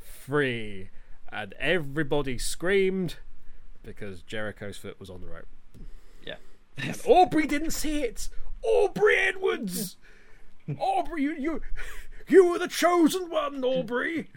three, 0.00 0.90
and 1.30 1.54
everybody 1.58 2.38
screamed 2.38 3.16
because 3.82 4.22
Jericho's 4.22 4.76
foot 4.76 4.98
was 4.98 5.10
on 5.10 5.20
the 5.20 5.26
rope. 5.26 5.48
And 6.76 7.00
Aubrey 7.06 7.46
didn't 7.46 7.72
see 7.72 8.02
it. 8.02 8.28
Aubrey 8.62 9.16
Edwards. 9.16 9.96
Aubrey, 10.78 11.22
you 11.22 11.34
you 11.34 11.60
you 12.28 12.46
were 12.46 12.58
the 12.58 12.68
chosen 12.68 13.30
one, 13.30 13.62
Aubrey. 13.64 14.28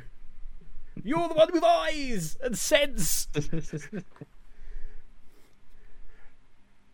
You're 1.04 1.28
the 1.28 1.36
one 1.36 1.50
with 1.54 1.64
eyes 1.64 2.38
and 2.44 2.58
sense. 2.58 3.28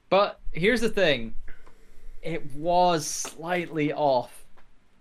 but 0.09 0.39
here's 0.51 0.81
the 0.81 0.89
thing: 0.89 1.35
it 2.21 2.55
was 2.55 3.07
slightly 3.07 3.91
off. 3.91 4.45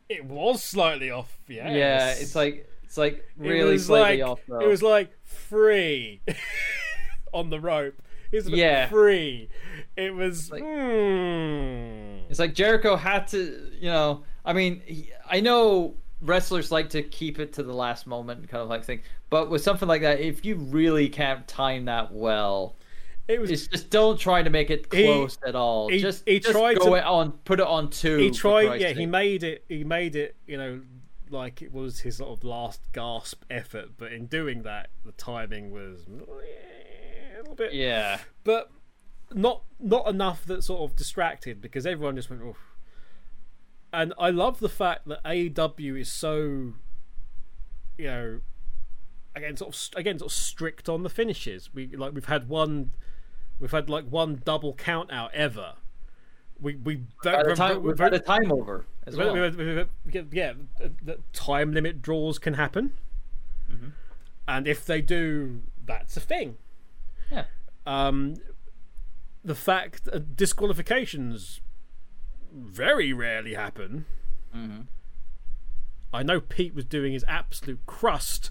It 0.09 0.25
was 0.25 0.63
slightly 0.63 1.11
off. 1.11 1.39
yeah. 1.49 1.73
Yeah, 1.73 2.11
it's 2.11 2.35
like 2.35 2.69
it's 2.83 2.99
like 2.99 3.25
really 3.37 3.73
was 3.73 3.87
slightly 3.87 4.23
like, 4.23 4.31
off. 4.31 4.41
Though. 4.49 4.61
It 4.61 4.69
was 4.69 4.83
like 4.83 5.11
free 5.25 6.21
on 7.33 7.51
the 7.51 7.61
rope. 7.61 7.95
It 8.33 8.37
was 8.37 8.47
a 8.47 8.51
bit 8.51 8.59
Yeah. 8.59 8.89
free. 8.89 9.49
It 9.97 10.15
was. 10.15 10.51
Like- 10.51 10.63
hmm. 10.63 12.31
It's 12.31 12.39
like 12.39 12.55
Jericho 12.55 12.97
had 12.97 13.29
to, 13.29 13.71
you 13.79 13.89
know. 13.91 14.25
I 14.45 14.53
mean, 14.55 14.83
he, 14.87 15.11
I 15.31 15.41
know 15.41 15.95
wrestlers 16.23 16.73
like 16.73 16.91
to 16.91 17.03
keep 17.03 17.39
it 17.39 17.53
to 17.55 17.63
the 17.63 17.75
last 17.75 18.07
moment, 18.07 18.49
kind 18.49 18.63
of 18.63 18.69
like 18.69 18.85
thing. 18.85 19.03
But 19.29 19.51
with 19.51 19.63
something 19.63 19.87
like 19.89 20.03
that, 20.03 20.21
if 20.21 20.45
you 20.45 20.57
really 20.57 21.09
can't 21.09 21.47
time 21.47 21.85
that 21.87 22.13
well, 22.13 22.77
It 23.29 23.41
was. 23.41 23.51
it's 23.51 23.67
just 23.67 23.91
don't 23.91 24.19
try 24.19 24.43
to 24.43 24.51
make 24.51 24.71
it 24.71 24.87
He- 24.93 25.05
close 25.05 25.37
at 25.47 25.55
all. 25.55 25.89
he- 25.91 25.99
just 26.01 26.27
he 26.27 26.41
just 26.41 26.53
tried 26.53 26.79
go 26.79 26.87
to- 26.91 26.95
it 26.95 27.05
on, 27.05 27.33
put 27.45 27.61
it 27.61 27.67
on 27.67 27.91
two. 27.91 28.17
he 28.19 28.31
tried. 28.31 28.81
Yeah, 28.81 28.93
he 28.93 29.05
made 29.07 29.43
it. 29.43 29.65
He 29.69 29.85
made 29.85 30.17
it. 30.17 30.37
You 30.47 30.57
know, 30.57 30.81
like 31.31 31.61
it 31.63 31.73
was 31.73 32.01
his 32.01 32.17
sort 32.17 32.31
of 32.31 32.45
last 32.45 32.81
gasp 32.93 33.45
effort. 33.51 33.91
But 33.99 34.13
in 34.13 34.27
doing 34.27 34.63
that, 34.63 34.89
the 35.05 35.13
timing 35.13 35.71
was 35.71 36.07
little 37.53 37.67
bit. 37.67 37.75
Yeah, 37.75 38.19
but 38.45 38.71
not 39.33 39.63
not 39.81 40.09
enough 40.09 40.45
that 40.47 40.63
sort 40.65 40.91
of 40.91 40.97
distracted 40.97 41.61
because 41.61 41.87
everyone 41.87 42.17
just 42.17 42.31
went. 42.31 42.43
Oof. 42.43 42.57
And 43.93 44.15
I 44.19 44.31
love 44.31 44.59
the 44.61 44.69
fact 44.71 45.07
that 45.09 45.23
AEW 45.25 46.01
is 46.01 46.11
so, 46.11 46.73
you 47.99 48.07
know, 48.07 48.41
again 49.35 49.57
sort 49.57 49.75
of 49.75 49.99
again 49.99 50.19
sort 50.19 50.31
of 50.33 50.37
strict 50.37 50.89
on 50.89 51.03
the 51.03 51.11
finishes. 51.11 51.71
We 51.75 51.89
like 51.89 52.15
we've 52.15 52.25
had 52.27 52.49
one, 52.49 52.93
we've 53.59 53.71
had 53.71 53.91
like 53.91 54.07
one 54.07 54.41
double 54.45 54.75
count 54.75 55.13
out 55.13 55.33
ever. 55.35 55.75
We 56.61 56.77
we 56.77 57.03
By 57.25 57.43
the 57.43 57.55
time, 57.55 57.83
we- 57.83 57.89
we've 57.89 57.99
had 57.99 58.15
a 58.15 58.19
time 58.21 58.53
over 58.53 58.87
as 59.07 59.17
we- 59.17 59.25
well. 59.25 59.35
we- 59.35 59.51
we- 59.51 59.85
we- 60.07 60.27
yeah, 60.31 60.53
the 61.03 61.19
time 61.33 61.73
limit 61.73 62.01
draws 62.01 62.39
can 62.39 62.55
happen, 62.55 62.93
Mm-hmm. 63.71 63.89
and 64.47 64.69
if 64.69 64.87
they 64.87 65.01
do, 65.03 65.63
that's 65.85 66.17
a 66.17 66.21
thing. 66.21 66.57
Yeah. 67.33 67.45
Um, 67.87 68.37
the 69.45 69.55
fact 69.55 70.05
that 70.05 70.37
disqualifications 70.37 71.61
very 72.55 73.13
rarely 73.13 73.55
happen. 73.55 74.05
Mhm. 74.55 74.87
I 76.13 76.23
know 76.23 76.41
Pete 76.41 76.75
was 76.75 76.85
doing 76.85 77.13
his 77.15 77.25
absolute 77.27 77.81
crust 77.87 78.51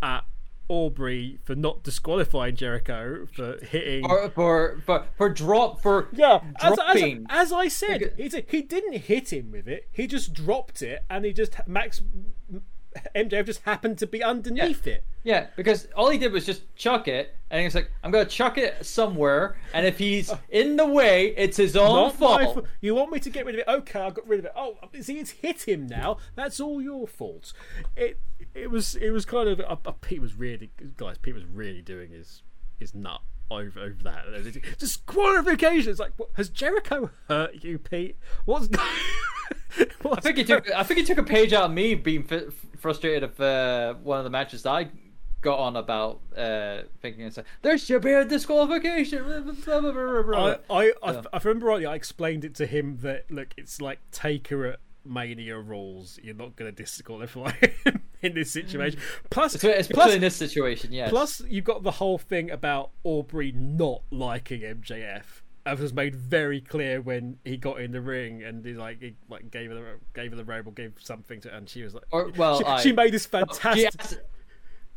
at 0.00 0.24
Aubrey 0.68 1.38
for 1.42 1.54
not 1.56 1.82
disqualifying 1.82 2.54
Jericho 2.54 3.26
for 3.34 3.58
hitting. 3.64 4.04
For, 4.06 4.30
for 4.30 4.80
for 4.84 5.06
for 5.16 5.28
drop 5.28 5.80
for 5.82 6.08
yeah, 6.12 6.40
as, 6.62 6.78
as, 6.86 7.02
as 7.30 7.52
I 7.52 7.68
said, 7.68 7.98
Because- 8.00 8.18
it's 8.18 8.34
a, 8.34 8.44
he 8.48 8.62
didn't 8.62 8.92
hit 8.98 9.32
him 9.32 9.50
with 9.50 9.66
it. 9.66 9.88
He 9.90 10.06
just 10.06 10.32
dropped 10.34 10.80
it, 10.82 11.04
and 11.10 11.24
he 11.24 11.32
just 11.32 11.56
Max 11.66 12.02
MJF 13.14 13.46
just 13.46 13.62
happened 13.62 13.98
to 13.98 14.06
be 14.06 14.22
underneath 14.22 14.86
it. 14.86 15.04
Yeah, 15.24 15.48
because 15.56 15.86
all 15.96 16.08
he 16.10 16.18
did 16.18 16.32
was 16.32 16.46
just 16.46 16.62
chuck 16.76 17.08
it, 17.08 17.34
and 17.50 17.62
he's 17.62 17.74
like, 17.74 17.90
"I'm 18.02 18.10
gonna 18.10 18.24
chuck 18.24 18.56
it 18.56 18.84
somewhere, 18.86 19.56
and 19.74 19.84
if 19.86 19.98
he's 19.98 20.32
in 20.48 20.76
the 20.76 20.86
way, 20.86 21.34
it's 21.36 21.56
his 21.56 21.76
own 21.76 22.10
fault." 22.12 22.54
fa- 22.54 22.62
You 22.80 22.94
want 22.94 23.10
me 23.12 23.18
to 23.20 23.30
get 23.30 23.44
rid 23.44 23.56
of 23.56 23.60
it? 23.60 23.68
Okay, 23.68 24.00
I 24.00 24.10
got 24.10 24.26
rid 24.26 24.38
of 24.40 24.44
it. 24.46 24.52
Oh, 24.56 24.76
see, 25.00 25.18
it's 25.18 25.30
hit 25.30 25.62
him 25.68 25.86
now. 25.86 26.18
That's 26.34 26.60
all 26.60 26.80
your 26.80 27.06
fault. 27.06 27.52
It 27.96 28.18
it 28.54 28.70
was 28.70 28.94
it 28.94 29.10
was 29.10 29.24
kind 29.24 29.48
of 29.48 29.60
uh, 29.60 29.76
uh, 29.84 29.92
Pete 30.00 30.20
was 30.20 30.34
really 30.34 30.70
guys. 30.96 31.18
Pete 31.18 31.34
was 31.34 31.44
really 31.44 31.82
doing 31.82 32.10
his 32.10 32.42
his 32.78 32.94
nut 32.94 33.20
over 33.50 33.80
over 33.80 34.02
that. 34.04 34.24
Disqualification. 34.78 35.90
It's 35.90 36.00
like, 36.00 36.12
what, 36.16 36.30
has 36.34 36.48
Jericho 36.48 37.10
hurt 37.28 37.62
you, 37.64 37.78
Pete? 37.78 38.16
What's 38.44 38.68
I 40.10 40.20
think 40.20 40.38
he 40.38 40.44
took. 40.44 40.70
I 40.72 40.82
think 40.82 40.98
he 41.00 41.04
took 41.04 41.18
a 41.18 41.22
page 41.22 41.52
out 41.52 41.64
of 41.64 41.70
me 41.72 41.94
being 41.94 42.26
f- 42.30 42.52
frustrated 42.78 43.22
of 43.24 43.40
uh, 43.40 43.94
one 44.02 44.18
of 44.18 44.24
the 44.24 44.30
matches 44.30 44.62
that 44.62 44.70
I 44.70 44.88
got 45.40 45.58
on 45.60 45.76
about, 45.76 46.20
uh, 46.36 46.82
thinking 47.00 47.24
it's 47.24 47.36
like, 47.36 47.46
there 47.62 47.78
should 47.78 48.02
be 48.02 48.12
a 48.12 48.24
disqualification. 48.24 49.22
blah, 49.24 49.40
blah, 49.40 49.80
blah, 49.80 49.92
blah, 49.92 50.22
blah." 50.22 50.56
I, 50.70 50.84
I, 50.86 50.92
I, 51.02 51.12
Yeah. 51.12 51.18
if 51.20 51.26
I 51.32 51.48
remember 51.48 51.66
rightly, 51.66 51.86
I 51.86 51.94
explained 51.94 52.44
it 52.44 52.54
to 52.56 52.66
him 52.66 52.98
that 53.02 53.30
look, 53.30 53.48
it's 53.56 53.80
like 53.80 54.00
Taker 54.10 54.66
at 54.66 54.80
Mania 55.04 55.58
rules. 55.58 56.18
You're 56.22 56.34
not 56.34 56.56
going 56.56 56.74
to 56.74 56.82
disqualify 56.82 57.52
him 57.84 58.02
in 58.22 58.34
this 58.34 58.50
situation. 58.50 59.00
Plus, 59.30 59.54
Especially 59.54 59.94
plus, 59.94 60.14
in 60.14 60.20
this 60.20 60.36
situation, 60.36 60.92
yeah. 60.92 61.08
plus, 61.08 61.40
you've 61.48 61.64
got 61.64 61.82
the 61.82 61.90
whole 61.92 62.18
thing 62.18 62.50
about 62.50 62.90
Aubrey 63.04 63.52
not 63.52 64.02
liking 64.10 64.60
MJF. 64.62 65.24
As 65.66 65.80
was 65.80 65.92
made 65.92 66.14
very 66.16 66.60
clear 66.62 67.00
when 67.02 67.38
he 67.44 67.58
got 67.58 67.80
in 67.80 67.92
the 67.92 68.00
ring 68.00 68.42
and 68.42 68.64
he 68.64 68.72
like 68.72 69.02
he 69.02 69.16
like 69.28 69.50
gave 69.50 69.68
her 69.70 69.74
the 69.74 69.84
gave 70.14 70.30
her 70.30 70.36
the 70.36 70.44
robe 70.44 70.66
or 70.66 70.70
gave 70.72 70.94
something 70.98 71.42
to, 71.42 71.50
her 71.50 71.56
and 71.56 71.68
she 71.68 71.82
was 71.82 71.92
like, 71.92 72.04
Or- 72.10 72.30
well, 72.36 72.58
she, 72.58 72.64
I- 72.64 72.80
she 72.80 72.92
made 72.92 73.12
this 73.12 73.24
she, 73.24 73.28
fantastic. 73.28 73.90
asked, 74.00 74.18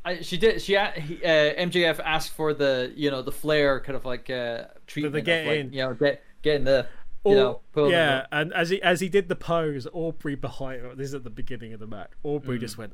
I, 0.05 0.22
she 0.22 0.38
did. 0.38 0.61
She 0.61 0.78
uh, 0.78 0.89
MJF 0.95 1.99
asked 1.99 2.32
for 2.34 2.53
the 2.53 2.91
you 2.95 3.11
know 3.11 3.22
the 3.22 3.32
flair 3.34 3.82
kind 3.82 3.95
of 3.97 4.05
like 4.05 4.30
uh, 4.30 4.65
treatment. 4.88 5.26
get 5.26 5.41
of, 5.45 5.47
like. 5.65 5.74
You 5.74 5.82
know, 5.82 5.93
get 5.93 6.24
getting 6.41 6.63
the 6.63 6.88
you 7.26 7.36
know 7.36 7.61
pulling 7.74 7.91
yeah, 7.91 8.26
and 8.32 8.51
as 8.53 8.69
he 8.69 8.82
as 8.82 8.99
he 9.01 9.09
did 9.09 9.28
the 9.30 9.36
pose, 9.36 9.86
Aubrey 9.93 10.36
behind. 10.36 10.97
This 10.97 11.09
is 11.09 11.13
at 11.15 11.24
the 11.24 11.30
beginning 11.30 11.74
of 11.74 11.80
the 11.80 11.86
match. 11.88 12.09
Aubrey 12.24 12.57
Mm. 12.57 12.61
just 12.61 12.78
went. 12.78 12.93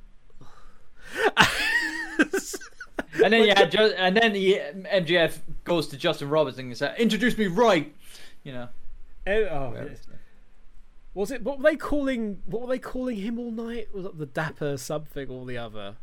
And 3.23 3.33
then 3.33 3.45
yeah, 3.45 3.65
ju- 3.65 3.93
and 3.97 4.15
then 4.15 4.35
he, 4.35 4.55
MJF 4.55 5.39
goes 5.63 5.87
to 5.87 5.97
Justin 5.97 6.29
Roberts 6.29 6.57
and 6.59 6.75
says, 6.77 6.95
"Introduce 6.99 7.37
me 7.37 7.47
right," 7.47 7.93
you 8.43 8.51
know. 8.53 8.67
Oh, 9.25 9.69
whatever. 9.69 9.89
yes. 9.89 10.07
Was 11.13 11.31
it? 11.31 11.41
What 11.41 11.57
were 11.57 11.63
they 11.63 11.75
calling? 11.77 12.43
What 12.45 12.61
were 12.61 12.67
they 12.67 12.79
calling 12.79 13.15
him 13.17 13.39
all 13.39 13.51
night? 13.51 13.87
Was 13.93 14.05
it 14.05 14.19
the 14.19 14.27
Dapper 14.27 14.77
something 14.77 15.29
or 15.29 15.45
the 15.45 15.57
other? 15.57 15.95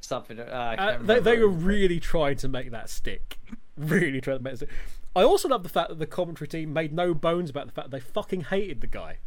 Something. 0.00 0.38
Uh, 0.38 0.44
I 0.44 0.76
can't 0.76 1.02
Uh, 1.02 1.04
they, 1.14 1.18
they 1.20 1.38
were 1.38 1.48
really 1.48 1.98
trying 1.98 2.36
to 2.38 2.48
make 2.48 2.70
that 2.70 2.90
stick. 2.90 3.38
Really 3.76 4.20
trying 4.20 4.38
to 4.38 4.42
make 4.42 4.54
it 4.54 4.56
stick. 4.56 4.70
I 5.14 5.22
also 5.22 5.48
love 5.48 5.62
the 5.62 5.68
fact 5.68 5.88
that 5.88 6.00
the 6.00 6.06
commentary 6.06 6.48
team 6.48 6.72
made 6.72 6.92
no 6.92 7.14
bones 7.14 7.48
about 7.48 7.66
the 7.66 7.72
fact 7.72 7.90
that 7.92 7.96
they 7.96 8.00
fucking 8.00 8.40
hated 8.40 8.80
the 8.80 8.88
guy. 8.88 9.18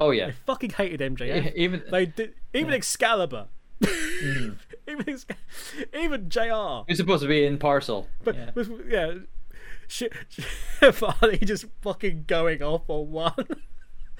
Oh 0.00 0.10
yeah, 0.10 0.26
They 0.26 0.32
fucking 0.32 0.70
hated 0.70 0.98
MJF. 0.98 1.52
Even 1.56 1.82
They 1.90 2.06
did. 2.06 2.34
Even 2.52 2.74
Excalibur. 2.74 3.46
Mm-hmm. 3.82 4.50
even 4.88 5.18
even 5.94 6.28
Jr. 6.28 6.84
He's 6.88 6.98
supposed 6.98 7.22
to 7.22 7.28
be 7.28 7.44
in 7.44 7.58
parcel. 7.58 8.08
But 8.22 8.36
yeah. 8.36 8.50
yeah, 8.88 9.14
shit, 9.88 10.14
Farley 10.92 11.38
just 11.38 11.66
fucking 11.80 12.24
going 12.26 12.62
off 12.62 12.82
on 12.88 13.10
one. 13.10 13.46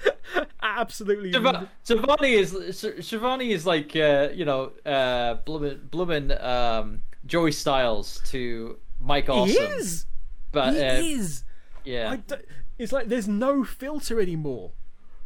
Absolutely. 0.61 1.31
Shiva- 1.31 1.69
Schiavone 1.83 2.33
is 2.33 2.85
Schiavone 2.99 3.51
is 3.51 3.65
like 3.65 3.95
uh, 3.95 4.29
you 4.33 4.45
know 4.45 4.71
uh, 4.85 5.35
bloomin' 5.45 5.87
bloomin' 5.89 6.31
um, 6.39 7.03
Joey 7.25 7.51
Styles 7.51 8.21
to 8.25 8.77
Mike 8.99 9.29
he 9.29 9.53
is. 9.53 10.05
But 10.51 10.73
he 10.73 10.81
uh, 10.81 10.93
is. 10.93 11.43
yeah, 11.83 12.17
it's 12.77 12.91
like 12.91 13.07
there's 13.07 13.27
no 13.27 13.63
filter 13.63 14.19
anymore. 14.19 14.71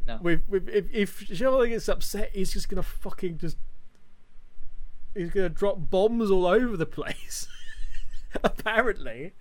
no. 0.07 0.19
With, 0.21 0.41
with 0.47 0.69
if 0.69 0.93
if 0.93 1.37
Charlotte 1.37 1.69
gets 1.69 1.89
upset, 1.89 2.31
he's 2.33 2.53
just 2.53 2.69
gonna 2.69 2.83
fucking 2.83 3.37
just 3.37 3.57
he's 5.19 5.31
gonna 5.31 5.49
drop 5.49 5.89
bombs 5.89 6.31
all 6.31 6.45
over 6.45 6.77
the 6.77 6.85
place. 6.85 7.47
Apparently. 8.43 9.33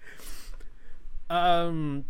Um. 1.30 2.04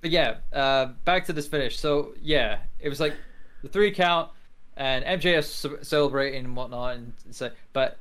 But 0.00 0.10
yeah, 0.10 0.36
uh, 0.52 0.86
back 1.04 1.26
to 1.26 1.32
this 1.32 1.46
finish. 1.46 1.78
So 1.78 2.14
yeah, 2.20 2.58
it 2.78 2.88
was 2.88 3.00
like 3.00 3.14
the 3.62 3.68
three 3.68 3.92
count 3.92 4.30
and 4.76 5.04
MJF 5.04 5.84
celebrating 5.84 6.44
and 6.46 6.56
whatnot, 6.56 6.96
and 6.96 7.12
so 7.30 7.50
but 7.72 7.98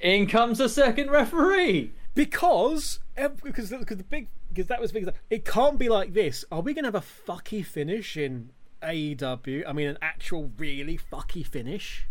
in 0.00 0.26
comes 0.26 0.58
the 0.58 0.68
second 0.68 1.10
referee. 1.10 1.92
Because 2.14 2.98
because 3.42 3.70
because 3.70 3.96
the 3.96 4.04
big 4.04 4.28
because 4.48 4.66
that 4.66 4.80
was 4.80 4.92
big. 4.92 5.08
It 5.30 5.44
can't 5.44 5.78
be 5.78 5.88
like 5.88 6.12
this. 6.12 6.44
Are 6.50 6.60
we 6.60 6.74
gonna 6.74 6.88
have 6.88 6.94
a 6.94 7.00
fucky 7.00 7.64
finish 7.64 8.16
in 8.16 8.50
AEW? 8.82 9.64
I 9.66 9.72
mean, 9.72 9.88
an 9.88 9.98
actual 10.02 10.52
really 10.58 10.98
fucky 10.98 11.46
finish. 11.46 12.06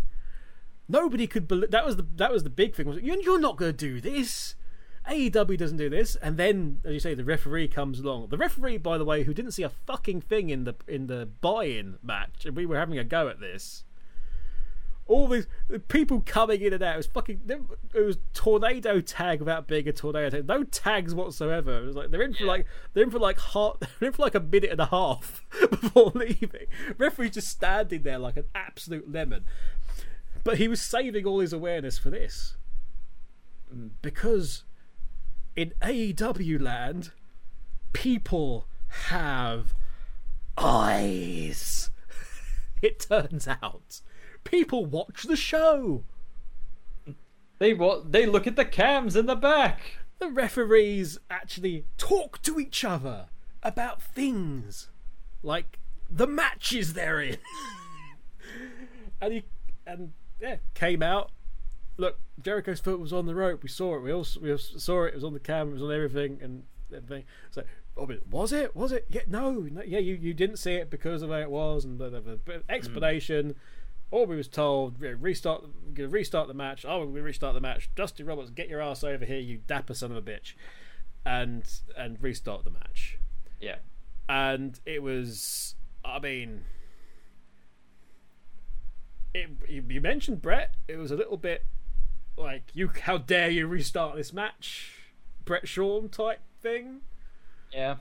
Nobody 0.89 1.27
could 1.27 1.47
believe 1.47 1.71
that 1.71 1.85
was 1.85 1.97
the 1.97 2.07
that 2.15 2.31
was 2.31 2.43
the 2.43 2.49
big 2.49 2.75
thing. 2.75 2.87
Was 2.87 2.99
you're 2.99 3.39
not 3.39 3.57
gonna 3.57 3.73
do 3.73 3.99
this. 3.99 4.55
AEW 5.09 5.57
doesn't 5.57 5.77
do 5.77 5.89
this, 5.89 6.17
and 6.17 6.37
then, 6.37 6.81
as 6.83 6.93
you 6.93 6.99
say, 6.99 7.13
the 7.13 7.23
referee 7.23 7.69
comes 7.69 7.99
along. 8.01 8.27
The 8.27 8.37
referee, 8.37 8.77
by 8.77 8.97
the 8.97 9.05
way, 9.05 9.23
who 9.23 9.33
didn't 9.33 9.51
see 9.51 9.63
a 9.63 9.69
fucking 9.69 10.21
thing 10.21 10.49
in 10.49 10.65
the 10.65 10.75
in 10.87 11.07
the 11.07 11.29
buy-in 11.39 11.97
match, 12.03 12.45
and 12.45 12.55
we 12.55 12.65
were 12.65 12.77
having 12.77 12.97
a 12.97 13.03
go 13.03 13.29
at 13.29 13.39
this. 13.39 13.83
All 15.07 15.29
these 15.29 15.47
the 15.69 15.79
people 15.79 16.21
coming 16.25 16.61
in 16.61 16.73
and 16.73 16.83
out. 16.83 16.95
It 16.95 16.97
was 16.97 17.07
fucking. 17.07 17.41
It 17.93 18.01
was 18.01 18.17
tornado 18.33 18.99
tag 18.99 19.39
without 19.39 19.65
being 19.65 19.87
a 19.87 19.93
tornado 19.93 20.29
tag. 20.29 20.47
No 20.47 20.63
tags 20.63 21.15
whatsoever. 21.15 21.77
It 21.77 21.85
was 21.85 21.95
like 21.95 22.11
they're 22.11 22.21
in 22.21 22.33
for 22.33 22.43
like 22.43 22.65
they're 22.93 23.03
in 23.03 23.11
for 23.11 23.19
like 23.19 23.39
half. 23.39 23.77
They're 23.99 24.07
in 24.07 24.13
for 24.13 24.23
like 24.23 24.35
a 24.35 24.41
minute 24.41 24.71
and 24.71 24.81
a 24.81 24.87
half 24.87 25.45
before 25.69 26.11
leaving. 26.13 26.67
Referee 26.97 27.29
just 27.29 27.47
standing 27.47 28.03
there 28.03 28.19
like 28.19 28.35
an 28.35 28.45
absolute 28.53 29.09
lemon. 29.09 29.45
But 30.47 30.59
he 30.59 30.69
was 30.69 30.81
saving 30.81 31.25
all 31.25 31.41
his 31.41 31.51
awareness 31.51 31.97
for 31.97 32.09
this 32.09 32.55
because 34.01 34.63
in 35.57 35.73
AEW 35.81 36.61
land, 36.61 37.11
people 37.91 38.65
have 39.09 39.75
eyes. 40.57 41.91
It 42.81 42.99
turns 43.09 43.45
out 43.45 43.99
people 44.45 44.85
watch 44.85 45.23
the 45.23 45.35
show. 45.35 46.05
They 47.59 47.73
what? 47.73 48.13
They 48.13 48.25
look 48.25 48.47
at 48.47 48.55
the 48.55 48.63
cams 48.63 49.17
in 49.17 49.25
the 49.25 49.35
back. 49.35 49.97
The 50.19 50.29
referees 50.29 51.19
actually 51.29 51.87
talk 51.97 52.41
to 52.43 52.57
each 52.57 52.85
other 52.85 53.27
about 53.63 54.01
things 54.01 54.87
like 55.43 55.77
the 56.09 56.27
matches 56.27 56.93
they're 56.93 57.19
in. 57.19 57.37
and 59.21 59.33
he 59.33 59.43
and 59.85 60.13
yeah, 60.39 60.57
came 60.73 61.01
out. 61.01 61.31
Look, 61.97 62.19
Jericho's 62.41 62.79
foot 62.79 62.99
was 62.99 63.11
on 63.11 63.25
the 63.25 63.35
rope. 63.35 63.63
We 63.63 63.69
saw 63.69 63.95
it. 63.95 64.01
We 64.01 64.13
all 64.13 64.25
we 64.41 64.51
all 64.51 64.57
saw 64.57 65.05
it. 65.05 65.09
It 65.09 65.15
was 65.15 65.23
on 65.23 65.33
the 65.33 65.39
camera. 65.39 65.71
It 65.71 65.73
was 65.73 65.83
on 65.83 65.93
everything 65.93 66.39
and 66.41 66.63
everything. 66.95 67.23
So, 67.51 67.63
oh, 67.95 68.05
but 68.05 68.27
was 68.27 68.53
it? 68.53 68.75
Was 68.75 68.91
it? 68.91 69.05
Yeah, 69.09 69.21
no, 69.27 69.51
no 69.51 69.81
yeah. 69.81 69.99
You, 69.99 70.15
you 70.15 70.33
didn't 70.33 70.57
see 70.57 70.73
it 70.73 70.89
because 70.89 71.21
of 71.21 71.29
way 71.29 71.41
it 71.41 71.49
was 71.49 71.85
and 71.85 71.99
the, 71.99 72.09
the, 72.09 72.39
the 72.45 72.63
explanation. 72.69 73.55
All 74.09 74.25
we 74.25 74.37
was 74.37 74.47
told, 74.47 75.01
restart, 75.01 75.65
gonna 75.93 76.07
restart 76.07 76.47
the 76.47 76.53
match. 76.53 76.85
Oh, 76.87 77.05
we're 77.05 77.21
restart 77.21 77.55
the 77.55 77.59
match. 77.59 77.89
Dusty 77.93 78.23
Roberts, 78.23 78.49
get 78.51 78.69
your 78.69 78.81
ass 78.81 79.03
over 79.03 79.25
here, 79.25 79.39
you 79.39 79.59
dapper 79.67 79.93
son 79.93 80.11
of 80.11 80.17
a 80.17 80.21
bitch, 80.21 80.53
and 81.25 81.63
and 81.97 82.21
restart 82.21 82.63
the 82.63 82.71
match. 82.71 83.19
Yeah. 83.59 83.77
And 84.29 84.79
it 84.85 85.01
was, 85.01 85.75
I 86.05 86.19
mean, 86.19 86.63
it, 89.33 89.49
you, 89.67 90.01
mentioned 90.01 90.41
Bret. 90.41 90.75
It 90.87 90.97
was 90.97 91.11
a 91.11 91.15
little 91.15 91.37
bit 91.37 91.65
like 92.37 92.63
you. 92.73 92.91
How 93.03 93.17
dare 93.17 93.49
you 93.49 93.67
restart 93.67 94.15
this 94.15 94.33
match, 94.33 94.93
Bret 95.45 95.67
Shawn 95.67 96.09
type 96.09 96.39
thing. 96.61 97.01
Yeah. 97.71 97.97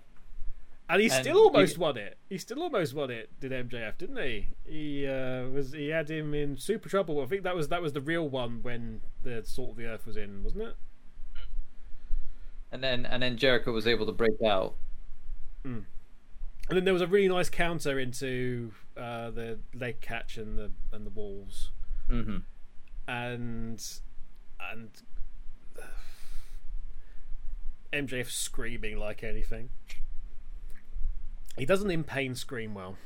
And 0.89 1.01
he 1.03 1.09
And 1.11 1.25
still 1.25 1.39
almost 1.39 1.75
he- 1.75 1.81
won 1.81 1.97
it. 1.97 2.17
He 2.29 2.39
still 2.39 2.63
almost 2.63 2.95
won 2.95 3.11
it. 3.11 3.31
Did 3.41 3.51
MJF? 3.51 3.99
Didn't 3.99 4.19
he? 4.19 4.49
He 4.65 5.07
uh, 5.07 5.49
was. 5.49 5.73
He 5.73 5.89
had 5.89 6.09
him 6.09 6.33
in 6.33 6.57
super 6.57 6.89
trouble. 6.89 7.21
I 7.21 7.27
think 7.27 7.43
that 7.43 7.57
was 7.57 7.69
that 7.69 7.83
was 7.83 7.93
the 7.93 8.01
real 8.01 8.29
one 8.29 8.61
when 8.63 9.01
the 9.23 9.43
salt 9.45 9.71
of 9.71 9.77
the 9.77 9.87
earth 9.87 10.07
was 10.07 10.17
in, 10.17 10.45
wasn't 10.45 10.63
it? 10.63 10.77
And 12.71 12.85
then 12.85 13.05
and 13.05 13.23
then 13.23 13.37
Jericho 13.37 13.73
was 13.73 13.87
able 13.87 14.07
to 14.07 14.13
break 14.13 14.41
out. 14.47 14.75
And 15.65 15.85
then 16.77 16.85
there 16.85 16.93
was 16.93 17.03
a 17.03 17.07
really 17.09 17.29
nice 17.29 17.49
counter 17.51 17.99
into 17.99 18.73
uh, 18.97 19.31
the 19.31 19.59
leg 19.75 20.01
catch 20.01 20.37
and 20.37 20.59
the 20.59 20.71
and 20.93 21.05
the 21.07 21.11
walls. 21.11 21.71
Mm-hmm. 22.11 22.39
and 23.09 23.83
and 24.61 24.91
MJF 27.93 28.31
screaming 28.31 28.99
like 28.99 29.23
anything. 29.25 29.71
He 31.57 31.65
doesn't 31.65 31.91
in 31.91 32.05
pain 32.05 32.35
scream 32.35 32.75
well. 32.75 32.97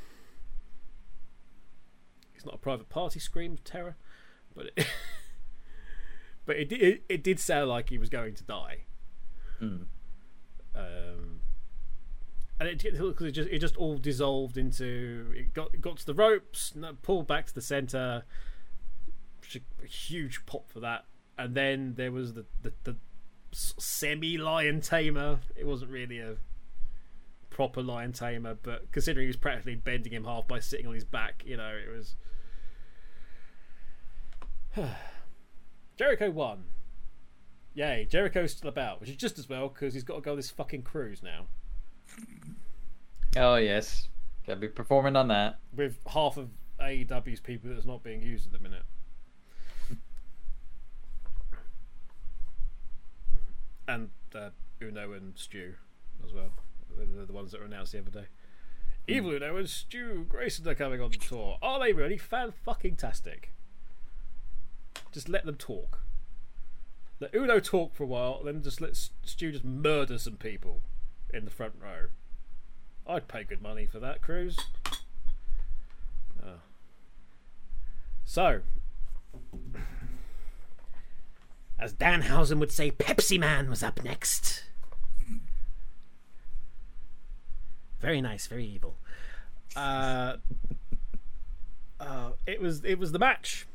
He's 2.32 2.45
not 2.45 2.55
a 2.55 2.59
private 2.59 2.88
party 2.88 3.20
scream 3.20 3.53
of 3.53 3.64
terror, 3.64 3.97
but 4.55 4.66
it, 4.76 4.86
but 6.47 6.57
it, 6.57 6.68
did- 6.68 6.82
it 6.82 7.03
it 7.09 7.22
did 7.22 7.38
sound 7.38 7.68
like 7.68 7.91
he 7.91 7.99
was 7.99 8.09
going 8.09 8.34
to 8.34 8.45
die. 8.45 8.84
Mm. 9.62 9.84
Um, 10.74 11.39
and 12.61 12.68
it, 12.68 12.84
it 12.84 13.32
just 13.32 13.50
it 13.50 13.58
just 13.58 13.76
all 13.76 13.96
dissolved 13.96 14.58
into 14.58 15.32
it 15.34 15.54
got 15.54 15.80
got 15.80 15.96
to 15.96 16.06
the 16.06 16.14
ropes, 16.14 16.74
pulled 17.02 17.26
back 17.26 17.46
to 17.46 17.54
the 17.54 17.62
center. 17.62 18.24
A 19.82 19.86
huge 19.86 20.46
pop 20.46 20.70
for 20.70 20.78
that, 20.80 21.06
and 21.36 21.54
then 21.56 21.94
there 21.96 22.12
was 22.12 22.34
the 22.34 22.44
the, 22.62 22.72
the 22.84 22.96
semi 23.52 24.36
lion 24.36 24.82
tamer. 24.82 25.40
It 25.56 25.66
wasn't 25.66 25.90
really 25.90 26.18
a 26.18 26.36
proper 27.48 27.82
lion 27.82 28.12
tamer, 28.12 28.54
but 28.62 28.92
considering 28.92 29.24
he 29.24 29.28
was 29.28 29.36
practically 29.36 29.74
bending 29.74 30.12
him 30.12 30.24
half 30.24 30.46
by 30.46 30.61
sitting 30.61 30.86
on 30.86 30.94
his 30.94 31.04
back, 31.04 31.42
you 31.46 31.56
know, 31.56 31.72
it 31.74 31.90
was. 31.90 32.14
Jericho 35.96 36.30
won. 36.30 36.64
Yay, 37.74 38.06
Jericho's 38.08 38.52
still 38.52 38.68
about, 38.68 39.00
which 39.00 39.08
is 39.11 39.16
just 39.16 39.38
as 39.38 39.48
well 39.48 39.68
because 39.68 39.94
he's 39.94 40.04
got 40.04 40.16
to 40.16 40.20
go 40.20 40.36
this 40.36 40.50
fucking 40.50 40.82
cruise 40.82 41.22
now 41.22 41.46
Oh 43.36 43.56
yes. 43.56 44.08
Gotta 44.46 44.61
be 44.61 44.68
performing 44.68 45.16
on 45.16 45.28
that. 45.28 45.58
with 45.74 45.98
half 46.06 46.36
of 46.36 46.48
AEW's 46.80 47.40
people 47.40 47.70
that's 47.72 47.84
not 47.86 48.02
being 48.02 48.22
used 48.22 48.46
at 48.46 48.52
the 48.52 48.58
minute. 48.58 48.82
And 53.86 54.11
uh, 54.34 54.50
Uno 54.80 55.12
and 55.12 55.36
Stu 55.36 55.74
as 56.24 56.32
well. 56.32 56.52
They're 56.96 57.26
the 57.26 57.32
ones 57.32 57.50
that 57.50 57.61
were 57.61 57.66
announced 57.66 57.92
the 57.92 57.98
other 57.98 58.11
day. 58.11 58.26
Evil 59.08 59.32
Uno 59.32 59.56
and 59.56 59.68
Stu 59.68 60.26
Grayson 60.28 60.68
are 60.68 60.74
coming 60.74 61.00
on 61.00 61.11
the 61.11 61.16
tour. 61.16 61.58
Are 61.61 61.80
they 61.80 61.92
really 61.92 62.18
fan 62.18 62.52
fucking 62.64 62.96
tastic? 62.96 63.52
Just 65.11 65.28
let 65.28 65.44
them 65.44 65.56
talk. 65.56 66.02
Let 67.18 67.34
Uno 67.34 67.58
talk 67.58 67.94
for 67.94 68.04
a 68.04 68.06
while, 68.06 68.42
then 68.44 68.62
just 68.62 68.80
let 68.80 68.96
Stu 68.96 69.50
just 69.50 69.64
murder 69.64 70.18
some 70.18 70.36
people 70.36 70.82
in 71.35 71.45
the 71.45 71.51
front 71.51 71.74
row. 71.81 72.07
I'd 73.07 73.28
pay 73.28 73.45
good 73.45 73.62
money 73.62 73.87
for 73.87 73.99
that 73.99 74.22
cruise. 74.22 74.59
Oh. 76.45 76.61
So, 78.24 78.61
as 81.78 81.93
Danhausen 81.95 82.59
would 82.59 82.70
say, 82.70 82.91
Pepsiman 82.91 83.68
was 83.68 83.83
up 83.83 84.03
next. 84.05 84.64
Very 88.01 88.20
nice, 88.20 88.47
very 88.47 88.64
evil. 88.64 88.97
Uh, 89.76 90.37
uh, 91.99 92.31
it 92.47 92.61
was 92.61 92.85
it 92.85 92.99
was 92.99 93.12
the 93.12 93.18
match. 93.18 93.66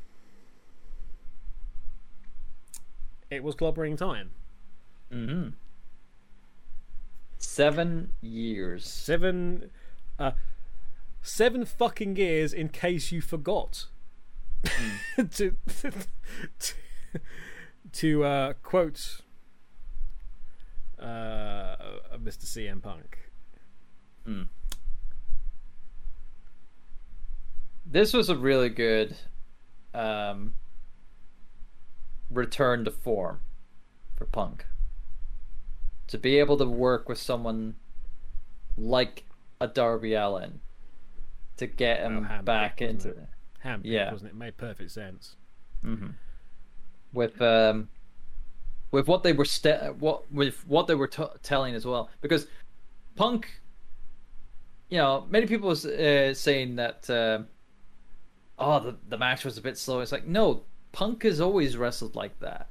It 3.30 3.42
was 3.42 3.54
clobbering 3.54 3.96
time. 3.96 4.30
Mm-hmm. 5.12 5.48
Seven 7.56 8.12
years. 8.20 8.84
Seven, 8.86 9.70
uh, 10.18 10.32
seven 11.22 11.64
fucking 11.64 12.16
years. 12.16 12.52
In 12.52 12.68
case 12.68 13.10
you 13.10 13.22
forgot, 13.22 13.86
to 15.16 15.56
to, 15.80 15.92
to 17.92 18.24
uh, 18.24 18.52
quote 18.62 19.22
uh, 20.98 21.76
Mr. 22.22 22.44
CM 22.44 22.82
Punk. 22.82 23.30
Mm. 24.28 24.48
This 27.86 28.12
was 28.12 28.28
a 28.28 28.36
really 28.36 28.68
good 28.68 29.16
um, 29.94 30.52
return 32.28 32.84
to 32.84 32.90
form 32.90 33.40
for 34.14 34.26
Punk. 34.26 34.66
To 36.08 36.18
be 36.18 36.38
able 36.38 36.56
to 36.58 36.64
work 36.66 37.08
with 37.08 37.18
someone 37.18 37.74
like 38.76 39.24
a 39.60 39.66
Darby 39.66 40.14
Allin 40.14 40.60
to 41.56 41.66
get 41.66 42.00
him 42.00 42.26
Well, 42.28 42.42
back 42.42 42.80
into 42.82 43.08
it? 43.08 43.28
Yeah. 43.82 44.12
wasn't 44.12 44.30
it? 44.30 44.34
It 44.34 44.38
Made 44.38 44.56
perfect 44.56 44.90
sense. 44.90 45.36
hmm 45.82 46.08
with 47.12 47.40
um 47.40 47.88
with 48.90 49.08
what 49.08 49.22
they 49.22 49.32
were 49.32 49.44
st- 49.44 49.96
what 49.96 50.30
with 50.30 50.66
what 50.68 50.86
they 50.86 50.94
were 50.94 51.06
t- 51.06 51.22
telling 51.42 51.74
as 51.74 51.86
well 51.86 52.10
because 52.20 52.46
punk 53.14 53.60
you 54.90 54.98
know 54.98 55.24
many 55.30 55.46
people 55.46 55.68
was 55.68 55.86
uh, 55.86 56.34
saying 56.34 56.76
that 56.76 57.08
uh, 57.08 57.38
oh 58.58 58.80
the, 58.80 58.96
the 59.08 59.16
match 59.16 59.44
was 59.44 59.56
a 59.56 59.62
bit 59.62 59.78
slow 59.78 60.00
it's 60.00 60.12
like 60.12 60.26
no 60.26 60.62
punk 60.92 61.22
has 61.22 61.40
always 61.40 61.76
wrestled 61.76 62.14
like 62.16 62.38
that 62.40 62.68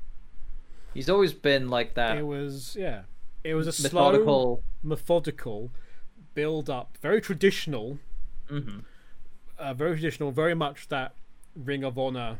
he's 0.94 1.10
always 1.10 1.34
been 1.34 1.70
like 1.70 1.96
that 1.96 2.18
It 2.18 2.24
was 2.28 2.76
yeah. 2.80 3.04
It 3.46 3.54
was 3.54 3.68
a 3.68 3.72
slow, 3.72 4.12
methodical 4.12 4.64
methodical 4.82 5.72
build 6.34 6.70
up, 6.70 6.98
very 7.02 7.22
traditional. 7.22 8.00
hmm 8.50 8.80
uh, 9.58 9.74
very 9.74 9.92
traditional, 9.96 10.32
very 10.32 10.54
much 10.54 10.90
that 10.90 11.16
Ring 11.56 11.84
of 11.84 11.98
Honor 11.98 12.40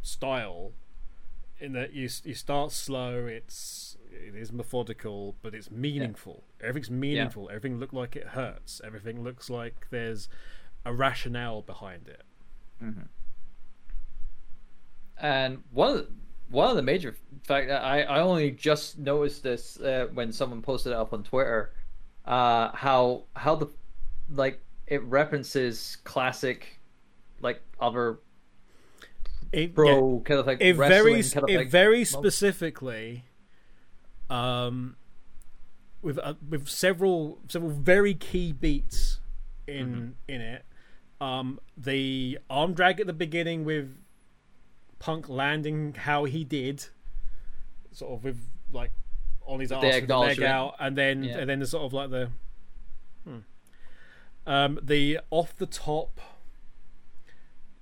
style. 0.00 0.72
In 1.60 1.72
that 1.72 1.92
you 1.92 2.08
you 2.24 2.34
start 2.34 2.72
slow, 2.72 3.26
it's 3.26 3.96
it 4.10 4.34
is 4.34 4.52
methodical, 4.52 5.34
but 5.42 5.54
it's 5.54 5.70
meaningful. 5.70 6.44
Everything's 6.60 6.90
meaningful. 6.90 7.48
Everything 7.50 7.78
looks 7.78 7.92
like 7.92 8.16
it 8.16 8.28
hurts. 8.28 8.80
Everything 8.84 9.22
looks 9.22 9.50
like 9.50 9.86
there's 9.90 10.28
a 10.84 10.92
rationale 10.94 11.60
behind 11.62 12.08
it. 12.08 12.22
And 15.20 15.62
one 15.70 15.90
of 15.90 15.96
the, 15.96 16.08
one 16.50 16.70
of 16.70 16.76
the 16.76 16.82
major 16.82 17.16
fact 17.44 17.70
I 17.70 18.02
I 18.02 18.20
only 18.20 18.50
just 18.50 18.98
noticed 18.98 19.42
this 19.42 19.80
uh, 19.80 20.08
when 20.14 20.32
someone 20.32 20.62
posted 20.62 20.92
it 20.92 20.96
up 20.96 21.12
on 21.12 21.22
Twitter, 21.22 21.72
uh, 22.24 22.70
how 22.74 23.24
how 23.34 23.54
the 23.56 23.68
like 24.28 24.60
it 24.86 25.02
references 25.04 25.98
classic, 26.04 26.80
like 27.40 27.62
other 27.80 28.18
It, 29.52 29.74
pro 29.74 30.20
kind 30.24 30.40
of 30.40 30.46
like 30.46 30.58
it 30.60 30.74
very 30.74 31.22
kind 31.22 31.44
of 31.44 31.50
it 31.50 31.58
like 31.58 31.70
very 31.70 32.04
specifically 32.04 33.24
um 34.30 34.96
with 36.02 36.18
uh, 36.18 36.34
with 36.48 36.68
several 36.68 37.38
several 37.48 37.70
very 37.70 38.14
key 38.14 38.52
beats 38.52 39.20
in 39.66 39.86
Mm-hmm. 39.86 40.32
in 40.32 40.40
it. 40.40 40.64
Um, 41.20 41.60
the 41.76 42.38
arm 42.50 42.74
drag 42.74 43.00
at 43.00 43.06
the 43.06 43.12
beginning 43.12 43.64
with 43.64 43.96
Punk 45.04 45.28
landing 45.28 45.92
how 45.92 46.24
he 46.24 46.44
did, 46.44 46.86
sort 47.92 48.14
of 48.14 48.24
with 48.24 48.48
like 48.72 48.90
on 49.46 49.60
his 49.60 49.70
arse 49.70 49.82
with 49.82 50.06
the 50.06 50.16
leg 50.16 50.42
out, 50.42 50.76
and 50.80 50.96
then 50.96 51.22
Yeah. 51.24 51.40
and 51.40 51.50
then 51.50 51.58
the 51.58 51.66
sort 51.66 51.84
of 51.84 51.92
like 51.92 52.08
the 52.08 52.30
hmm. 53.22 53.38
um, 54.46 54.80
the 54.82 55.20
off 55.28 55.54
the 55.54 55.66
top. 55.66 56.22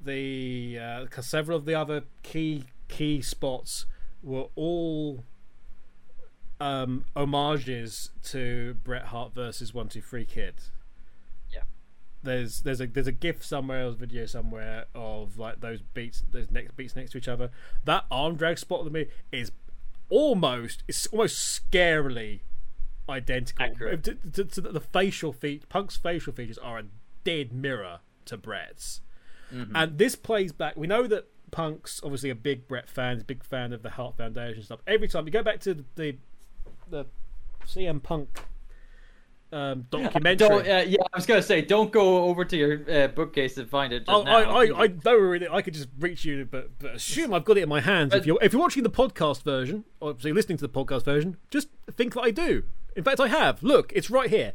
The 0.00 0.80
uh, 0.80 1.06
'cause 1.06 1.28
several 1.28 1.56
of 1.56 1.64
the 1.64 1.76
other 1.76 2.02
key 2.24 2.64
key 2.88 3.22
spots 3.22 3.86
were 4.20 4.48
all 4.56 5.22
um, 6.58 7.04
homages 7.14 8.10
to 8.24 8.74
Bret 8.82 9.06
Hart 9.06 9.32
versus 9.32 9.72
One 9.72 9.88
Two 9.88 10.00
Three 10.02 10.24
Kid. 10.24 10.54
There's 12.22 12.60
there's 12.60 12.80
a 12.80 12.86
there's 12.86 13.06
a 13.06 13.12
GIF 13.12 13.44
somewhere, 13.44 13.86
or 13.86 13.88
a 13.88 13.92
video 13.92 14.26
somewhere 14.26 14.86
of 14.94 15.38
like 15.38 15.60
those 15.60 15.82
beats, 15.82 16.22
those 16.30 16.50
next 16.50 16.76
beats 16.76 16.94
next 16.94 17.12
to 17.12 17.18
each 17.18 17.28
other. 17.28 17.50
That 17.84 18.04
arm 18.10 18.36
drag 18.36 18.58
spot 18.58 18.86
of 18.86 18.92
the 18.92 19.08
is 19.32 19.50
almost 20.08 20.84
it's 20.86 21.06
almost 21.08 21.36
scarily 21.70 22.40
identical. 23.08 23.64
Accurate. 23.64 24.04
To, 24.04 24.14
to, 24.14 24.44
to 24.44 24.60
the 24.60 24.80
facial 24.80 25.32
feat, 25.32 25.68
Punk's 25.68 25.96
facial 25.96 26.32
features 26.32 26.58
are 26.58 26.78
a 26.78 26.84
dead 27.24 27.52
mirror 27.52 28.00
to 28.26 28.36
Bret's. 28.36 29.00
Mm-hmm. 29.52 29.74
And 29.74 29.98
this 29.98 30.14
plays 30.14 30.52
back. 30.52 30.76
We 30.76 30.86
know 30.86 31.06
that 31.06 31.28
Punk's 31.50 32.00
obviously 32.02 32.30
a 32.30 32.34
big 32.34 32.68
Bret 32.68 32.88
fan, 32.88 33.14
he's 33.14 33.22
a 33.22 33.26
big 33.26 33.44
fan 33.44 33.72
of 33.72 33.82
the 33.82 33.90
Heart 33.90 34.16
Foundation 34.16 34.62
stuff. 34.62 34.80
Every 34.86 35.08
time 35.08 35.26
you 35.26 35.32
go 35.32 35.42
back 35.42 35.60
to 35.60 35.74
the 35.74 35.84
the, 35.96 36.16
the 36.88 37.06
CM 37.66 38.02
Punk 38.02 38.40
um, 39.52 39.86
documentary. 39.90 40.48
Don't, 40.48 40.66
uh, 40.66 40.84
yeah, 40.86 41.02
I 41.12 41.16
was 41.16 41.26
gonna 41.26 41.42
say, 41.42 41.62
don't 41.62 41.92
go 41.92 42.24
over 42.24 42.44
to 42.44 42.56
your 42.56 42.90
uh, 42.90 43.08
bookcase 43.08 43.56
and 43.58 43.68
find 43.68 43.92
it. 43.92 44.06
Just 44.06 44.10
Oh. 44.10 44.22
I, 44.22 44.42
I, 44.42 44.84
I. 44.84 45.56
I 45.56 45.62
could 45.62 45.74
just 45.74 45.88
reach 45.98 46.24
you, 46.24 46.46
but, 46.50 46.78
but 46.78 46.94
assume 46.96 47.32
I've 47.34 47.44
got 47.44 47.58
it 47.58 47.62
in 47.62 47.68
my 47.68 47.80
hands. 47.80 48.14
if 48.14 48.26
you're 48.26 48.38
if 48.42 48.52
you're 48.52 48.62
watching 48.62 48.82
the 48.82 48.90
podcast 48.90 49.42
version, 49.42 49.84
or 50.00 50.16
so 50.18 50.28
you're 50.28 50.34
listening 50.34 50.58
to 50.58 50.66
the 50.66 50.72
podcast 50.72 51.04
version, 51.04 51.36
just 51.50 51.68
think 51.90 52.14
that 52.14 52.22
I 52.22 52.30
do. 52.30 52.64
In 52.96 53.04
fact, 53.04 53.20
I 53.20 53.28
have. 53.28 53.62
Look, 53.62 53.92
it's 53.94 54.10
right 54.10 54.30
here. 54.30 54.52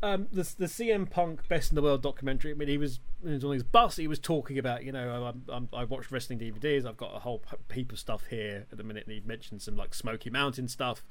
Um, 0.00 0.28
the 0.30 0.42
the 0.56 0.66
CM 0.66 1.10
Punk 1.10 1.48
Best 1.48 1.72
in 1.72 1.74
the 1.74 1.82
World 1.82 2.02
documentary. 2.02 2.52
I 2.52 2.54
mean, 2.54 2.68
he 2.68 2.78
was, 2.78 3.00
he 3.24 3.30
was 3.32 3.44
on 3.44 3.52
his 3.52 3.64
bus. 3.64 3.96
He 3.96 4.06
was 4.06 4.20
talking 4.20 4.56
about, 4.56 4.84
you 4.84 4.92
know, 4.92 5.34
I 5.72 5.84
watched 5.84 6.12
wrestling 6.12 6.38
DVDs. 6.38 6.86
I've 6.86 6.96
got 6.96 7.16
a 7.16 7.18
whole 7.18 7.42
heap 7.72 7.90
of 7.90 7.98
stuff 7.98 8.26
here 8.30 8.66
at 8.70 8.78
the 8.78 8.84
minute. 8.84 9.06
And 9.06 9.14
he 9.14 9.20
mentioned 9.26 9.60
some 9.60 9.76
like 9.76 9.94
Smoky 9.94 10.30
Mountain 10.30 10.68
stuff, 10.68 11.04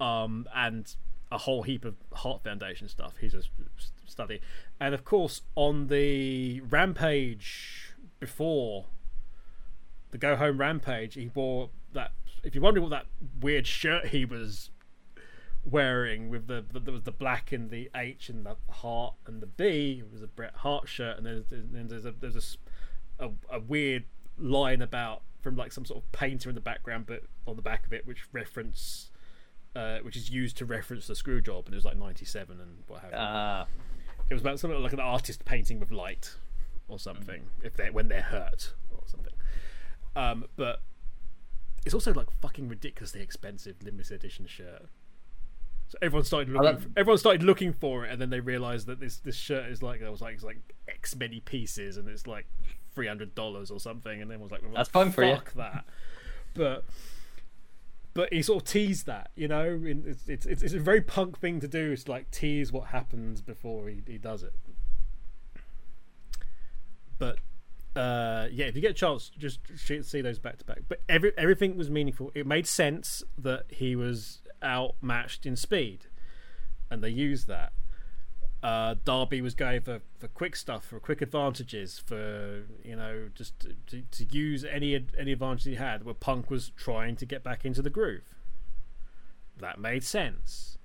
um, 0.00 0.48
and 0.54 0.94
a 1.30 1.38
whole 1.38 1.62
heap 1.62 1.84
of 1.84 1.96
Heart 2.12 2.44
Foundation 2.44 2.88
stuff. 2.88 3.14
He's 3.20 3.34
a 3.34 3.42
study, 4.06 4.40
and 4.80 4.94
of 4.94 5.04
course 5.04 5.42
on 5.54 5.88
the 5.88 6.60
Rampage 6.60 7.94
before 8.20 8.86
the 10.10 10.18
Go 10.18 10.36
Home 10.36 10.58
Rampage, 10.58 11.14
he 11.14 11.30
wore 11.34 11.70
that. 11.92 12.12
If 12.42 12.54
you're 12.54 12.62
wondering 12.62 12.84
what 12.84 12.90
that 12.90 13.06
weird 13.40 13.66
shirt 13.66 14.08
he 14.08 14.24
was 14.24 14.70
wearing 15.64 16.28
with 16.30 16.46
the, 16.46 16.64
the 16.72 16.78
there 16.78 16.92
was 16.92 17.02
the 17.02 17.12
black 17.12 17.50
and 17.50 17.70
the 17.70 17.90
H 17.94 18.28
and 18.28 18.46
the 18.46 18.56
heart 18.70 19.14
and 19.26 19.42
the 19.42 19.46
B, 19.46 20.02
it 20.04 20.12
was 20.12 20.22
a 20.22 20.28
Bret 20.28 20.54
Hart 20.56 20.88
shirt, 20.88 21.16
and 21.18 21.26
there's 21.26 21.44
then 21.50 21.88
there's 21.88 22.06
a 22.06 22.12
there's 22.12 22.36
a 22.36 23.24
a, 23.26 23.30
a 23.50 23.60
weird 23.60 24.04
line 24.38 24.82
about 24.82 25.22
from 25.40 25.56
like 25.56 25.72
some 25.72 25.84
sort 25.84 26.02
of 26.02 26.12
painter 26.12 26.48
in 26.48 26.54
the 26.54 26.60
background, 26.60 27.06
but 27.06 27.22
on 27.46 27.56
the 27.56 27.62
back 27.62 27.86
of 27.86 27.92
it, 27.92 28.06
which 28.06 28.24
reference. 28.32 29.10
Uh, 29.76 29.98
which 30.00 30.16
is 30.16 30.30
used 30.30 30.56
to 30.56 30.64
reference 30.64 31.06
the 31.06 31.14
screw 31.14 31.40
job, 31.42 31.66
and 31.66 31.74
it 31.74 31.76
was 31.76 31.84
like 31.84 31.98
'97 31.98 32.58
and 32.60 32.70
what 32.86 33.02
have 33.02 33.10
you. 33.10 33.16
Ah, 33.20 33.66
it 34.30 34.32
was 34.34 34.40
about 34.40 34.58
something 34.58 34.80
like 34.82 34.94
an 34.94 35.00
artist 35.00 35.44
painting 35.44 35.78
with 35.78 35.90
light 35.90 36.34
or 36.88 36.98
something 36.98 37.42
if 37.62 37.76
they 37.76 37.90
when 37.90 38.08
they're 38.08 38.22
hurt 38.22 38.72
or 38.90 39.02
something. 39.06 39.32
Um 40.14 40.46
but 40.56 40.80
it's 41.84 41.94
also 41.94 42.14
like 42.14 42.28
fucking 42.40 42.68
ridiculously 42.68 43.20
expensive 43.20 43.76
limited 43.82 44.12
edition 44.14 44.46
shirt. 44.46 44.86
So 45.88 45.98
everyone 46.00 46.24
started 46.24 46.48
looking 46.48 46.78
for, 46.78 46.88
everyone 46.96 47.18
started 47.18 47.42
looking 47.42 47.72
for 47.72 48.04
it 48.06 48.10
and 48.12 48.20
then 48.20 48.30
they 48.30 48.40
realized 48.40 48.86
that 48.86 48.98
this 48.98 49.18
this 49.18 49.36
shirt 49.36 49.66
is 49.70 49.82
like 49.82 50.00
there 50.00 50.10
was 50.10 50.20
like 50.20 50.34
it's 50.34 50.42
like 50.44 50.58
x 50.88 51.14
many 51.14 51.40
pieces 51.40 51.96
and 51.96 52.08
it's 52.08 52.26
like 52.26 52.46
$300 52.96 53.70
or 53.70 53.78
something 53.78 54.22
and 54.22 54.30
then 54.30 54.40
was 54.40 54.50
like 54.50 54.62
well, 54.62 54.72
That's 54.74 54.88
fun 54.88 55.12
for 55.12 55.22
you. 55.22 55.34
fuck 55.34 55.52
that. 55.54 55.84
But 56.54 56.84
but 58.16 58.32
he 58.32 58.40
sort 58.40 58.62
of 58.62 58.68
teased 58.68 59.04
that, 59.04 59.30
you 59.36 59.46
know. 59.46 59.78
It's, 59.84 60.26
it's 60.26 60.46
it's 60.46 60.62
it's 60.62 60.72
a 60.72 60.80
very 60.80 61.02
punk 61.02 61.38
thing 61.38 61.60
to 61.60 61.68
do. 61.68 61.92
Is 61.92 62.08
like 62.08 62.30
tease 62.30 62.72
what 62.72 62.88
happens 62.88 63.42
before 63.42 63.88
he, 63.88 64.02
he 64.06 64.16
does 64.16 64.42
it. 64.42 64.54
But 67.18 67.36
uh, 67.94 68.48
yeah, 68.50 68.64
if 68.64 68.74
you 68.74 68.80
get 68.80 68.92
a 68.92 68.94
chance, 68.94 69.30
just 69.38 69.60
see 69.76 70.22
those 70.22 70.38
back 70.38 70.56
to 70.58 70.64
back. 70.64 70.78
But 70.88 71.02
every 71.10 71.32
everything 71.36 71.76
was 71.76 71.90
meaningful. 71.90 72.32
It 72.34 72.46
made 72.46 72.66
sense 72.66 73.22
that 73.36 73.66
he 73.68 73.94
was 73.94 74.40
outmatched 74.64 75.44
in 75.44 75.54
speed, 75.54 76.06
and 76.90 77.04
they 77.04 77.10
used 77.10 77.48
that. 77.48 77.74
Uh, 78.66 78.96
Darby 79.04 79.40
was 79.40 79.54
going 79.54 79.80
for, 79.80 80.00
for 80.18 80.26
quick 80.26 80.56
stuff, 80.56 80.86
for 80.86 80.98
quick 80.98 81.22
advantages, 81.22 82.00
for 82.00 82.64
you 82.82 82.96
know 82.96 83.28
just 83.32 83.60
to, 83.60 83.76
to, 83.86 84.02
to 84.10 84.24
use 84.36 84.64
any 84.64 85.06
any 85.16 85.30
advantage 85.30 85.62
he 85.62 85.76
had. 85.76 86.02
Where 86.02 86.14
Punk 86.14 86.50
was 86.50 86.72
trying 86.76 87.14
to 87.14 87.24
get 87.24 87.44
back 87.44 87.64
into 87.64 87.80
the 87.80 87.90
groove. 87.90 88.34
That 89.56 89.78
made 89.78 90.02
sense. 90.02 90.78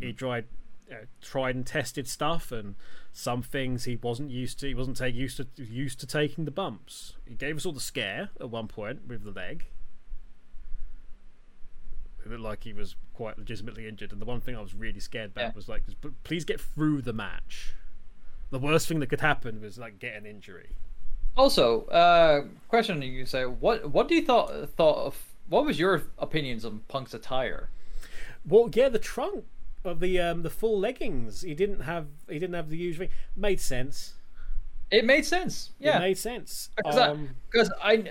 He 0.00 0.12
tried 0.12 0.44
uh, 0.88 1.06
tried 1.20 1.56
and 1.56 1.66
tested 1.66 2.06
stuff, 2.06 2.52
and 2.52 2.76
some 3.12 3.42
things 3.42 3.86
he 3.86 3.96
wasn't 3.96 4.30
used 4.30 4.60
to. 4.60 4.68
He 4.68 4.74
wasn't 4.74 4.96
take, 4.96 5.16
used 5.16 5.38
to 5.38 5.48
used 5.56 5.98
to 5.98 6.06
taking 6.06 6.44
the 6.44 6.52
bumps. 6.52 7.14
He 7.26 7.34
gave 7.34 7.56
us 7.56 7.66
all 7.66 7.72
the 7.72 7.80
scare 7.80 8.30
at 8.38 8.50
one 8.50 8.68
point 8.68 9.08
with 9.08 9.24
the 9.24 9.32
leg. 9.32 9.66
It 12.26 12.30
looked 12.30 12.42
like 12.42 12.64
he 12.64 12.72
was 12.72 12.96
quite 13.14 13.38
legitimately 13.38 13.86
injured, 13.88 14.12
and 14.12 14.20
the 14.20 14.26
one 14.26 14.40
thing 14.40 14.56
I 14.56 14.60
was 14.60 14.74
really 14.74 15.00
scared 15.00 15.30
about 15.30 15.42
Yeah. 15.42 15.52
was 15.54 15.68
like, 15.68 15.82
please 16.24 16.44
get 16.44 16.60
through 16.60 17.02
the 17.02 17.12
match. 17.12 17.74
The 18.50 18.58
worst 18.58 18.88
thing 18.88 19.00
that 19.00 19.08
could 19.08 19.20
happen 19.20 19.60
was 19.60 19.78
like 19.78 19.98
get 19.98 20.14
an 20.14 20.26
injury. 20.26 20.76
Also, 21.36 21.84
uh, 21.86 22.46
question 22.68 23.02
you 23.02 23.26
say, 23.26 23.44
what 23.44 23.90
what 23.90 24.08
do 24.08 24.14
you 24.14 24.24
thought 24.24 24.70
thought 24.70 24.98
of? 25.06 25.34
What 25.48 25.64
was 25.64 25.78
your 25.78 26.02
opinions 26.18 26.64
on 26.64 26.80
Punk's 26.88 27.12
attire? 27.14 27.70
Well, 28.46 28.70
yeah, 28.72 28.88
the 28.88 28.98
trunk 28.98 29.44
of 29.84 30.00
the 30.00 30.18
um 30.20 30.42
the 30.42 30.50
full 30.50 30.78
leggings. 30.78 31.42
He 31.42 31.54
didn't 31.54 31.80
have 31.80 32.06
he 32.28 32.38
didn't 32.38 32.54
have 32.54 32.70
the 32.70 32.76
usual 32.78 33.08
made 33.36 33.60
sense. 33.60 34.14
It 34.90 35.04
made 35.04 35.26
sense. 35.26 35.72
It 35.80 35.86
Yeah, 35.86 35.98
made 35.98 36.16
sense. 36.18 36.70
because 36.76 36.96
Um, 36.96 37.30
I 37.82 38.10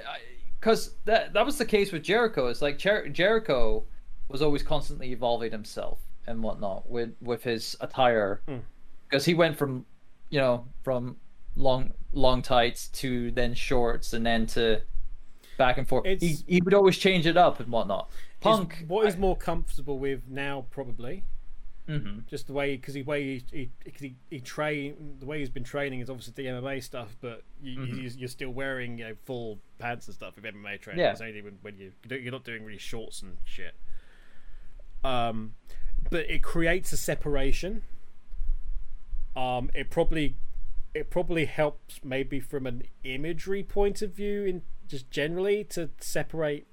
because 0.59 0.91
that 1.05 1.34
that 1.34 1.45
was 1.45 1.57
the 1.57 1.66
case 1.66 1.91
with 1.91 2.03
Jericho. 2.03 2.47
It's 2.47 2.61
like 2.61 2.78
Jer- 2.78 3.07
Jericho 3.09 3.86
was 4.28 4.41
always 4.41 4.63
constantly 4.63 5.11
evolving 5.11 5.51
himself 5.51 5.99
and 6.28 6.41
whatnot 6.41 6.89
with 6.89 7.13
with 7.21 7.43
his 7.43 7.76
attire 7.82 8.41
Hmm. 8.47 8.57
because 9.07 9.26
he 9.26 9.34
went 9.34 9.57
from 9.57 9.86
you 10.30 10.39
know 10.39 10.65
from 10.84 11.17
long 11.55 11.93
long 12.11 12.41
tights 12.41 12.88
to 12.89 13.32
then 13.32 13.53
shorts 13.53 14.13
and 14.13 14.26
then 14.26 14.45
to 14.47 14.82
back 15.57 15.78
and 15.78 15.88
forth. 15.88 16.05
He 16.05 16.11
It's- 16.11 16.43
he 16.47 16.61
would 16.61 16.73
always 16.73 16.97
change 16.97 17.26
it 17.26 17.38
up 17.38 17.59
and 17.59 17.69
whatnot. 17.71 18.09
Punk, 18.41 18.82
is 18.82 18.88
what 18.89 19.05
he's 19.05 19.17
more 19.17 19.38
comfortable 19.38 19.97
with 19.99 20.28
now, 20.28 20.65
probably. 20.69 21.23
Mhm. 21.88 22.26
Just 22.28 22.47
the 22.47 22.53
way 22.53 22.76
because 22.76 22.95
the 22.95 23.03
way 23.03 23.23
he 23.23 23.43
he, 23.51 23.71
he 23.99 24.15
he 24.32 24.39
train 24.39 25.17
the 25.19 25.26
way 25.28 25.39
he's 25.39 25.51
been 25.51 25.63
training 25.63 25.99
is 25.99 26.09
obviously 26.09 26.34
the 26.34 26.49
MMA 26.49 26.82
stuff, 26.82 27.15
but 27.21 27.43
you, 27.61 27.78
Mm-hmm. 27.80 27.99
you, 27.99 28.09
you're 28.17 28.28
still 28.28 28.49
wearing 28.49 28.97
you 28.97 29.05
know 29.05 29.15
full 29.23 29.59
pants 29.78 30.07
and 30.07 30.15
stuff 30.15 30.36
with 30.36 30.45
MMA 30.45 30.80
training. 30.82 31.01
Yeah. 31.01 31.11
It's 31.11 31.21
only 31.21 31.41
when, 31.43 31.59
when 31.61 31.78
you 31.78 31.91
you're 32.09 32.32
not 32.32 32.43
doing 32.43 32.63
really 32.65 32.80
shorts 32.80 33.21
and 33.21 33.38
shit. 33.43 33.76
Um, 35.06 35.53
but 36.10 36.30
it 36.30 36.41
creates 36.41 36.91
a 36.91 36.97
separation. 36.97 37.84
Um, 39.36 39.70
it 39.74 39.89
probably 39.89 40.38
it 40.93 41.10
probably 41.10 41.45
helps 41.45 41.99
maybe 42.03 42.39
from 42.39 42.66
an 42.66 42.84
imagery 43.03 43.64
point 43.64 44.01
of 44.01 44.14
view 44.14 44.45
in 44.45 44.62
just 44.88 45.12
generally 45.12 45.64
to 45.66 45.89
separate 45.99 46.68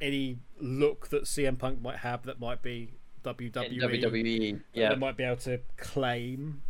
any 0.00 0.38
look 0.60 1.08
that 1.08 1.24
CM 1.24 1.58
Punk 1.58 1.80
might 1.80 1.98
have 1.98 2.24
that 2.24 2.40
might 2.40 2.62
be 2.62 2.94
WWE. 3.22 3.52
WWE, 3.52 4.60
yeah, 4.74 4.90
they 4.90 4.96
might 4.96 5.16
be 5.16 5.24
able 5.24 5.36
to 5.36 5.60
claim. 5.76 6.62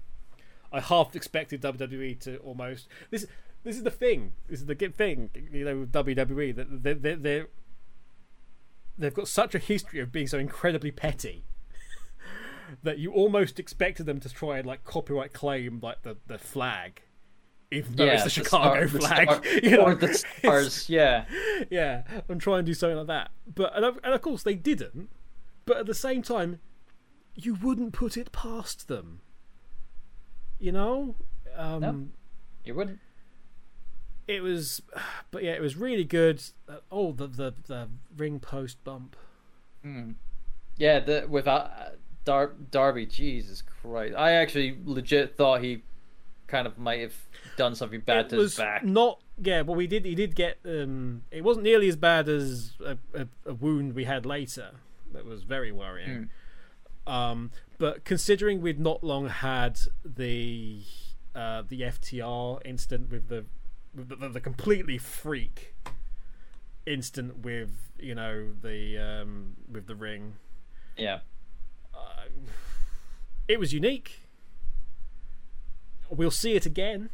I 0.72 0.80
half 0.80 1.16
expected 1.16 1.62
WWE 1.62 2.20
to 2.20 2.36
almost 2.38 2.88
this. 3.10 3.26
This 3.64 3.76
is 3.76 3.82
the 3.82 3.90
thing. 3.90 4.32
This 4.48 4.60
is 4.60 4.66
the 4.66 4.74
good 4.74 4.94
thing. 4.94 5.30
You 5.52 5.64
know, 5.64 5.78
with 5.80 5.92
WWE 5.92 6.54
that 6.56 6.82
they 6.82 6.92
they 6.92 7.14
they're, 7.14 7.46
they've 8.98 9.14
got 9.14 9.28
such 9.28 9.54
a 9.54 9.58
history 9.58 10.00
of 10.00 10.10
being 10.12 10.26
so 10.26 10.38
incredibly 10.38 10.90
petty 10.90 11.44
that 12.82 12.98
you 12.98 13.12
almost 13.12 13.58
expected 13.58 14.06
them 14.06 14.20
to 14.20 14.28
try 14.28 14.58
and 14.58 14.66
like 14.66 14.84
copyright 14.84 15.32
claim 15.32 15.80
like 15.82 16.02
the 16.02 16.16
the 16.26 16.38
flag, 16.38 17.02
even 17.70 17.96
though 17.96 18.04
yeah, 18.06 18.14
it's 18.14 18.24
the 18.24 18.30
Chicago 18.30 18.86
star- 18.86 18.86
the 18.86 18.98
flag. 18.98 19.28
star- 19.30 19.42
you 19.62 19.70
know? 19.76 19.84
or 19.84 19.94
the 19.94 20.12
stars, 20.14 20.88
yeah. 20.90 21.24
yeah, 21.70 22.02
and 22.28 22.40
try 22.40 22.58
and 22.58 22.66
do 22.66 22.74
something 22.74 22.98
like 22.98 23.06
that. 23.06 23.30
But 23.54 23.74
and 23.76 23.84
of, 23.84 23.98
and 24.02 24.12
of 24.14 24.20
course 24.20 24.42
they 24.42 24.54
didn't. 24.54 25.10
But 25.64 25.76
at 25.78 25.86
the 25.86 25.94
same 25.94 26.22
time, 26.22 26.60
you 27.34 27.54
wouldn't 27.54 27.92
put 27.92 28.16
it 28.16 28.32
past 28.32 28.88
them. 28.88 29.20
you 30.58 30.72
know. 30.72 31.14
Um, 31.56 31.80
No. 31.80 32.06
You 32.64 32.74
wouldn't. 32.74 32.98
It 34.28 34.42
was, 34.42 34.80
but 35.32 35.42
yeah, 35.42 35.52
it 35.52 35.60
was 35.60 35.76
really 35.76 36.04
good. 36.04 36.40
Uh, 36.68 36.76
oh, 36.92 37.10
the 37.12 37.26
the 37.26 37.54
the 37.66 37.88
ring 38.16 38.38
post 38.38 38.82
bump. 38.84 39.16
Mm. 39.84 40.14
Yeah, 40.76 41.00
the 41.00 41.26
without 41.28 41.64
uh, 41.64 41.88
Dar- 42.24 42.54
Darby, 42.70 43.06
Jesus 43.06 43.62
Christ! 43.62 44.14
I 44.16 44.32
actually 44.32 44.78
legit 44.84 45.36
thought 45.36 45.62
he 45.62 45.82
kind 46.46 46.66
of 46.66 46.78
might 46.78 47.00
have 47.00 47.14
done 47.56 47.74
something 47.74 48.00
bad 48.00 48.26
it 48.26 48.28
to 48.30 48.36
was 48.36 48.52
his 48.52 48.58
back. 48.58 48.82
not 48.82 49.20
yeah 49.36 49.60
well 49.60 49.76
we 49.76 49.86
did 49.86 50.06
he 50.06 50.14
did 50.14 50.34
get 50.34 50.56
um 50.64 51.20
it 51.30 51.44
wasn't 51.44 51.62
nearly 51.62 51.88
as 51.88 51.96
bad 51.96 52.26
as 52.26 52.72
a, 52.82 52.96
a, 53.12 53.26
a 53.44 53.52
wound 53.52 53.94
we 53.94 54.04
had 54.04 54.24
later 54.24 54.70
that 55.12 55.26
was 55.26 55.42
very 55.42 55.70
worrying 55.70 56.30
um 57.06 57.50
but 57.76 58.02
considering 58.04 58.62
we'd 58.62 58.80
not 58.80 59.04
long 59.04 59.28
had 59.28 59.78
the 60.04 60.80
uh 61.34 61.62
the 61.68 61.82
ftr 61.82 62.64
incident 62.64 63.10
with 63.10 63.28
the 63.28 63.44
with 63.98 64.08
the, 64.20 64.28
the 64.28 64.40
completely 64.40 64.98
freak 64.98 65.74
instant 66.86 67.38
with 67.40 67.90
you 67.98 68.14
know 68.14 68.52
the 68.62 68.96
um 68.96 69.56
with 69.70 69.86
the 69.86 69.94
ring 69.94 70.34
Yeah, 70.96 71.20
uh, 71.94 72.24
it 73.46 73.58
was 73.60 73.72
unique. 73.72 74.22
We'll 76.10 76.30
see 76.30 76.54
it 76.54 76.64
again. 76.64 77.10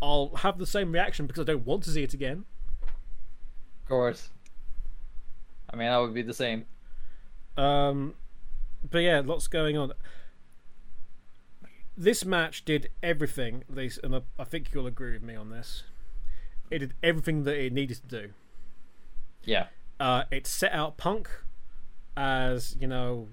I'll 0.00 0.34
have 0.36 0.58
the 0.58 0.66
same 0.66 0.92
reaction 0.92 1.26
because 1.26 1.42
I 1.42 1.44
don't 1.44 1.66
want 1.66 1.82
to 1.84 1.90
see 1.90 2.02
it 2.02 2.14
again. 2.14 2.44
of 2.82 3.88
course. 3.88 4.30
I 5.70 5.76
mean, 5.76 5.88
that 5.88 5.98
would 5.98 6.14
be 6.14 6.22
the 6.22 6.34
same. 6.34 6.64
Um, 7.56 8.14
but 8.90 8.98
yeah, 8.98 9.20
lots 9.24 9.48
going 9.48 9.76
on. 9.76 9.92
This 11.96 12.24
match 12.24 12.64
did 12.64 12.90
everything, 13.02 13.64
they, 13.70 13.90
and 14.02 14.22
I, 14.38 14.44
think 14.44 14.72
you'll 14.74 14.86
agree 14.86 15.12
with 15.12 15.22
me 15.22 15.34
on 15.34 15.50
this. 15.50 15.84
It 16.70 16.80
did 16.80 16.94
everything 17.02 17.44
that 17.44 17.56
it 17.56 17.72
needed 17.72 17.98
to 18.02 18.20
do. 18.22 18.30
Yeah, 19.44 19.68
Uh, 19.98 20.24
it 20.30 20.46
set 20.46 20.72
out 20.72 20.96
Punk 20.96 21.30
as 22.16 22.76
you 22.80 22.86
know 22.88 23.28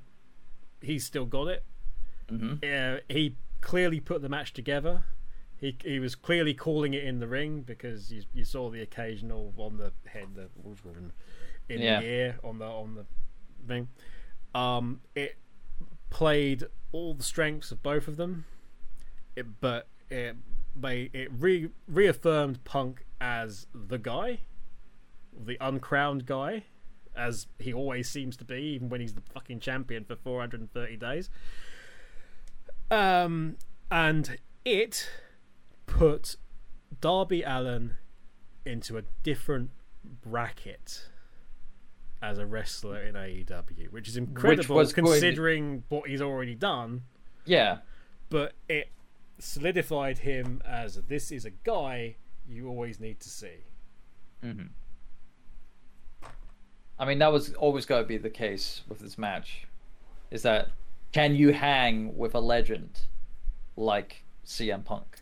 he's 0.82 1.04
still 1.06 1.26
got 1.26 1.48
it. 1.48 1.64
hmm 2.30 2.56
uh, 2.64 2.98
he 3.10 3.36
clearly 3.62 4.00
put 4.00 4.22
the 4.22 4.30
match 4.30 4.54
together. 4.54 5.04
He 5.58 5.76
he 5.84 6.00
was 6.00 6.16
clearly 6.16 6.54
calling 6.54 6.94
it 6.94 7.04
in 7.04 7.20
the 7.20 7.28
ring 7.28 7.62
because 7.62 8.12
you 8.14 8.24
you 8.34 8.46
saw 8.46 8.70
the 8.70 8.82
occasional 8.82 9.54
on 9.58 9.78
the 9.78 9.92
head, 10.06 10.36
the 10.36 10.50
in 11.70 11.82
Yeah. 11.82 12.00
the 12.02 12.06
ear 12.06 12.40
on 12.44 12.60
the 12.60 12.66
on 12.66 12.96
the 12.96 13.06
thing. 13.68 13.88
Um, 14.54 15.02
it 15.16 15.38
played 16.10 16.66
all 16.92 17.14
the 17.16 17.24
strengths 17.24 17.72
of 17.72 17.82
both 17.82 18.08
of 18.08 18.18
them, 18.18 18.46
it, 19.36 19.60
but 19.62 19.88
it 20.10 20.36
they 20.76 21.10
it 21.14 21.30
re, 21.38 21.70
reaffirmed 21.88 22.64
Punk 22.64 23.06
as 23.22 23.68
the 23.74 23.98
guy, 23.98 24.40
the 25.38 25.58
uncrowned 25.62 26.26
guy, 26.26 26.64
as 27.16 27.48
he 27.60 27.74
always 27.74 28.10
seems 28.10 28.36
to 28.38 28.46
be, 28.46 28.56
even 28.76 28.90
when 28.90 29.02
he's 29.02 29.14
the 29.14 29.22
fucking 29.34 29.60
champion 29.60 30.04
for 30.04 30.16
430 30.16 30.98
days. 30.98 31.30
Um, 32.92 33.58
and 33.90 34.38
it 34.66 35.10
put 35.86 36.36
Darby 37.00 37.44
Allin 37.44 37.96
into 38.66 38.98
a 38.98 39.04
different 39.24 39.72
bracket 40.04 41.10
as 42.22 42.38
a 42.38 42.46
wrestler 42.46 43.02
in 43.02 43.16
AEW, 43.16 43.92
which 43.92 44.08
is 44.08 44.16
incredible 44.18 44.76
going 44.76 44.88
considering 44.94 45.84
what 45.90 46.10
he's 46.10 46.22
already 46.22 46.56
done. 46.56 47.04
yeah, 47.46 47.80
But 48.30 48.54
it 48.70 48.90
solidified 49.44 50.20
him 50.20 50.62
as 50.66 50.96
this 51.08 51.32
is 51.32 51.46
a 51.46 51.50
guy 51.52 52.16
you 52.48 52.68
always 52.68 53.00
need 53.00 53.20
to 53.22 53.30
see. 53.30 53.66
hmm 54.42 54.64
I 57.00 57.06
mean, 57.06 57.20
that 57.20 57.32
was 57.32 57.54
always 57.56 57.86
going 57.86 58.04
to 58.04 58.08
be 58.08 58.18
the 58.18 58.30
case 58.30 58.82
with 58.88 59.00
this 59.00 59.18
match. 59.18 59.68
Is 60.32 60.44
that 60.44 60.70
can 61.12 61.36
you 61.36 61.54
hang 61.54 62.18
with 62.18 62.34
a 62.36 62.40
legend 62.40 63.02
like 63.76 64.24
CM 64.46 64.84
Punk? 64.86 65.20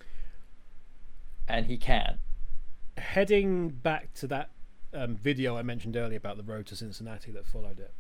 And 1.47 1.65
he 1.65 1.77
can. 1.77 2.19
heading 2.97 3.69
back 3.69 4.13
to 4.15 4.27
that 4.27 4.51
um, 4.93 5.15
video 5.15 5.57
I 5.57 5.61
mentioned 5.63 5.95
earlier 5.95 6.17
about 6.17 6.37
the 6.37 6.43
road 6.43 6.65
to 6.67 6.75
Cincinnati 6.75 7.31
that 7.31 7.45
followed 7.47 7.79
it, 7.79 7.93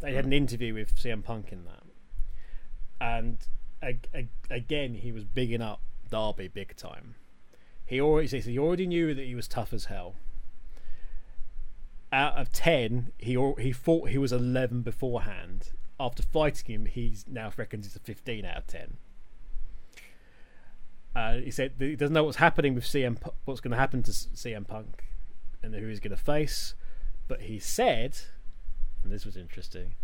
they 0.00 0.14
had 0.14 0.24
an 0.26 0.32
interview 0.32 0.74
with 0.74 0.94
CM 0.96 1.22
Punk 1.24 1.50
in 1.52 1.64
that, 1.64 1.82
and 3.00 3.38
again 4.50 4.94
he 4.94 5.12
was 5.12 5.24
bigging 5.24 5.62
up 5.62 5.80
Darby 6.10 6.48
big 6.48 6.76
time. 6.76 7.16
He 7.86 8.00
already 8.00 8.28
says 8.28 8.44
he 8.44 8.58
already 8.58 8.86
knew 8.86 9.14
that 9.14 9.24
he 9.24 9.34
was 9.34 9.48
tough 9.48 9.72
as 9.72 9.86
hell. 9.86 10.14
Out 12.12 12.36
of 12.36 12.52
ten, 12.52 13.12
he 13.18 13.36
he 13.58 13.72
thought 13.72 14.10
he 14.10 14.18
was 14.18 14.32
eleven 14.32 14.82
beforehand. 14.82 15.72
After 15.98 16.22
fighting 16.22 16.74
him, 16.74 16.86
he's 16.86 17.24
now 17.28 17.52
reckons 17.56 17.86
it's 17.86 17.96
a 17.96 18.00
fifteen 18.00 18.44
out 18.44 18.56
of 18.56 18.66
ten. 18.66 18.96
Uh, 21.14 21.34
he 21.36 21.50
said 21.50 21.72
he 21.78 21.94
doesn't 21.94 22.14
know 22.14 22.24
what's 22.24 22.38
happening 22.38 22.74
with 22.74 22.84
CM, 22.84 23.18
what's 23.44 23.60
going 23.60 23.70
to 23.70 23.76
happen 23.76 24.02
to 24.02 24.10
CM 24.10 24.66
Punk, 24.66 25.04
and 25.62 25.74
who 25.74 25.86
he's 25.86 26.00
going 26.00 26.16
to 26.16 26.22
face. 26.22 26.74
But 27.28 27.42
he 27.42 27.58
said, 27.58 28.18
and 29.02 29.12
this 29.12 29.24
was 29.24 29.36
interesting, 29.36 29.94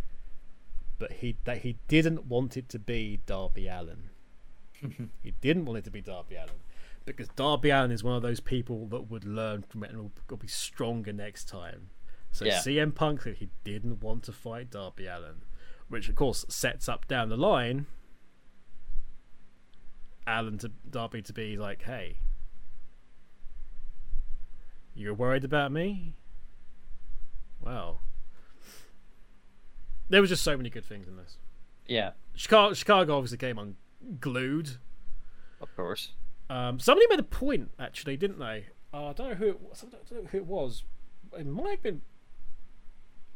but 1.01 1.11
he 1.15 1.39
that 1.45 1.59
he 1.63 1.79
didn't 1.89 2.27
want 2.27 2.57
it 2.57 2.69
to 2.69 2.79
be 2.79 3.21
Darby 3.27 3.67
Allin. 3.67 4.11
he 5.23 5.33
didn't 5.41 5.65
want 5.65 5.79
it 5.79 5.85
to 5.85 5.91
be 5.91 6.03
Darby 6.03 6.37
Allin 6.37 6.61
because 7.07 7.27
Darby 7.29 7.71
Allin 7.71 7.91
is 7.91 8.05
one 8.05 8.15
of 8.15 8.23
those 8.23 8.39
people 8.39 8.87
that 8.89 9.11
would 9.11 9.25
learn 9.25 9.63
from 9.63 9.83
it 9.83 9.91
and 9.91 9.99
will, 9.99 10.13
will 10.29 10.37
be 10.37 10.47
stronger 10.47 11.13
next 11.13 11.49
time. 11.49 11.89
So 12.31 12.45
Yeah. 12.45 12.59
CM 12.59 12.95
Punk 12.95 13.23
said 13.23 13.37
he 13.37 13.49
didn't 13.65 14.03
want 14.03 14.23
to 14.25 14.33
fight 14.33 14.71
Darby 14.71 15.07
Allin, 15.07 15.43
which 15.89 16.09
of 16.11 16.15
course 16.15 16.45
sets 16.49 16.89
up 16.89 17.09
down 17.09 17.31
the 17.31 17.37
line 17.37 17.87
Allin 20.27 20.59
to 20.59 20.71
Darby 20.89 21.23
to 21.23 21.33
be 21.33 21.57
like, 21.57 21.83
"Hey, 21.83 22.19
you're 24.95 25.15
worried 25.15 25.45
about 25.45 25.73
me? 25.73 26.15
Well, 27.59 28.03
there 30.11 30.21
was 30.21 30.29
just 30.29 30.43
so 30.43 30.57
many 30.57 30.69
good 30.71 30.85
things 30.85 31.09
in 31.09 31.17
this. 31.17 31.39
Yeah, 31.87 32.11
Chicago, 32.35 32.75
Chicago 32.75 33.17
obviously 33.17 33.39
came 33.39 33.59
unglued. 33.59 34.77
of 35.61 35.75
course. 35.75 36.13
Um, 36.51 36.79
somebody 36.79 37.07
made 37.09 37.21
a 37.21 37.25
point 37.25 37.71
actually, 37.79 38.17
didn't 38.17 38.39
they? 38.39 38.67
Uh, 38.93 39.07
I 39.07 39.13
don't 39.13 39.29
know 39.31 39.35
who 39.37 39.49
it 39.49 39.61
was. 39.61 39.83
I 39.87 39.91
don't 39.91 40.25
know 40.25 40.29
who 40.31 40.37
it 40.39 40.47
was. 40.47 40.85
It 41.39 41.47
might 41.47 41.71
have 41.71 41.83
been. 41.83 42.03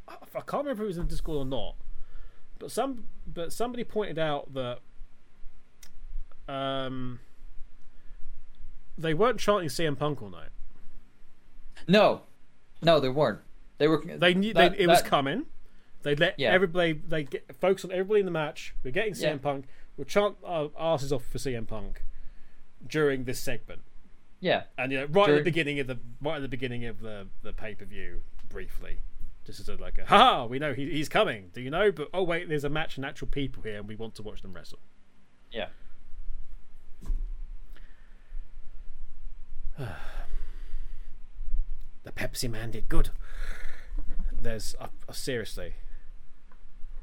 I 0.09 0.15
I 0.35 0.41
can't 0.41 0.65
remember 0.65 0.83
if 0.83 0.87
it 0.87 0.87
was 0.89 0.99
in 0.99 1.07
Discord 1.07 1.39
or 1.39 1.45
not. 1.49 1.77
But 2.59 2.71
some, 2.71 3.05
but 3.27 3.53
somebody 3.53 3.83
pointed 3.85 4.19
out 4.19 4.53
that 4.55 4.79
um, 6.49 7.21
they 8.99 9.15
weren't 9.15 9.39
chanting 9.41 9.69
CM 9.69 9.99
Punk 9.99 10.23
all 10.23 10.31
night. 10.31 10.51
No, 11.89 12.23
no, 12.83 13.01
they 13.01 13.09
weren't. 13.09 13.41
They 13.79 13.89
were. 13.89 14.03
They 14.05 14.35
knew 14.35 14.55
that- 14.55 14.73
they, 14.77 14.85
it 14.85 14.87
was 14.87 15.03
coming. 15.03 15.47
They 16.05 16.15
let 16.15 16.39
Yeah. 16.39 16.53
everybody. 16.53 16.93
They 16.93 17.25
get 17.25 17.55
focus 17.61 17.85
on 17.85 17.91
everybody 17.91 18.21
in 18.21 18.27
the 18.27 18.33
match. 18.33 18.75
We're 18.85 18.93
getting 18.93 19.15
CM 19.15 19.23
Yeah. 19.23 19.37
Punk. 19.39 19.67
We'll 19.97 20.05
chant 20.05 20.37
our 20.45 20.71
asses 20.79 21.13
off 21.13 21.25
for 21.25 21.39
CM 21.39 21.67
Punk 21.67 22.05
during 22.87 23.25
this 23.25 23.41
segment. 23.41 23.83
Yeah, 24.41 24.65
And 24.77 24.93
you 24.93 24.99
know, 25.01 25.07
right 25.07 25.31
at 25.31 25.37
the 25.37 25.43
beginning 25.43 25.81
of 25.81 25.87
the 25.87 25.99
right 26.21 26.37
at 26.37 26.43
the 26.43 26.49
beginning 26.49 26.85
of 26.85 27.01
the 27.01 27.29
the 27.43 27.53
pay 27.55 27.75
per 27.75 27.87
view, 27.87 28.23
briefly, 28.51 28.99
just 29.47 29.59
as 29.61 29.69
a 29.71 29.77
like 29.77 29.97
a 29.99 30.05
ha, 30.05 30.45
we 30.45 30.59
know 30.59 30.75
he, 30.75 30.91
he's 30.91 31.09
coming. 31.09 31.49
Do 31.55 31.63
you 31.63 31.71
know? 31.71 31.91
But 31.91 32.11
oh 32.13 32.23
wait, 32.23 32.49
there's 32.51 32.65
a 32.65 32.69
match 32.69 32.97
and 32.99 33.07
actual 33.07 33.29
people 33.29 33.63
here, 33.63 33.79
and 33.79 33.89
we 33.89 33.97
want 33.97 34.15
to 34.17 34.23
watch 34.23 34.43
them 34.43 34.53
wrestle. 34.53 34.81
yeah. 35.51 35.69
The 42.05 42.13
Pepsiman 42.13 42.71
did 42.71 42.89
good. 42.89 43.11
There's 44.31 44.75
uh, 44.79 44.89
seriously, 45.13 45.75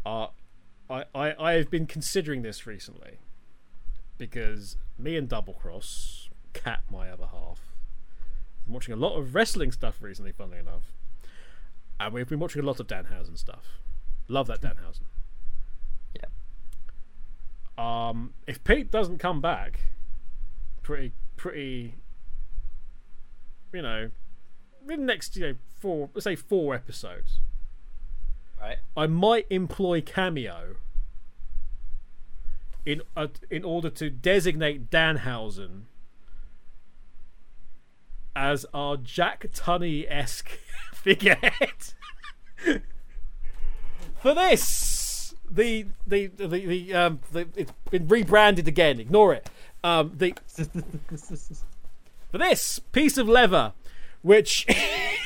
uh, 0.05 0.27
I 0.89 1.05
I 1.13 1.35
I 1.39 1.53
have 1.53 1.69
been 1.69 1.85
considering 1.85 2.41
this 2.41 2.65
recently 2.65 3.19
because 4.17 4.77
me 4.97 5.15
and 5.15 5.27
Double 5.27 5.53
Cross, 5.53 6.29
Cat, 6.53 6.83
my 6.91 7.09
other 7.09 7.27
half, 7.31 7.59
I'm 8.67 8.73
watching 8.73 8.93
a 8.93 8.97
lot 8.97 9.17
of 9.17 9.33
wrestling 9.35 9.71
stuff 9.71 10.01
recently. 10.01 10.31
Funnily 10.31 10.59
enough, 10.59 10.93
and 11.99 12.13
we've 12.13 12.29
been 12.29 12.39
watching 12.39 12.61
a 12.61 12.65
lot 12.65 12.79
of 12.79 12.87
Danhausen 12.87 13.37
stuff. 13.37 13.79
Love 14.27 14.47
that 14.47 14.61
Danhausen. 14.61 15.05
Yeah. 16.15 16.25
Um, 17.77 18.33
if 18.47 18.63
Pete 18.63 18.91
doesn't 18.91 19.17
come 19.17 19.41
back, 19.41 19.79
pretty 20.81 21.13
pretty, 21.35 21.95
you 23.73 23.81
know, 23.81 24.11
in 24.89 24.99
the 24.99 25.05
next 25.05 25.35
you 25.35 25.47
know 25.47 25.55
four 25.79 26.09
let's 26.13 26.25
say 26.25 26.35
four 26.35 26.75
episodes, 26.75 27.39
Right. 28.61 28.77
I 28.95 29.07
might 29.07 29.47
employ 29.49 30.01
Cameo 30.01 30.75
in 32.85 33.01
uh, 33.17 33.27
in 33.49 33.63
order 33.63 33.89
to 33.89 34.09
designate 34.09 34.91
Danhausen 34.91 35.83
as 38.35 38.65
our 38.73 38.97
Jack 38.97 39.47
Tunney 39.53 40.05
esque 40.09 40.59
figurehead. 40.93 41.93
For 44.21 44.35
this, 44.35 45.33
the 45.49 45.87
the 46.05 46.27
the 46.27 46.47
the 46.47 46.93
um 46.93 47.19
the, 47.31 47.47
it's 47.55 47.73
been 47.89 48.07
rebranded 48.07 48.67
again. 48.67 48.99
Ignore 48.99 49.33
it. 49.33 49.49
Um, 49.83 50.11
the 50.15 50.35
for 52.31 52.37
this 52.37 52.79
piece 52.91 53.17
of 53.17 53.27
leather, 53.27 53.73
which 54.21 54.65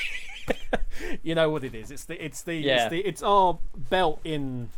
you 1.25 1.33
know 1.35 1.49
what 1.49 1.63
it 1.63 1.73
is. 1.73 1.89
It's 1.91 2.05
the 2.05 2.23
it's 2.23 2.41
the 2.43 2.55
Yeah. 2.55 2.83
it's 2.83 2.89
the 2.91 2.99
it's 2.99 3.23
our 3.23 3.57
belt 3.75 4.19
in 4.23 4.69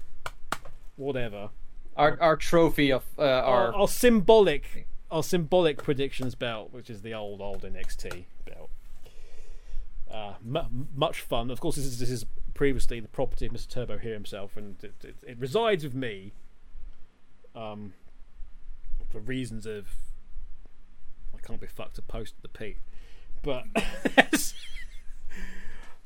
whatever 0.96 1.50
Our 1.96 2.18
our 2.22 2.36
trophy 2.38 2.92
of 2.92 3.04
uh, 3.20 3.24
our, 3.24 3.68
our 3.68 3.74
our 3.76 3.88
symbolic 3.88 4.88
our 5.12 5.24
symbolic 5.24 5.84
predictions 5.84 6.36
belt, 6.36 6.72
which 6.72 6.90
is 6.90 7.02
the 7.02 7.14
old 7.14 7.42
old 7.42 7.62
NXT 7.64 8.26
belt. 8.46 8.70
Uh, 10.10 10.34
mu 10.42 10.62
much 10.96 11.20
fun. 11.22 11.52
Of 11.52 11.60
course, 11.60 11.76
this 11.76 11.86
is 11.86 12.00
this 12.00 12.10
is 12.10 12.26
previously 12.54 13.00
the 13.02 13.08
property 13.10 13.46
of 13.46 13.52
Mr. 13.52 13.68
Turbo 13.68 13.98
here 13.98 14.14
himself, 14.14 14.56
and 14.58 14.82
it, 14.84 14.96
it, 15.04 15.16
it 15.28 15.38
resides 15.38 15.84
with 15.84 15.94
me. 15.94 16.32
Um, 17.56 17.94
for 19.10 19.20
reasons 19.20 19.66
of 19.66 19.88
I 21.36 21.40
can't 21.46 21.60
be 21.62 21.68
fucked 21.68 21.96
to 21.96 22.02
post 22.02 22.36
the 22.42 22.48
Pete, 22.50 22.78
but 23.42 23.64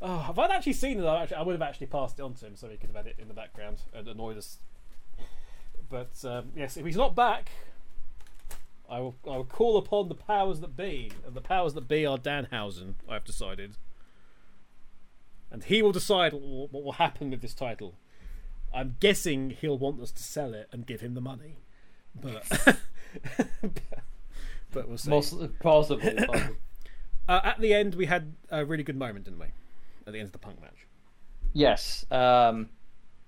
oh, 0.02 0.28
if 0.30 0.40
I'd 0.40 0.52
actually 0.52 0.74
seen 0.74 1.00
it, 1.00 1.06
I, 1.06 1.24
actually, 1.24 1.38
I 1.38 1.42
would 1.44 1.54
have 1.54 1.62
actually 1.62 1.88
passed 1.88 2.20
it 2.20 2.24
on 2.24 2.34
to 2.36 2.46
him 2.46 2.56
so 2.56 2.68
he 2.70 2.78
could 2.78 2.90
have 2.90 2.96
had 2.96 3.08
it 3.08 3.16
in 3.18 3.28
the 3.28 3.34
background 3.34 3.78
and 3.94 4.08
annoyed 4.08 4.38
us. 4.38 4.60
But 5.90 6.24
um, 6.24 6.52
yes, 6.56 6.78
if 6.78 6.86
he's 6.86 6.96
not 6.96 7.16
back, 7.16 7.50
I 8.90 9.00
will 9.00 9.16
I 9.26 9.38
will 9.38 9.46
call 9.46 9.78
upon 9.78 10.10
the 10.10 10.16
powers 10.16 10.60
that 10.62 10.76
be, 10.76 11.12
and 11.26 11.36
the 11.36 11.42
powers 11.42 11.74
that 11.74 11.88
be 11.88 12.06
are 12.06 12.18
Danhausen. 12.18 12.96
I've 13.10 13.26
decided, 13.26 13.78
and 15.52 15.64
he 15.64 15.82
will 15.82 15.92
decide 15.92 16.34
what, 16.34 16.72
will 16.72 16.94
happen 16.94 17.30
with 17.30 17.42
this 17.42 17.54
title. 17.54 17.96
I'm 18.74 18.96
guessing 19.00 19.50
he'll 19.50 19.78
want 19.78 20.02
us 20.02 20.12
to 20.12 20.24
sell 20.24 20.54
it 20.54 20.70
and 20.72 20.86
give 20.86 21.02
him 21.02 21.14
the 21.14 21.22
money, 21.22 21.58
but 22.16 22.44
but 24.72 24.88
we'll 24.88 24.98
see. 24.98 25.10
most 25.10 25.60
possible. 25.60 26.02
Uh, 27.30 27.40
at 27.44 27.62
the 27.62 27.72
end, 27.74 27.96
we 27.96 28.08
had 28.08 28.34
a 28.50 28.66
really 28.66 28.84
good 28.84 28.98
moment, 28.98 29.24
didn't 29.24 29.40
we? 29.40 29.46
At 30.12 30.14
the 30.14 30.20
end 30.20 30.28
of 30.28 30.34
the 30.34 30.40
punk 30.40 30.60
match, 30.60 30.86
yes. 31.54 32.06
Um, 32.12 32.68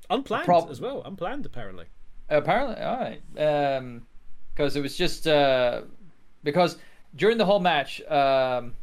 unplanned 0.09 0.43
prob- 0.43 0.69
as 0.69 0.81
well. 0.81 1.01
Unplanned, 1.05 1.45
apparently. 1.45 1.86
Apparently, 2.29 2.75
all 2.84 2.97
right. 2.97 3.21
Um, 3.38 4.05
because 4.53 4.75
it 4.75 4.81
was 4.81 4.97
just 4.97 5.27
uh, 5.27 5.84
because 6.43 6.77
during 7.15 7.38
the 7.38 7.45
whole 7.45 7.61
match, 7.61 8.01
um, 8.09 8.73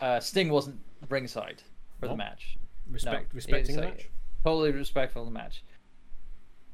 uh, 0.00 0.20
Sting 0.20 0.50
wasn't 0.50 0.78
ringside 1.08 1.62
for 1.98 2.08
the 2.08 2.16
match. 2.16 2.58
Respect, 2.90 3.32
No, 3.32 3.36
respecting 3.36 3.76
the 3.76 3.82
match. 3.82 4.10
Totally 4.44 4.72
respectful 4.72 5.22
of 5.22 5.28
the 5.28 5.32
match. 5.32 5.64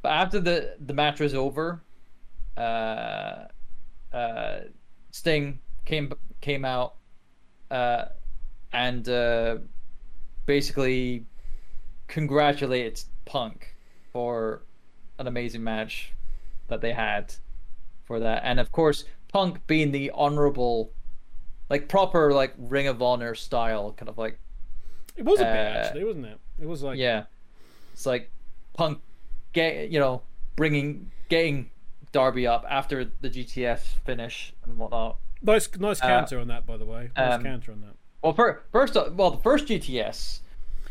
But 0.03 0.11
after 0.11 0.41
the 0.41 0.75
the 0.85 0.95
match 0.95 1.21
was 1.21 1.33
over, 1.33 1.81
uh, 2.57 3.45
uh, 4.13 4.61
Sting 5.13 5.61
came 5.85 6.13
came 6.41 6.65
out, 6.65 6.97
uh, 7.71 8.07
and 8.73 9.09
uh, 9.09 9.59
basically 10.47 11.25
congratulated 12.09 13.03
Punk 13.25 13.75
for 14.13 14.63
an 15.19 15.27
amazing 15.27 15.65
match 15.65 16.13
that 16.69 16.81
they 16.81 16.93
had 16.93 17.35
for 18.05 18.21
that, 18.21 18.43
and 18.45 18.61
of 18.61 18.73
course 18.73 19.05
Punk 19.33 19.67
being 19.67 19.91
the 19.91 20.11
honorable, 20.15 20.93
like 21.69 21.89
proper 21.89 22.33
like 22.33 22.55
Ring 22.59 22.87
of 22.87 23.03
Honor 23.03 23.35
style 23.35 23.93
kind 23.97 24.09
of 24.09 24.19
like 24.19 24.39
It 25.17 25.25
was 25.25 25.41
a 25.41 25.45
bit 25.45 25.51
uh, 25.51 25.79
actually, 25.79 26.05
wasn't 26.05 26.27
it? 26.27 26.39
It 26.61 26.67
was 26.67 26.83
like 26.83 26.99
yeah, 26.99 27.25
it's 27.93 28.07
like 28.07 28.31
Punk 28.75 29.01
get 29.53 29.91
you 29.91 29.99
know 29.99 30.23
bringing 30.57 31.11
getting 31.29 31.71
Darby 32.13 32.47
up 32.47 32.65
after 32.69 33.05
the 33.05 33.29
GTS 33.29 33.81
finish 34.05 34.53
and 34.65 34.79
whatnot. 34.79 35.17
nice, 35.43 35.69
nice 35.79 36.01
Uh, 36.01 36.07
counter 36.07 36.39
on 36.39 36.49
that, 36.49 36.65
by 36.65 36.77
the 36.77 36.85
way. 36.85 37.11
Nice 37.17 37.35
um, 37.35 37.43
counter 37.43 37.73
on 37.73 37.81
that. 37.81 37.97
Well, 38.25 38.33
fir- 38.33 38.63
first, 38.73 38.95
well, 39.13 39.31
the 39.33 39.43
first 39.43 39.67
GTS. 39.67 40.41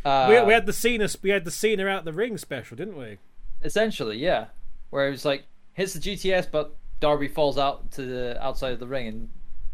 Uh, 0.05 0.27
We, 0.29 0.41
we 0.47 0.53
had 0.53 0.65
the 0.67 0.73
Cena, 0.73 1.09
we 1.21 1.31
had 1.31 1.43
the 1.45 1.51
Cena 1.51 1.87
out 1.87 2.05
the 2.05 2.13
ring 2.13 2.37
special, 2.37 2.77
didn't 2.77 2.97
we? 2.97 3.17
essentially, 3.63 4.17
yeah, 4.17 4.47
where 4.89 5.07
it 5.07 5.11
was 5.11 5.23
like 5.25 5.45
hits 5.73 5.93
the 5.93 5.99
GTS, 5.99 6.51
but 6.51 6.75
Darby 6.99 7.27
falls 7.29 7.57
out 7.57 7.91
to 7.93 8.01
the 8.05 8.43
outside 8.43 8.73
of 8.73 8.79
the 8.79 8.87
ring, 8.87 9.07
and 9.07 9.29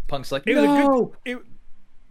Punk's 0.07 0.31
like, 0.31 0.43
It 0.45 0.55
was 0.55 0.63
a 0.63 0.67
no. 0.67 1.05
good. 1.25 1.37
It, 1.37 1.37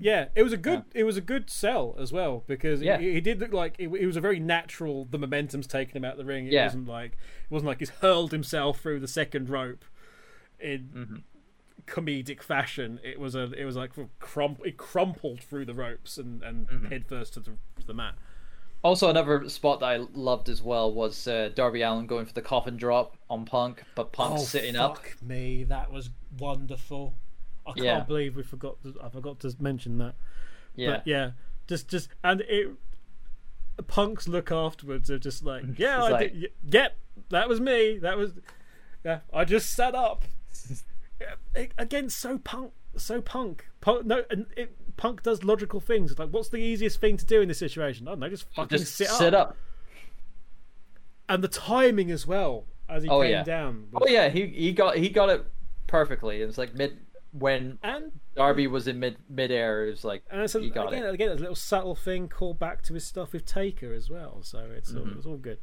yeah, 0.00 0.26
it 0.34 0.42
was 0.42 0.52
a 0.52 0.56
good. 0.56 0.82
It 0.94 1.04
was 1.04 1.16
a 1.16 1.20
good 1.20 1.48
sell 1.50 1.96
as 1.98 2.12
well 2.12 2.44
because 2.46 2.82
Yeah. 2.82 2.98
he, 2.98 3.14
he 3.14 3.20
did 3.20 3.40
look 3.40 3.52
like 3.52 3.74
it, 3.78 3.88
it 3.88 4.06
was 4.06 4.16
a 4.16 4.20
very 4.20 4.38
natural. 4.40 5.06
The 5.10 5.18
momentum's 5.18 5.66
taking 5.68 5.96
him 5.96 6.04
out 6.04 6.16
the 6.16 6.24
ring. 6.24 6.46
It 6.48 6.52
Yeah. 6.52 6.64
wasn't 6.64 6.88
like 6.88 7.12
it 7.12 7.50
wasn't 7.50 7.68
like 7.68 7.78
he's 7.78 7.90
hurled 7.90 8.32
himself 8.32 8.80
through 8.80 9.00
the 9.00 9.08
second 9.08 9.48
rope 9.48 9.84
in 10.60 10.90
Mm-hmm. 10.94 11.16
Comedic 11.88 12.42
fashion. 12.42 13.00
It 13.02 13.18
was 13.18 13.34
a. 13.34 13.52
It 13.52 13.64
was 13.64 13.76
like 13.76 13.90
crump. 14.20 14.60
It 14.64 14.76
crumpled 14.76 15.40
through 15.40 15.64
the 15.64 15.74
ropes 15.74 16.16
and 16.18 16.42
and 16.42 16.68
Mm-hmm. 16.68 16.86
head 16.86 17.06
first 17.06 17.34
to 17.34 17.40
the 17.40 17.52
to 17.80 17.86
the 17.86 17.94
mat. 17.94 18.14
Also, 18.82 19.10
another 19.10 19.48
spot 19.48 19.80
that 19.80 19.86
I 19.86 19.96
loved 20.14 20.48
as 20.48 20.62
well 20.62 20.92
was 20.92 21.26
uh, 21.26 21.50
Darby 21.54 21.82
Allin 21.82 22.06
going 22.06 22.26
for 22.26 22.32
the 22.32 22.42
coffin 22.42 22.76
drop 22.76 23.16
on 23.28 23.44
Punk, 23.44 23.82
but 23.96 24.12
Punk 24.12 24.38
sitting 24.38 24.76
up. 24.76 25.00
Oh, 25.04 25.26
me, 25.26 25.64
that 25.64 25.90
was 25.90 26.10
wonderful. 26.38 27.14
I 27.66 27.72
can't 27.72 27.84
Yeah. 27.84 28.00
believe 28.00 28.36
we 28.36 28.44
forgot. 28.44 28.80
To, 28.84 28.94
I 29.02 29.08
forgot 29.08 29.40
to 29.40 29.52
mention 29.58 29.98
that. 29.98 30.14
Yeah, 30.76 30.90
But 30.92 31.06
yeah, 31.08 31.30
just 31.66 31.88
just 31.88 32.08
and 32.22 32.40
it. 32.42 32.68
Punk's 33.88 34.26
look 34.28 34.50
afterwards 34.50 35.08
are 35.10 35.18
just 35.18 35.44
like, 35.44 35.64
yeah, 35.78 36.02
I 36.04 36.08
like- 36.10 36.32
did, 36.32 36.50
yep, 36.68 36.96
that 37.30 37.48
was 37.48 37.60
me. 37.60 37.98
That 37.98 38.16
was, 38.16 38.32
yeah, 39.04 39.20
I 39.32 39.44
just 39.44 39.70
sat 39.72 39.94
up. 39.94 40.24
Yeah, 41.20 41.66
again, 41.78 42.08
so 42.10 42.38
punk, 42.38 42.72
so 42.96 43.20
punk. 43.20 43.66
Punk, 43.80 44.06
no, 44.06 44.22
and 44.30 44.46
it, 44.56 44.74
punk 44.96 45.22
does 45.22 45.42
logical 45.42 45.80
things. 45.80 46.10
It's 46.12 46.18
like, 46.20 46.30
what's 46.30 46.48
the 46.50 46.58
easiest 46.58 47.00
thing 47.00 47.16
to 47.16 47.24
do 47.26 47.40
in 47.40 47.48
this 47.48 47.58
situation? 47.58 48.06
I 48.06 48.12
don't 48.12 48.20
know, 48.20 48.28
just 48.28 48.46
fucking 48.54 48.78
just 48.78 48.94
sit, 48.94 49.08
sit 49.08 49.34
up. 49.34 49.50
up. 49.50 49.56
And 51.28 51.44
the 51.44 51.48
timing 51.48 52.10
as 52.10 52.26
well 52.26 52.64
as 52.88 53.02
he 53.02 53.08
Oh, 53.08 53.20
came 53.22 53.30
yeah. 53.32 53.42
down. 53.42 53.88
Oh 53.94 54.06
yeah, 54.08 54.28
he 54.30 54.46
he 54.46 54.72
got 54.72 54.96
he 54.96 55.08
got 55.10 55.28
it 55.28 55.44
perfectly. 55.86 56.40
It 56.40 56.46
was 56.46 56.56
like 56.56 56.74
mid 56.74 56.98
when 57.32 57.78
and 57.82 58.12
Darby 58.34 58.66
was 58.66 58.88
in 58.88 58.98
mid 58.98 59.16
mid 59.28 59.50
air. 59.50 59.86
It 59.86 59.90
was 59.90 60.04
like 60.04 60.22
And 60.30 60.40
it's 60.40 60.54
a, 60.54 60.60
he 60.60 60.70
got 60.70 60.88
again, 60.92 61.04
it. 61.04 61.12
again, 61.14 61.28
a 61.30 61.34
little 61.34 61.54
subtle 61.54 61.94
thing 61.94 62.28
called 62.28 62.58
back 62.58 62.80
to 62.84 62.94
his 62.94 63.04
stuff 63.04 63.32
with 63.34 63.44
Taker 63.44 63.92
as 63.92 64.08
well. 64.08 64.38
So 64.42 64.70
it's 64.74 64.94
all, 64.94 65.06
it's 65.16 65.26
all 65.26 65.36
good. 65.36 65.58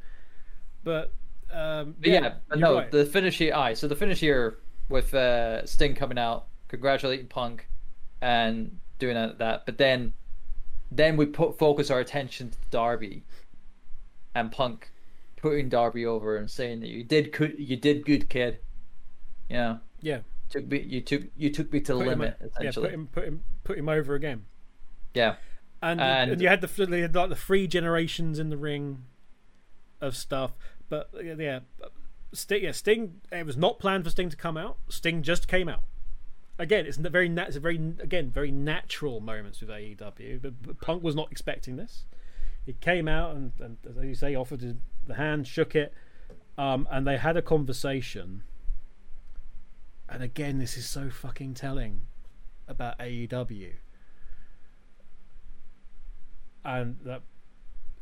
But, 0.84 1.12
um, 1.52 1.96
But 1.98 2.08
yeah, 2.10 2.34
but 2.48 2.60
no, 2.60 2.74
right. 2.76 2.90
the 2.92 3.04
finish 3.04 3.38
here. 3.38 3.52
Aye, 3.52 3.74
so 3.74 3.88
the 3.88 3.96
finish 3.96 4.20
here 4.20 4.58
with 4.88 5.14
uh, 5.14 5.64
Sting 5.66 5.94
coming 5.94 6.18
out, 6.18 6.46
congratulating 6.68 7.26
Punk, 7.26 7.68
and 8.20 8.78
doing 8.98 9.14
that. 9.14 9.66
But 9.66 9.78
then, 9.78 10.12
then 10.90 11.16
we 11.16 11.26
put 11.26 11.58
focus 11.58 11.90
our 11.90 12.00
attention 12.00 12.50
to 12.50 12.56
Darby, 12.70 13.24
and 14.34 14.50
Punk 14.52 14.90
putting 15.36 15.68
Darby 15.68 16.04
over 16.06 16.36
and 16.36 16.50
saying 16.50 16.80
that 16.80 16.88
you 16.88 17.04
did 17.04 17.32
good, 17.32 17.54
you 17.58 17.76
did 17.76 18.04
good, 18.04 18.28
kid. 18.28 18.58
You 19.48 19.56
know, 19.56 19.80
yeah, 20.00 20.20
took 20.50 20.66
me, 20.66 20.80
you 20.80 21.00
took 21.00 21.22
you 21.36 21.50
took 21.50 21.72
me 21.72 21.80
to 21.80 21.92
the 21.92 21.98
put 21.98 22.08
him, 22.08 22.18
limit 22.18 22.36
yeah, 22.60 22.70
put 22.72 22.90
him, 22.92 23.08
put 23.12 23.24
him, 23.24 23.42
put 23.64 23.78
him 23.78 23.88
over 23.88 24.14
again. 24.14 24.44
yeah. 25.14 25.36
And, 25.82 26.00
And- 26.00 26.30
and 26.32 26.40
you 26.40 26.48
had 26.48 26.62
the 26.62 26.86
like 27.12 27.28
the 27.28 27.36
three 27.36 27.66
generations 27.68 28.38
in 28.38 28.48
the 28.48 28.56
ring 28.56 29.04
of 30.00 30.16
stuff, 30.16 30.52
but 30.88 31.10
yeah, 31.22 31.60
Sting. 32.36 32.64
Yeah, 32.64 32.72
Sting. 32.72 33.20
It 33.32 33.46
was 33.46 33.56
not 33.56 33.78
planned 33.78 34.04
for 34.04 34.10
Sting 34.10 34.30
to 34.30 34.36
come 34.36 34.56
out. 34.56 34.78
Sting 34.88 35.22
just 35.22 35.48
came 35.48 35.68
out. 35.68 35.84
Again, 36.58 36.86
it's 36.86 36.96
a 36.96 37.10
very 37.10 37.28
it's 37.28 37.56
a 37.56 37.60
very 37.60 37.76
again 38.00 38.30
very 38.30 38.50
natural 38.50 39.20
moments 39.20 39.60
with 39.60 39.70
AEW. 39.70 40.40
But, 40.40 40.62
but 40.62 40.80
Punk 40.80 41.02
was 41.02 41.14
not 41.14 41.30
expecting 41.30 41.76
this. 41.76 42.04
He 42.64 42.72
came 42.72 43.06
out 43.08 43.36
and, 43.36 43.52
and 43.60 43.76
as 43.88 44.04
you 44.04 44.14
say, 44.14 44.34
offered 44.34 44.60
his, 44.60 44.74
the 45.06 45.14
hand, 45.14 45.46
shook 45.46 45.76
it, 45.76 45.94
um, 46.58 46.88
and 46.90 47.06
they 47.06 47.16
had 47.16 47.36
a 47.36 47.42
conversation. 47.42 48.42
And 50.08 50.22
again, 50.22 50.58
this 50.58 50.76
is 50.76 50.88
so 50.88 51.10
fucking 51.10 51.54
telling 51.54 52.02
about 52.66 52.98
AEW 52.98 53.74
and 56.66 56.96
that 57.04 57.22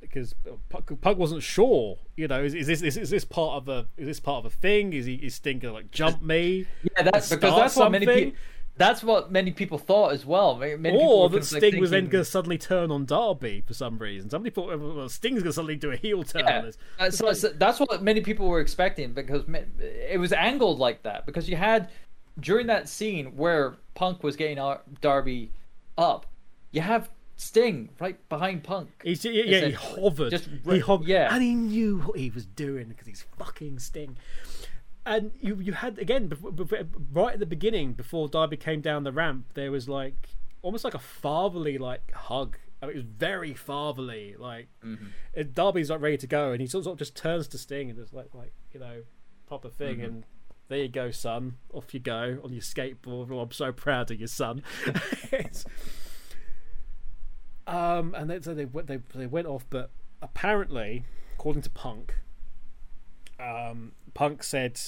because 0.08 0.34
Punk, 0.68 1.18
wasn't 1.18 1.42
sure, 1.42 1.98
you 2.16 2.28
know, 2.28 2.42
is, 2.42 2.54
is 2.54 2.66
this 2.66 2.82
is, 2.82 2.96
is 2.96 3.10
this 3.10 3.24
part 3.24 3.56
of 3.56 3.68
a 3.68 3.86
is 3.96 4.06
this 4.06 4.20
part 4.20 4.44
of 4.44 4.52
a 4.52 4.54
thing? 4.54 4.92
Is 4.92 5.06
he 5.06 5.14
is 5.14 5.34
Sting 5.34 5.58
gonna 5.58 5.74
like 5.74 5.90
jump 5.90 6.22
me? 6.22 6.66
Yeah, 6.82 7.02
that's 7.02 7.30
because 7.30 7.56
that's 7.56 7.76
what 7.76 7.90
many 7.90 8.06
people. 8.06 8.38
That's 8.76 9.04
what 9.04 9.30
many 9.30 9.52
people 9.52 9.78
thought 9.78 10.12
as 10.12 10.26
well. 10.26 10.56
Many 10.56 10.98
or 10.98 11.28
that 11.28 11.36
of, 11.36 11.52
like, 11.52 11.62
Sting 11.62 11.80
was 11.80 11.90
then 11.90 12.08
going 12.08 12.24
to 12.24 12.28
suddenly 12.28 12.58
turn 12.58 12.90
on 12.90 13.04
Darby 13.04 13.62
for 13.64 13.72
some 13.72 13.98
reason. 13.98 14.28
Somebody 14.30 14.52
thought 14.52 14.76
well, 14.80 15.08
Sting's 15.08 15.42
going 15.42 15.50
to 15.50 15.52
suddenly 15.52 15.76
do 15.76 15.92
a 15.92 15.96
heel 15.96 16.24
turn. 16.24 16.44
on 16.44 16.72
Yeah, 16.98 17.10
so, 17.10 17.32
so 17.34 17.50
that's 17.50 17.78
what 17.78 18.02
many 18.02 18.20
people 18.20 18.48
were 18.48 18.58
expecting 18.58 19.12
because 19.12 19.44
it 19.78 20.18
was 20.18 20.32
angled 20.32 20.80
like 20.80 21.04
that. 21.04 21.24
Because 21.24 21.48
you 21.48 21.54
had 21.54 21.88
during 22.40 22.66
that 22.66 22.88
scene 22.88 23.36
where 23.36 23.76
Punk 23.94 24.24
was 24.24 24.34
getting 24.34 24.58
Ar- 24.58 24.82
Darby 25.00 25.52
up, 25.96 26.26
you 26.72 26.80
have 26.80 27.10
Sting 27.36 27.90
right 28.00 28.28
behind 28.28 28.62
Punk. 28.64 28.90
He's, 29.02 29.24
yeah, 29.24 29.30
yeah, 29.44 29.66
he 29.66 29.72
hovered. 29.72 30.30
Just 30.30 30.44
he 30.46 30.58
re- 30.64 30.78
hovered, 30.80 31.06
yeah. 31.08 31.34
and 31.34 31.42
he 31.42 31.54
knew 31.54 31.98
what 32.00 32.18
he 32.18 32.30
was 32.30 32.46
doing 32.46 32.88
because 32.88 33.06
he's 33.06 33.24
fucking 33.38 33.78
Sting. 33.80 34.16
And 35.06 35.32
you, 35.40 35.56
you 35.60 35.72
had 35.72 35.98
again 35.98 36.28
before, 36.28 36.52
before, 36.52 36.78
right 37.12 37.34
at 37.34 37.38
the 37.40 37.46
beginning 37.46 37.92
before 37.92 38.28
Darby 38.28 38.56
came 38.56 38.80
down 38.80 39.04
the 39.04 39.12
ramp, 39.12 39.46
there 39.54 39.70
was 39.70 39.88
like 39.88 40.28
almost 40.62 40.84
like 40.84 40.94
a 40.94 40.98
fatherly 40.98 41.76
like 41.76 42.12
hug. 42.12 42.56
I 42.82 42.86
mean, 42.86 42.94
it 42.96 42.98
was 42.98 43.04
very 43.04 43.52
fatherly. 43.54 44.34
Like 44.38 44.68
Mm-hmm. 44.84 45.42
Darby's 45.52 45.90
like 45.90 46.00
ready 46.00 46.16
to 46.18 46.26
go, 46.26 46.52
and 46.52 46.60
he 46.60 46.66
sort 46.66 46.86
of 46.86 46.96
just 46.98 47.16
turns 47.16 47.48
to 47.48 47.58
Sting 47.58 47.90
and 47.90 47.98
just 47.98 48.14
like 48.14 48.28
like 48.34 48.52
you 48.72 48.80
know 48.80 49.02
proper 49.46 49.68
thing 49.68 49.96
Mm-hmm. 49.96 50.04
and. 50.04 50.24
There 50.66 50.78
you 50.78 50.88
go, 50.88 51.10
son. 51.10 51.56
Off 51.74 51.92
you 51.92 52.00
go 52.00 52.38
on 52.42 52.50
your 52.54 52.62
skateboard. 52.62 53.30
Oh, 53.30 53.40
I'm 53.40 53.52
so 53.52 53.70
proud 53.70 54.10
of 54.10 54.18
you, 54.18 54.26
son. 54.26 54.62
Um, 57.66 58.14
and 58.14 58.28
they, 58.28 58.40
so 58.40 58.54
they 58.54 58.66
went- 58.66 58.86
they 58.88 58.98
they 59.14 59.26
went 59.26 59.46
off, 59.46 59.64
but 59.70 59.90
apparently, 60.20 61.04
according 61.34 61.62
to 61.62 61.70
Punk, 61.70 62.14
um, 63.40 63.92
Punk 64.12 64.42
said, 64.42 64.78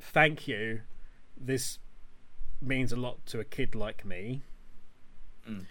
"Thank 0.00 0.48
you. 0.48 0.82
This 1.36 1.78
means 2.60 2.92
a 2.92 2.96
lot 2.96 3.24
to 3.26 3.38
a 3.40 3.44
kid 3.44 3.74
like 3.76 4.04
me." 4.04 4.42
Mm. 5.48 5.66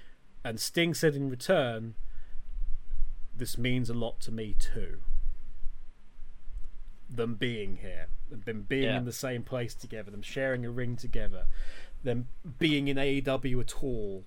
And 0.45 0.59
Sting 0.59 0.93
said 0.93 1.13
in 1.15 1.29
return, 1.29 1.95
"This 3.35 3.57
means 3.57 3.89
a 3.89 3.93
lot 3.93 4.21
to 4.21 4.31
me 4.31 4.53
too." 4.57 5.01
Them 7.09 7.35
being 7.35 7.77
here, 7.77 8.07
them 8.29 8.63
being 8.63 8.83
Yeah. 8.83 8.97
in 8.97 9.05
the 9.05 9.11
same 9.13 9.43
place 9.43 9.73
together, 9.75 10.11
them 10.11 10.21
sharing 10.21 10.65
a 10.65 10.71
ring 10.71 10.95
together, 10.95 11.47
them 12.03 12.27
being 12.59 12.87
in 12.87 12.97
AEW 12.97 13.59
at 13.61 13.83
all 13.83 14.25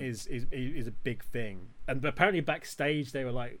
is, 0.00 0.26
is 0.26 0.46
is 0.52 0.86
a 0.86 0.92
big 0.92 1.22
thing. 1.24 1.68
And 1.88 2.04
apparently 2.04 2.40
backstage 2.40 3.12
they 3.12 3.24
were 3.24 3.32
like, 3.32 3.60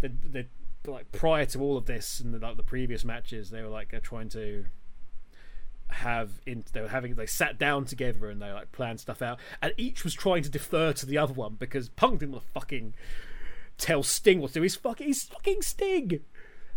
they 0.00 0.08
they 0.08 0.46
like 0.86 1.10
prior 1.12 1.46
to 1.46 1.60
all 1.60 1.76
of 1.76 1.86
this 1.86 2.20
and 2.20 2.40
like 2.40 2.56
the 2.56 2.62
previous 2.62 3.04
matches, 3.04 3.50
they 3.50 3.62
were 3.62 3.68
like 3.68 3.94
uh, 3.94 4.00
trying 4.02 4.28
to 4.30 4.66
have 5.88 6.40
in 6.46 6.64
they 6.72 6.80
were 6.80 6.88
having 6.88 7.14
they 7.14 7.26
sat 7.26 7.58
down 7.58 7.84
together 7.84 8.28
and 8.30 8.40
they 8.40 8.50
like 8.50 8.72
planned 8.72 9.00
stuff 9.00 9.22
out, 9.22 9.38
and 9.62 9.72
each 9.76 10.04
was 10.04 10.14
trying 10.14 10.42
to 10.42 10.50
defer 10.50 10.92
to 10.92 11.06
the 11.06 11.18
other 11.18 11.32
one 11.32 11.56
because 11.58 11.88
Punk 11.90 12.20
didn't 12.20 12.32
want 12.32 12.44
to 12.46 12.52
fucking 12.52 12.94
tell 13.78 14.02
Sting 14.02 14.40
what 14.40 14.48
to 14.48 14.54
do. 14.54 14.62
He's 14.62 14.76
fucking 14.76 15.06
he's 15.06 15.24
fucking 15.24 15.62
Sting. 15.62 16.20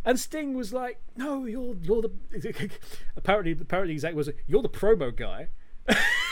And 0.06 0.20
Sting 0.20 0.54
was 0.54 0.72
like, 0.72 1.02
"No, 1.18 1.46
you're 1.46 1.76
you're 1.82 2.02
the." 2.04 2.70
apparently, 3.18 3.58
apparently, 3.60 3.94
exactly 3.94 4.18
was 4.18 4.30
you're 4.46 4.62
the 4.62 4.70
promo 4.70 5.14
guy. 5.14 5.50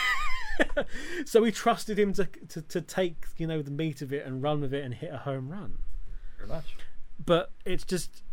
so 1.25 1.41
we 1.41 1.51
trusted 1.51 1.97
him 1.99 2.13
to, 2.13 2.25
to 2.49 2.61
to 2.61 2.81
take 2.81 3.25
you 3.37 3.47
know 3.47 3.61
the 3.61 3.71
meat 3.71 4.01
of 4.01 4.13
it 4.13 4.25
and 4.25 4.41
run 4.41 4.61
with 4.61 4.73
it 4.73 4.83
and 4.83 4.93
hit 4.93 5.13
a 5.13 5.17
home 5.17 5.49
run. 5.49 5.79
Very 6.37 6.49
much. 6.49 6.75
But 7.23 7.51
it's 7.65 7.83
just 7.83 8.23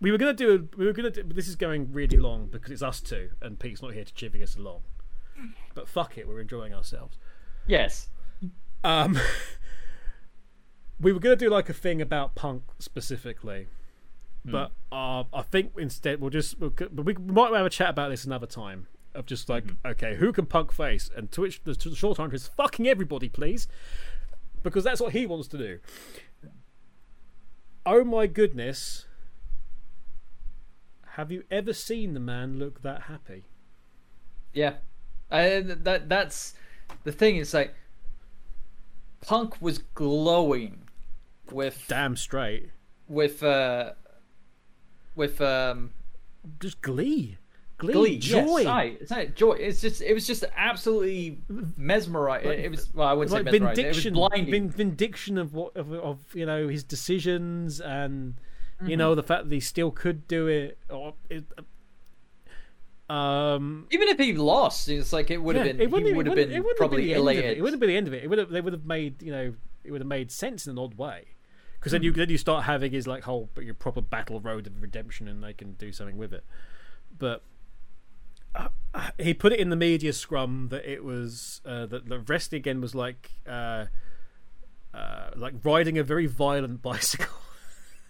we 0.00 0.10
were 0.10 0.18
gonna 0.18 0.32
do 0.32 0.68
we 0.76 0.86
were 0.86 0.92
gonna 0.92 1.10
do, 1.10 1.22
this 1.22 1.48
is 1.48 1.56
going 1.56 1.92
really 1.92 2.18
long 2.18 2.46
because 2.46 2.70
it's 2.70 2.82
us 2.82 3.00
two 3.00 3.30
and 3.40 3.58
Pete's 3.58 3.82
not 3.82 3.94
here 3.94 4.04
to 4.04 4.12
chivvy 4.12 4.42
us 4.42 4.56
along. 4.56 4.82
But 5.74 5.88
fuck 5.88 6.16
it, 6.16 6.26
we're 6.26 6.40
enjoying 6.40 6.72
ourselves. 6.72 7.18
Yes. 7.66 8.08
Um, 8.82 9.18
we 11.00 11.12
were 11.12 11.20
gonna 11.20 11.36
do 11.36 11.50
like 11.50 11.68
a 11.68 11.74
thing 11.74 12.00
about 12.00 12.34
punk 12.34 12.62
specifically, 12.78 13.68
but 14.44 14.72
uh, 14.92 15.24
I 15.32 15.42
think 15.42 15.72
instead 15.76 16.20
we'll 16.20 16.30
just 16.30 16.58
we'll, 16.58 16.70
but 16.70 17.04
we 17.04 17.14
might 17.14 17.52
have 17.52 17.66
a 17.66 17.70
chat 17.70 17.90
about 17.90 18.10
this 18.10 18.24
another 18.24 18.46
time. 18.46 18.86
Of 19.16 19.26
just 19.26 19.48
like, 19.48 19.64
okay, 19.84 20.16
who 20.16 20.32
can 20.32 20.46
punk 20.46 20.72
face? 20.72 21.10
And 21.16 21.32
to 21.32 21.40
which 21.40 21.64
the, 21.64 21.74
to 21.74 21.88
the 21.88 21.96
short 21.96 22.20
answer 22.20 22.36
is 22.36 22.48
fucking 22.48 22.86
everybody, 22.86 23.28
please, 23.28 23.66
because 24.62 24.84
that's 24.84 25.00
what 25.00 25.12
he 25.12 25.24
wants 25.26 25.48
to 25.48 25.58
do. 25.58 25.78
Oh 27.86 28.04
my 28.04 28.26
goodness! 28.26 29.06
Have 31.12 31.32
you 31.32 31.44
ever 31.50 31.72
seen 31.72 32.12
the 32.12 32.20
man 32.20 32.58
look 32.58 32.82
that 32.82 33.02
happy? 33.02 33.44
Yeah. 34.52 34.74
I, 35.30 35.60
that 35.60 36.08
that's 36.08 36.54
the 37.04 37.12
thing. 37.12 37.36
It's 37.36 37.54
like 37.54 37.74
Punk 39.22 39.60
was 39.60 39.78
glowing 39.78 40.88
with 41.50 41.84
Damn 41.88 42.16
straight, 42.16 42.70
with 43.08 43.42
uh 43.42 43.92
with 45.14 45.40
um 45.40 45.90
just 46.60 46.80
glee, 46.80 47.38
glee, 47.78 47.92
glee 47.92 48.18
joy. 48.18 48.58
Yes, 48.58 48.66
aye, 48.66 48.96
it's 49.00 49.10
not 49.10 49.34
joy. 49.34 49.52
It's 49.52 49.80
just 49.80 50.00
it 50.02 50.14
was 50.14 50.26
just 50.26 50.44
absolutely 50.56 51.40
mesmerizing. 51.76 52.50
It, 52.50 52.58
it 52.66 52.70
was 52.70 52.92
well, 52.94 53.08
I 53.08 53.12
wouldn't 53.12 53.32
like 53.32 53.44
say 53.52 53.58
mesmerizing. 53.58 53.84
It 53.84 53.88
was 53.88 53.96
vindiction, 54.04 54.14
blinding. 54.14 54.50
vin- 54.50 54.70
vindiction 54.70 55.38
of 55.38 55.54
what 55.54 55.76
of, 55.76 55.92
of 55.92 56.18
you 56.34 56.46
know 56.46 56.68
his 56.68 56.84
decisions 56.84 57.80
and 57.80 58.34
Mm-hmm. 58.78 58.90
you 58.90 58.96
know 58.98 59.14
the 59.14 59.22
fact 59.22 59.48
that 59.48 59.54
he 59.54 59.60
still 59.60 59.90
could 59.90 60.28
do 60.28 60.48
it. 60.48 60.76
Or 60.90 61.14
it, 61.30 61.44
um, 63.08 63.86
Even 63.90 64.08
if 64.08 64.18
he 64.18 64.32
lost, 64.34 64.88
it's 64.88 65.12
like 65.12 65.30
it 65.30 65.38
would 65.42 65.56
have 65.56 65.64
yeah, 65.66 65.72
been. 65.72 65.80
it 65.80 65.90
wouldn't 65.90 66.06
He 66.06 66.10
even- 66.10 66.16
would 66.16 66.26
have 66.26 66.48
been 66.48 66.52
it 66.52 66.76
probably 66.76 67.02
be 67.02 67.06
the 67.06 67.14
end 67.14 67.28
of 67.28 67.36
it. 67.44 67.56
It 67.58 67.62
wouldn't 67.62 67.80
be 67.80 67.86
the 67.86 67.96
end 67.96 68.06
of 68.08 68.12
it. 68.14 68.24
It 68.24 68.28
would 68.28 68.38
have. 68.38 68.50
They 68.50 68.60
would 68.60 68.72
have 68.72 68.84
made 68.84 69.22
you 69.22 69.32
know. 69.32 69.54
It 69.84 69.92
would 69.92 70.00
have 70.00 70.08
made 70.08 70.30
sense 70.32 70.66
in 70.66 70.72
an 70.72 70.78
odd 70.78 70.98
way. 70.98 71.24
Because 71.78 71.92
then 71.92 72.02
you 72.02 72.10
Mm-hmm. 72.10 72.18
then 72.20 72.30
you 72.30 72.36
start 72.38 72.64
having 72.64 72.90
his 72.92 73.06
like 73.06 73.22
whole 73.22 73.48
but 73.54 73.64
your 73.64 73.74
proper 73.74 74.00
battle 74.00 74.40
road 74.40 74.66
of 74.66 74.82
redemption, 74.82 75.28
and 75.28 75.42
they 75.42 75.52
can 75.52 75.72
do 75.74 75.92
something 75.92 76.16
with 76.18 76.32
it. 76.34 76.44
But 77.16 77.42
uh, 78.56 79.10
he 79.18 79.34
put 79.34 79.52
it 79.52 79.60
in 79.60 79.70
the 79.70 79.76
media 79.76 80.12
scrum 80.12 80.68
that 80.70 80.90
it 80.90 81.04
was 81.04 81.60
uh, 81.64 81.86
that 81.86 82.08
the 82.08 82.18
wrestling 82.20 82.60
again 82.60 82.80
was 82.80 82.94
like 82.94 83.30
uh, 83.46 83.86
uh, 84.94 85.30
like 85.36 85.54
riding 85.62 85.98
a 85.98 86.02
very 86.02 86.26
violent 86.26 86.82
bicycle. 86.82 87.28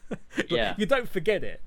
Yeah. 0.49 0.76
you 0.78 0.86
don't 0.86 1.09
forget 1.09 1.42
it. 1.42 1.61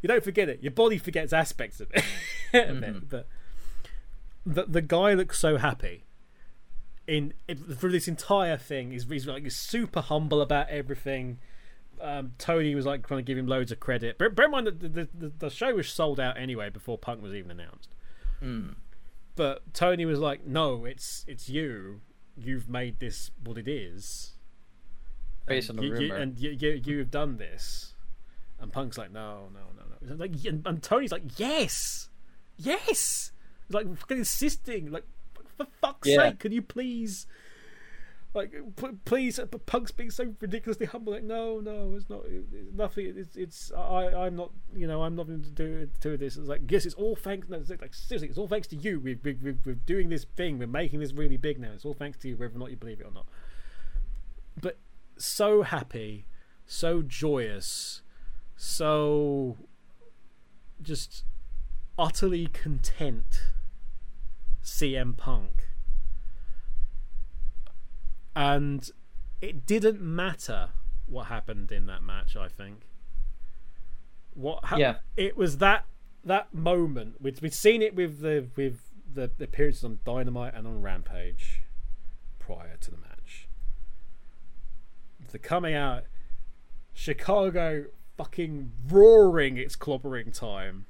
You 0.00 0.06
don't 0.06 0.22
forget 0.22 0.48
it. 0.48 0.62
Your 0.62 0.70
body 0.70 0.98
forgets 0.98 1.32
aspects 1.32 1.80
of 1.80 1.90
it. 1.92 2.04
of 2.54 2.80
it. 2.80 3.08
But 3.08 3.26
the 4.46 4.66
the 4.66 4.80
guy 4.80 5.14
looks 5.14 5.40
so 5.40 5.56
happy 5.56 6.04
in, 7.06 7.34
in 7.48 7.56
through 7.56 7.92
this 7.92 8.08
entire 8.08 8.56
thing. 8.56 8.92
He's, 8.92 9.04
he's 9.08 9.26
like 9.26 9.42
he's 9.42 9.56
super 9.56 10.00
humble 10.00 10.40
about 10.40 10.68
everything. 10.68 11.38
Um, 12.00 12.32
Tony 12.38 12.74
was 12.74 12.84
like 12.86 13.06
trying 13.06 13.18
to 13.18 13.22
give 13.24 13.38
him 13.38 13.46
loads 13.46 13.72
of 13.72 13.80
credit. 13.80 14.18
Bear, 14.18 14.30
bear 14.30 14.46
in 14.46 14.50
mind 14.50 14.66
that 14.66 14.80
the, 14.80 15.08
the, 15.14 15.32
the 15.38 15.50
show 15.50 15.74
was 15.74 15.88
sold 15.88 16.18
out 16.20 16.36
anyway 16.38 16.68
before 16.70 16.98
Punk 16.98 17.22
was 17.22 17.32
even 17.34 17.50
announced. 17.50 17.88
But 19.36 19.72
Tony 19.74 20.04
was 20.04 20.18
like, 20.20 20.46
"No, 20.46 20.84
it's 20.84 21.24
it's 21.26 21.48
you. 21.48 22.00
You've 22.36 22.68
made 22.68 23.00
this 23.00 23.30
what 23.42 23.58
it 23.58 23.68
is." 23.68 24.32
based 25.46 25.68
on 25.68 25.76
the 25.76 25.82
you, 25.82 25.88
you- 25.94 25.98
rumor. 26.00 26.14
and 26.16 26.38
you, 26.38 26.50
you 26.52 26.80
you've 26.86 27.10
done 27.10 27.36
this 27.36 27.92
and 28.60 28.72
punk's 28.72 28.96
like 28.96 29.12
no 29.12 29.48
no 29.52 29.60
no 29.76 29.82
no 30.08 30.14
like 30.16 30.32
and, 30.46 30.66
and 30.66 30.82
tony's 30.82 31.12
like 31.12 31.38
yes 31.38 32.08
yes 32.56 33.30
He's 33.68 33.74
like 33.74 33.94
fucking 33.98 34.16
insisting 34.18 34.90
like 34.90 35.04
for 35.58 35.66
fuck's 35.82 36.08
Yeah. 36.08 36.30
sake 36.30 36.38
can 36.38 36.52
you 36.52 36.62
please 36.62 37.26
like 38.34 38.52
please 39.04 39.38
punk's 39.66 39.92
being 39.92 40.10
so 40.10 40.34
ridiculously 40.40 40.86
humble 40.86 41.12
like 41.12 41.22
no 41.22 41.60
no 41.60 41.94
it's 41.96 42.10
not 42.10 42.22
it's 42.26 42.72
nothing 42.74 43.14
it's 43.16 43.36
it's 43.36 43.72
i 43.76 44.26
i'm 44.26 44.34
not 44.34 44.50
you 44.74 44.86
know 44.86 45.02
i'm 45.02 45.14
nothing 45.14 45.40
to 45.40 45.50
do 45.50 45.88
to 46.00 46.16
this 46.16 46.36
it's 46.36 46.48
like 46.48 46.60
yes 46.68 46.84
it's 46.84 46.96
all 46.96 47.14
thanks 47.14 47.48
no, 47.48 47.56
it's 47.56 47.70
like 47.70 47.94
seriously 47.94 48.28
it's 48.28 48.38
all 48.38 48.48
thanks 48.48 48.66
to 48.66 48.76
you 48.76 48.98
we, 48.98 49.14
we, 49.22 49.34
we, 49.34 49.54
we're 49.64 49.74
doing 49.74 50.08
this 50.08 50.26
thing 50.36 50.58
we're 50.58 50.66
making 50.66 50.98
this 50.98 51.12
really 51.12 51.36
big 51.36 51.60
now 51.60 51.70
it's 51.72 51.84
all 51.84 51.94
thanks 51.94 52.18
to 52.18 52.28
you 52.28 52.36
whether 52.36 52.56
or 52.56 52.58
not 52.58 52.70
you 52.70 52.76
believe 52.76 53.00
it 53.00 53.06
or 53.06 53.12
not 53.12 53.26
but 54.60 54.78
so 55.16 55.62
happy, 55.62 56.26
so 56.66 57.02
joyous, 57.02 58.02
so 58.56 59.56
just 60.80 61.24
utterly 61.98 62.46
content. 62.46 63.50
CM 64.62 65.16
Punk. 65.16 65.68
And 68.36 68.90
it 69.40 69.66
didn't 69.66 70.00
matter 70.00 70.70
what 71.06 71.26
happened 71.26 71.70
in 71.70 71.86
that 71.86 72.02
match, 72.02 72.36
I 72.36 72.48
think. 72.48 72.88
What 74.34 74.64
hap- 74.66 74.78
Yeah. 74.78 74.96
it 75.16 75.36
was 75.36 75.58
that 75.58 75.86
that 76.24 76.52
moment 76.54 77.20
we'd, 77.20 77.40
we'd 77.42 77.52
seen 77.52 77.82
it 77.82 77.94
with 77.94 78.20
the 78.20 78.48
with 78.56 78.90
the 79.12 79.30
appearances 79.40 79.84
on 79.84 80.00
Dynamite 80.04 80.54
and 80.54 80.66
on 80.66 80.80
Rampage 80.82 81.62
prior 82.38 82.76
to 82.78 82.90
the 82.90 82.96
match 82.96 83.46
the 85.30 85.38
coming 85.38 85.74
out 85.74 86.04
Chicago 86.92 87.86
fucking 88.16 88.72
roaring 88.88 89.56
its 89.56 89.76
clobbering 89.76 90.32
time. 90.36 90.86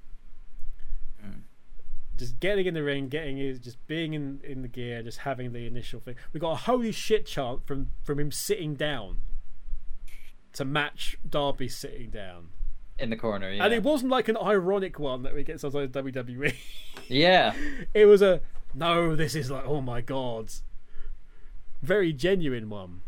Just 2.16 2.40
getting 2.40 2.66
in 2.66 2.74
the 2.74 2.82
ring, 2.82 3.08
getting 3.08 3.36
his, 3.36 3.58
just 3.58 3.84
being 3.86 4.14
in, 4.14 4.40
in 4.44 4.62
the 4.62 4.68
gear, 4.68 5.02
just 5.02 5.18
having 5.18 5.52
the 5.52 5.66
initial 5.66 6.00
thing. 6.00 6.14
We 6.32 6.40
got 6.40 6.52
a 6.52 6.56
holy 6.56 6.92
shit 6.92 7.26
chant 7.26 7.66
from 7.66 7.90
from 8.02 8.18
him 8.18 8.30
sitting 8.30 8.74
down 8.74 9.20
to 10.52 10.64
match 10.64 11.16
Darby 11.28 11.68
sitting 11.68 12.10
down, 12.10 12.50
in 12.98 13.10
the 13.10 13.16
corner. 13.16 13.50
Yeah. 13.50 13.64
and 13.64 13.74
it 13.74 13.82
wasn't 13.82 14.10
like 14.10 14.28
an 14.28 14.36
ironic 14.36 14.98
one 14.98 15.22
that 15.22 15.34
we 15.34 15.42
get 15.42 15.60
sometimes 15.60 15.94
in 15.94 16.04
WWE. 16.04 16.54
yeah. 17.08 17.54
it 17.94 18.06
was 18.06 18.22
a 18.22 18.40
no. 18.74 19.16
This 19.16 19.34
is 19.34 19.50
like 19.50 19.64
oh 19.66 19.80
my 19.80 20.00
god, 20.00 20.52
very 21.82 22.12
genuine 22.12 22.68
one. 22.68 23.02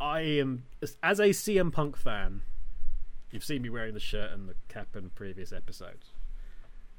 I 0.00 0.20
am 0.20 0.64
as 1.02 1.20
a 1.20 1.28
CM 1.28 1.72
Punk 1.72 1.96
fan. 1.96 2.42
You've 3.30 3.44
seen 3.44 3.62
me 3.62 3.68
wearing 3.68 3.92
the 3.92 4.00
shirt 4.00 4.30
and 4.32 4.48
the 4.48 4.54
cap 4.68 4.94
in 4.94 5.10
previous 5.10 5.52
episodes. 5.52 6.12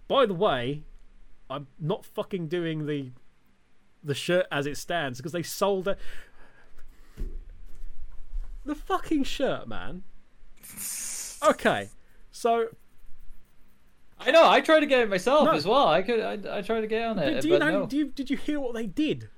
By 0.07 0.25
the 0.25 0.33
way, 0.33 0.83
I'm 1.49 1.67
not 1.79 2.05
fucking 2.05 2.47
doing 2.47 2.85
the 2.85 3.11
the 4.03 4.13
shirt 4.15 4.45
as 4.51 4.65
it 4.65 4.77
stands 4.77 5.17
because 5.19 5.31
they 5.33 5.43
sold 5.43 5.87
it. 5.87 5.97
The 8.65 8.75
fucking 8.75 9.23
shirt, 9.23 9.67
man. 9.67 10.03
Okay, 11.43 11.89
so 12.31 12.67
I 14.19 14.31
know. 14.31 14.47
I 14.49 14.61
tried 14.61 14.81
to 14.81 14.85
get 14.85 15.01
it 15.01 15.09
myself 15.09 15.45
No. 15.45 15.51
as 15.53 15.65
well. 15.65 15.87
I 15.87 16.01
could. 16.01 16.19
I, 16.19 16.57
I 16.57 16.61
tried 16.61 16.81
to 16.81 16.87
get 16.87 17.05
on 17.05 17.19
it, 17.19 17.35
do, 17.35 17.41
do 17.41 17.47
you 17.49 17.53
but 17.59 17.65
know? 17.65 17.79
no. 17.81 17.85
Do 17.85 17.97
you 17.97 18.07
did 18.07 18.29
you 18.29 18.37
hear 18.37 18.59
what 18.59 18.73
they 18.73 18.85
did? 18.87 19.29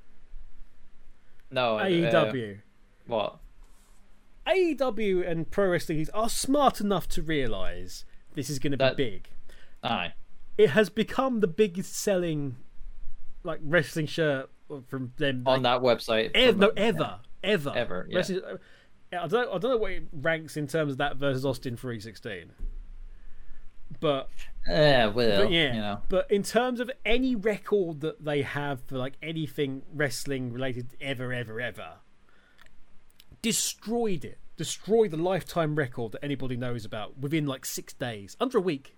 no. 1.52 1.78
uh, 1.78 1.84
AEW. 1.86 2.60
what? 3.08 3.38
AEW 4.48 5.30
and 5.30 5.50
pro 5.52 5.68
wrestling 5.70 6.08
are 6.14 6.30
smart 6.30 6.80
enough 6.82 7.08
to 7.10 7.22
realize 7.22 8.06
this 8.34 8.50
is 8.50 8.58
going 8.58 8.72
to 8.72 8.78
be 8.78 8.84
That- 8.84 8.98
big. 8.98 9.30
Aye. 9.84 10.14
It 10.60 10.72
has 10.72 10.90
become 10.90 11.40
the 11.40 11.48
biggest 11.48 11.96
selling 11.96 12.58
like 13.44 13.60
wrestling 13.64 14.08
shirt 14.08 14.50
from 14.88 15.14
them 15.18 15.44
On 15.46 15.64
that 15.64 15.82
website. 15.82 16.32
ev- 16.36 16.58
no 16.58 16.72
ever 16.76 17.22
ever 17.42 17.72
Ever, 17.76 18.08
yeah. 18.10 18.18
Wrestling- 18.18 18.42
I 19.14 19.28
don't 19.28 19.48
I 19.48 19.58
don't 19.58 19.64
know 19.72 19.78
what 19.78 19.92
it 19.94 20.04
ranks 20.12 20.58
in 20.58 20.68
terms 20.68 20.92
of 20.92 20.98
that 20.98 21.16
versus 21.16 21.46
Austin 21.46 21.78
316. 21.78 22.52
But 24.02 24.30
Yeah. 24.68 25.08
Well. 25.08 25.44
but 25.44 25.52
yeah, 25.52 25.74
You 25.74 25.80
know. 25.82 26.02
but 26.10 26.30
in 26.30 26.44
terms 26.44 26.80
of 26.82 26.92
any 27.06 27.36
record 27.36 28.02
that 28.02 28.24
they 28.24 28.42
have 28.44 28.82
for 28.86 28.98
like 28.98 29.14
anything 29.24 29.82
wrestling 29.94 30.52
related 30.54 30.96
ever, 31.02 31.32
ever, 31.34 31.60
ever, 31.62 31.94
destroyed 33.42 34.26
it. 34.26 34.38
Destroyed 34.58 35.12
the 35.12 35.18
lifetime 35.18 35.76
record 35.76 36.12
that 36.12 36.24
anybody 36.24 36.58
knows 36.58 36.84
about 36.84 37.18
within 37.18 37.46
like 37.46 37.66
six 37.66 37.94
days, 37.94 38.36
under 38.42 38.58
a 38.58 38.62
week. 38.62 38.98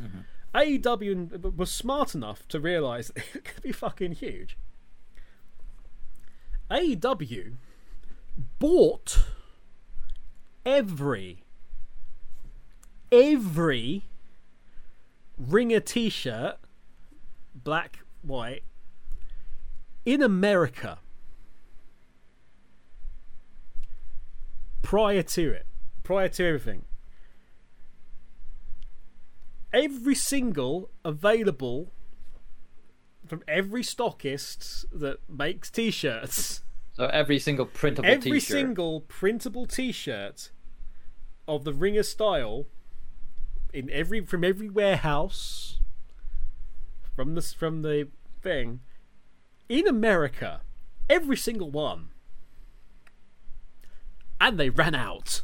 Mm-hmm. 0.00 0.20
AEW 0.54 1.44
uh, 1.44 1.50
was 1.50 1.70
smart 1.70 2.14
enough 2.14 2.46
to 2.48 2.58
realize 2.60 3.10
it 3.16 3.44
could 3.44 3.62
be 3.62 3.72
fucking 3.72 4.12
huge. 4.12 4.56
AEW 6.70 7.56
bought 8.58 9.24
every 10.64 11.44
every 13.12 14.04
ringer 15.38 15.78
t-shirt 15.78 16.56
black 17.54 18.00
white 18.22 18.64
in 20.04 20.20
america 20.20 20.98
prior 24.82 25.22
to 25.22 25.50
it 25.50 25.66
prior 26.02 26.28
to 26.28 26.44
everything 26.44 26.85
every 29.76 30.14
single 30.14 30.90
available 31.04 31.92
from 33.26 33.42
every 33.46 33.82
stockist 33.82 34.84
that 34.92 35.18
makes 35.28 35.70
t-shirts 35.70 36.62
So 36.96 37.06
every 37.06 37.38
single 37.38 37.66
printable 37.66 38.08
every 38.08 38.32
T-shirt. 38.32 38.56
single 38.56 39.02
printable 39.02 39.66
T-shirt 39.66 40.50
of 41.46 41.64
the 41.64 41.74
Ringer 41.74 42.02
style 42.02 42.66
in 43.74 43.90
every 43.90 44.24
from 44.24 44.42
every 44.42 44.70
warehouse 44.70 45.80
from 47.14 47.34
this 47.34 47.52
from 47.52 47.82
the 47.82 48.08
thing 48.42 48.80
in 49.68 49.86
America, 49.86 50.60
every 51.10 51.36
single 51.36 51.70
one, 51.70 52.08
and 54.40 54.58
they 54.58 54.70
ran 54.70 54.94
out. 54.94 55.42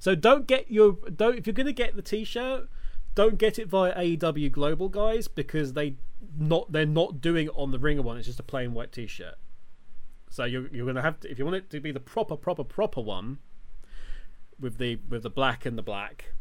So 0.00 0.14
don't 0.14 0.46
get 0.46 0.70
your 0.70 0.96
don't 1.14 1.38
if 1.38 1.46
you're 1.46 1.54
gonna 1.54 1.72
get 1.72 1.94
the 1.94 2.02
T-shirt, 2.02 2.68
don't 3.14 3.36
get 3.36 3.58
it 3.58 3.68
via 3.68 3.94
AEW 3.94 4.50
Global 4.50 4.88
guys 4.88 5.28
because 5.28 5.74
they 5.74 5.96
not 6.36 6.72
they're 6.72 6.86
not 6.86 7.20
doing 7.20 7.46
it 7.46 7.52
on 7.54 7.70
the 7.70 7.78
Ringer 7.78 8.02
one. 8.02 8.16
It's 8.16 8.26
just 8.26 8.40
a 8.40 8.42
plain 8.42 8.72
white 8.72 8.92
T-shirt. 8.92 9.34
So 10.30 10.44
you're 10.44 10.68
you're 10.68 10.86
gonna 10.86 11.02
have 11.02 11.20
to 11.20 11.30
if 11.30 11.38
you 11.38 11.44
want 11.44 11.58
it 11.58 11.70
to 11.70 11.80
be 11.80 11.92
the 11.92 12.00
proper 12.00 12.34
proper 12.34 12.64
proper 12.64 13.02
one 13.02 13.38
with 14.58 14.78
the 14.78 14.98
with 15.08 15.22
the 15.22 15.30
black 15.30 15.66
and 15.66 15.76
the 15.76 15.82
black. 15.82 16.32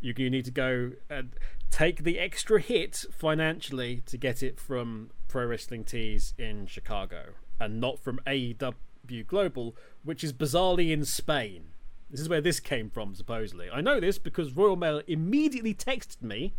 You, 0.00 0.14
you 0.16 0.30
need 0.30 0.44
to 0.46 0.50
go 0.50 0.92
and 1.10 1.34
take 1.70 2.02
the 2.02 2.18
extra 2.18 2.60
hit 2.60 3.04
financially 3.12 4.02
to 4.06 4.16
get 4.16 4.42
it 4.42 4.58
from 4.58 5.10
Pro 5.28 5.46
Wrestling 5.46 5.84
Tees 5.84 6.34
in 6.38 6.66
Chicago 6.66 7.34
and 7.60 7.80
not 7.80 8.00
from 8.00 8.20
AEW 8.26 9.26
Global, 9.26 9.76
which 10.02 10.24
is 10.24 10.32
bizarrely 10.32 10.90
in 10.90 11.04
Spain. 11.04 11.72
This 12.12 12.20
is 12.20 12.28
where 12.28 12.42
this 12.42 12.60
came 12.60 12.90
from, 12.90 13.14
supposedly. 13.14 13.70
I 13.70 13.80
know 13.80 13.98
this 13.98 14.18
because 14.18 14.52
Royal 14.52 14.76
Mail 14.76 15.00
immediately 15.06 15.74
texted 15.74 16.20
me 16.22 16.52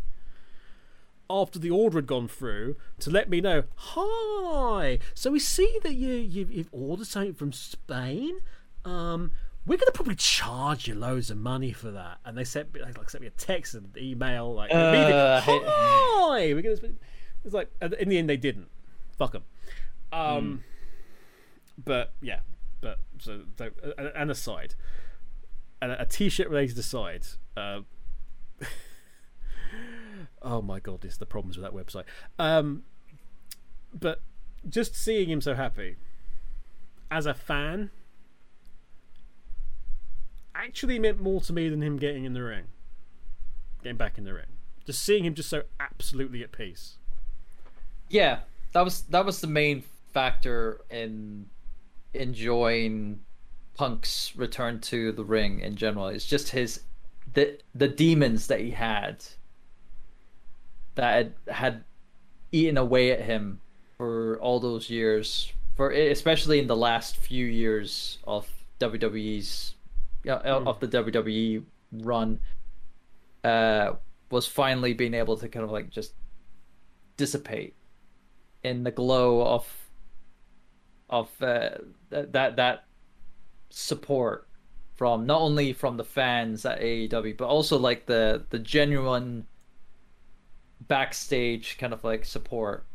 after 1.30 1.60
the 1.60 1.70
order 1.70 1.99
had 1.99 2.08
gone 2.08 2.28
through 2.28 2.76
to 2.99 3.12
let 3.12 3.30
me 3.30 3.39
know. 3.39 3.64
Hi, 3.76 4.97
so 5.14 5.32
we 5.32 5.39
see 5.39 5.80
that 5.84 5.93
you 5.93 6.14
you've, 6.14 6.51
you've 6.51 6.70
ordered 6.72 7.06
something 7.06 7.36
from 7.36 7.54
Spain. 7.54 8.39
Um, 8.84 9.30
we're 9.66 9.78
going 9.78 9.88
to 9.88 9.93
probably 9.93 10.16
charge 10.16 10.88
you 10.88 10.95
loads 10.95 11.30
of 11.30 11.38
money 11.38 11.72
for 11.72 11.91
that. 11.91 12.18
And 12.26 12.38
they 12.38 12.43
sent 12.43 12.74
me 12.74 12.82
like, 12.82 12.97
like 12.97 13.12
sent 13.12 13.22
me 13.22 13.28
a 13.28 13.32
text 13.32 13.76
and 13.76 13.95
email 13.95 14.54
like 14.54 14.72
hate- 14.72 15.64
hi. 15.68 16.54
We're 16.54 16.62
to. 16.64 16.95
It's 17.45 17.54
like 17.54 17.70
in 17.99 18.10
the 18.10 18.18
end 18.18 18.28
they 18.28 18.38
didn't. 18.38 18.70
Fuck 19.18 19.34
them. 19.34 19.43
Um, 20.12 20.64
but 21.84 22.14
yeah, 22.22 22.39
but 22.82 22.99
so, 23.20 23.41
so 23.58 23.70
uh, 23.84 24.10
an 24.16 24.30
aside, 24.30 24.76
a, 25.89 26.01
a 26.01 26.05
t-shirt 26.05 26.49
related 26.49 26.77
aside. 26.77 27.25
Uh, 27.55 27.81
oh 30.41 30.61
my 30.61 30.79
god, 30.79 31.01
this 31.01 31.17
the 31.17 31.25
problems 31.25 31.57
with 31.57 31.63
that 31.63 31.73
website. 31.73 32.05
Um, 32.39 32.84
but 33.93 34.21
just 34.67 34.95
seeing 34.95 35.29
him 35.29 35.41
so 35.41 35.55
happy 35.55 35.97
as 37.11 37.26
a 37.26 37.34
fan 37.34 37.91
actually 40.55 40.99
meant 40.99 41.22
more 41.22 41.41
to 41.41 41.53
me 41.53 41.69
than 41.69 41.81
him 41.81 41.97
getting 41.97 42.26
in 42.26 42.34
the 42.34 42.43
ring, 42.43 42.65
getting 43.84 43.97
back 43.97 44.18
in 44.18 44.23
the 44.23 44.34
ring. 44.34 44.45
Just 44.85 45.03
seeing 45.03 45.23
him 45.26 45.34
just 45.34 45.49
so 45.49 45.64
absolutely 45.80 46.43
at 46.43 46.51
peace. 46.51 46.97
Yeah, 48.10 48.39
that 48.73 48.84
was 48.84 49.01
that 49.03 49.26
was 49.26 49.41
the 49.41 49.47
main 49.47 49.84
factor 50.11 50.81
in 50.89 51.47
enjoying 52.14 53.22
Punk's 53.76 54.36
return 54.36 54.80
to 54.82 55.12
the 55.12 55.24
ring 55.24 55.60
in 55.60 55.76
general. 55.76 56.08
It's 56.08 56.26
just 56.26 56.50
his 56.50 56.82
the 57.34 57.60
the 57.74 57.88
demons 57.88 58.48
that 58.48 58.60
he 58.60 58.72
had 58.72 59.24
that 60.95 61.14
had, 61.14 61.34
had 61.56 61.84
eaten 62.52 62.78
away 62.78 63.12
at 63.12 63.22
him 63.22 63.60
for 63.98 64.40
all 64.40 64.60
those 64.60 64.90
years, 64.90 65.52
for 65.76 65.90
especially 65.91 66.60
in 66.60 66.68
the 66.68 66.76
last 66.76 67.18
few 67.18 67.45
years 67.45 68.20
of 68.26 68.48
WWE's 68.80 69.76
yeah, 70.24 70.36
of 70.36 70.80
the 70.80 70.88
WWE 70.88 71.64
run, 71.91 72.40
uh, 73.44 73.94
was 74.30 74.48
finally 74.48 74.94
being 74.94 75.14
able 75.14 75.38
to 75.38 75.50
kind 75.50 75.64
of 75.64 75.72
like 75.72 75.90
just 75.90 76.14
dissipate 77.18 77.76
in 78.64 78.84
the 78.84 78.91
glow 78.91 79.45
of 79.45 79.68
of 81.10 81.30
uh, 81.41 81.70
th- 82.10 82.28
that 82.32 82.56
that 82.56 82.86
support 83.76 84.48
from 84.94 85.26
not 85.26 85.41
only 85.41 85.74
from 85.74 85.98
the 85.98 86.04
fans 86.04 86.64
at 86.64 86.80
AEW 86.80 87.36
but 87.36 87.45
also 87.48 87.78
like 87.80 88.06
the 88.06 88.44
the 88.52 88.60
genuine 88.60 89.48
backstage 90.88 91.78
kind 91.80 91.91
of 91.94 92.04
like 92.04 92.24
support 92.26 92.86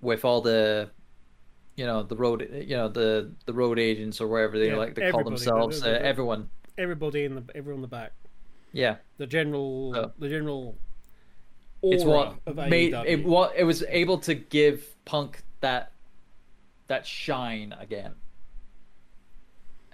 with 0.00 0.24
all 0.24 0.40
the 0.40 0.88
you 1.76 1.84
know 1.84 2.02
the 2.02 2.16
road 2.16 2.48
you 2.66 2.76
know 2.76 2.88
the 2.88 3.30
the 3.46 3.52
road 3.52 3.78
agents 3.78 4.20
or 4.20 4.28
wherever 4.28 4.58
they 4.58 4.68
Yeah, 4.68 4.76
like 4.76 4.94
to 4.94 5.10
call 5.10 5.24
themselves 5.24 5.80
The- 5.80 5.88
uh, 5.90 5.92
the- 5.94 5.98
the- 5.98 6.04
everyone 6.06 6.50
Everybody 6.78 7.24
in 7.24 7.34
the 7.34 7.42
everyone 7.56 7.78
in 7.78 7.82
the 7.82 7.88
back, 7.88 8.12
yeah 8.72 8.96
the 9.16 9.26
general, 9.26 9.92
Oh. 9.96 10.12
the 10.18 10.28
general. 10.28 10.78
Aura 11.82 11.94
it's 11.94 12.04
what 12.04 12.38
of 12.46 12.56
made 12.70 12.92
AEW. 12.94 13.04
it 13.06 13.24
what 13.24 13.52
it 13.56 13.64
was 13.64 13.82
able 13.88 14.18
to 14.18 14.34
give 14.34 14.94
punk 15.04 15.42
that 15.60 15.92
that 16.86 17.04
shine 17.04 17.74
again 17.78 18.14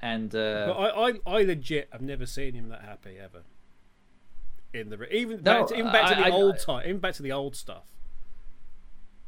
and 0.05 0.35
uh 0.35 0.67
But 0.67 0.73
I, 0.75 1.09
I, 1.09 1.13
I 1.39 1.43
legit 1.43 1.89
have 1.91 2.03
never 2.03 2.27
seen 2.27 2.53
him 2.55 2.69
that 2.69 2.83
happy 2.83 3.17
ever. 3.19 3.43
in 4.73 4.91
the 4.91 4.97
even 5.17 5.43
No, 5.43 5.61
back 5.61 5.67
to, 5.69 5.75
even 5.79 5.93
back 5.93 6.09
to 6.11 6.15
the 6.17 6.27
I- 6.27 6.29
I- 6.29 6.31
old 6.33 6.59
time, 6.59 6.83
even 6.87 6.99
back 6.99 7.15
to 7.15 7.23
the 7.23 7.33
old 7.33 7.57
stuff. 7.57 7.85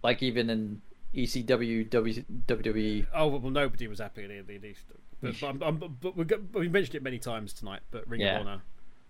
Like 0.03 0.23
even 0.23 0.51
in 0.51 0.83
ECW, 1.15 1.89
W, 1.91 2.25
WWE. 2.47 3.07
Oh 3.15 3.27
well, 3.29 3.51
nobody 3.51 3.87
was 3.89 3.99
happy 4.01 4.25
in 4.25 4.47
the, 4.47 4.75
but, 5.23 5.41
but, 5.41 5.47
I'm- 5.47 5.63
I'm- 5.63 5.97
but 6.01 6.17
we, 6.17 6.25
got, 6.25 6.41
we 6.53 6.69
mentioned 6.69 6.97
it 6.97 7.03
many 7.03 7.19
times 7.19 7.53
tonight. 7.55 7.81
But 7.91 8.07
Ring 8.09 8.21
Yeah. 8.21 8.41
of 8.41 8.47
Honor, 8.47 8.63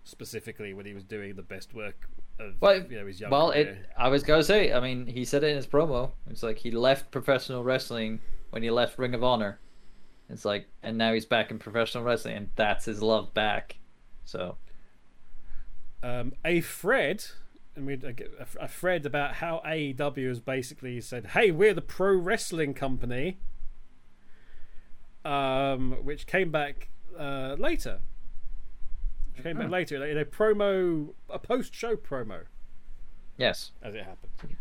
specifically 0.05 0.73
when 0.73 0.85
he 0.85 0.93
was 0.93 1.03
doing 1.03 1.35
the 1.35 1.41
best 1.43 1.73
work 1.73 2.07
of 2.39 2.53
Well, 2.61 2.81
you 2.89 2.97
know 2.97 3.05
his 3.07 3.19
young 3.19 3.29
well, 3.31 3.51
it. 3.51 3.77
I 3.97 4.07
was 4.07 4.23
gonna 4.23 4.43
say. 4.43 4.71
I 4.71 4.79
mean, 4.79 5.05
he 5.07 5.25
said 5.25 5.43
it 5.43 5.47
in 5.49 5.57
his 5.57 5.67
promo. 5.67 6.11
It's 6.29 6.43
like 6.43 6.59
he 6.59 6.71
left 6.71 7.11
professional 7.11 7.63
wrestling 7.63 8.21
when 8.51 8.63
he 8.63 8.71
left 8.71 8.97
Ring 8.97 9.13
of 9.13 9.23
Honor. 9.23 9.59
It's 10.29 10.43
like, 10.45 10.67
and 10.83 10.97
now 10.97 11.13
he's 11.13 11.25
back 11.25 11.51
in 11.51 11.59
professional 11.59 12.03
wrestling, 12.03 12.35
and 12.35 12.49
that's 12.55 12.85
his 12.85 13.01
love 13.01 13.33
back. 13.33 13.77
So 14.25 14.57
um, 16.03 16.33
a 16.43 16.59
Fred, 16.61 17.25
and 17.75 17.85
we 17.85 17.93
a, 17.93 18.13
a 18.59 18.67
Fred 18.67 19.05
about 19.05 19.35
how 19.35 19.61
AEW 19.65 20.27
has 20.27 20.39
basically 20.41 20.99
said, 21.01 21.27
"Hey, 21.27 21.51
we're 21.51 21.73
the 21.73 21.81
pro 21.81 22.13
wrestling 22.15 22.73
company," 22.73 23.37
um, 25.23 25.97
which 26.03 26.27
came 26.27 26.51
back 26.51 26.89
uh, 27.17 27.55
later. 27.57 27.99
Which 29.33 29.43
came 29.43 29.57
back 29.57 29.67
Oh. 29.67 29.71
later 29.71 30.05
in 30.05 30.17
a 30.17 30.25
promo, 30.25 31.13
a 31.29 31.39
post-show 31.39 31.95
promo, 31.95 32.43
yes, 33.37 33.71
as 33.81 33.95
it 33.95 34.03
happened. 34.03 34.57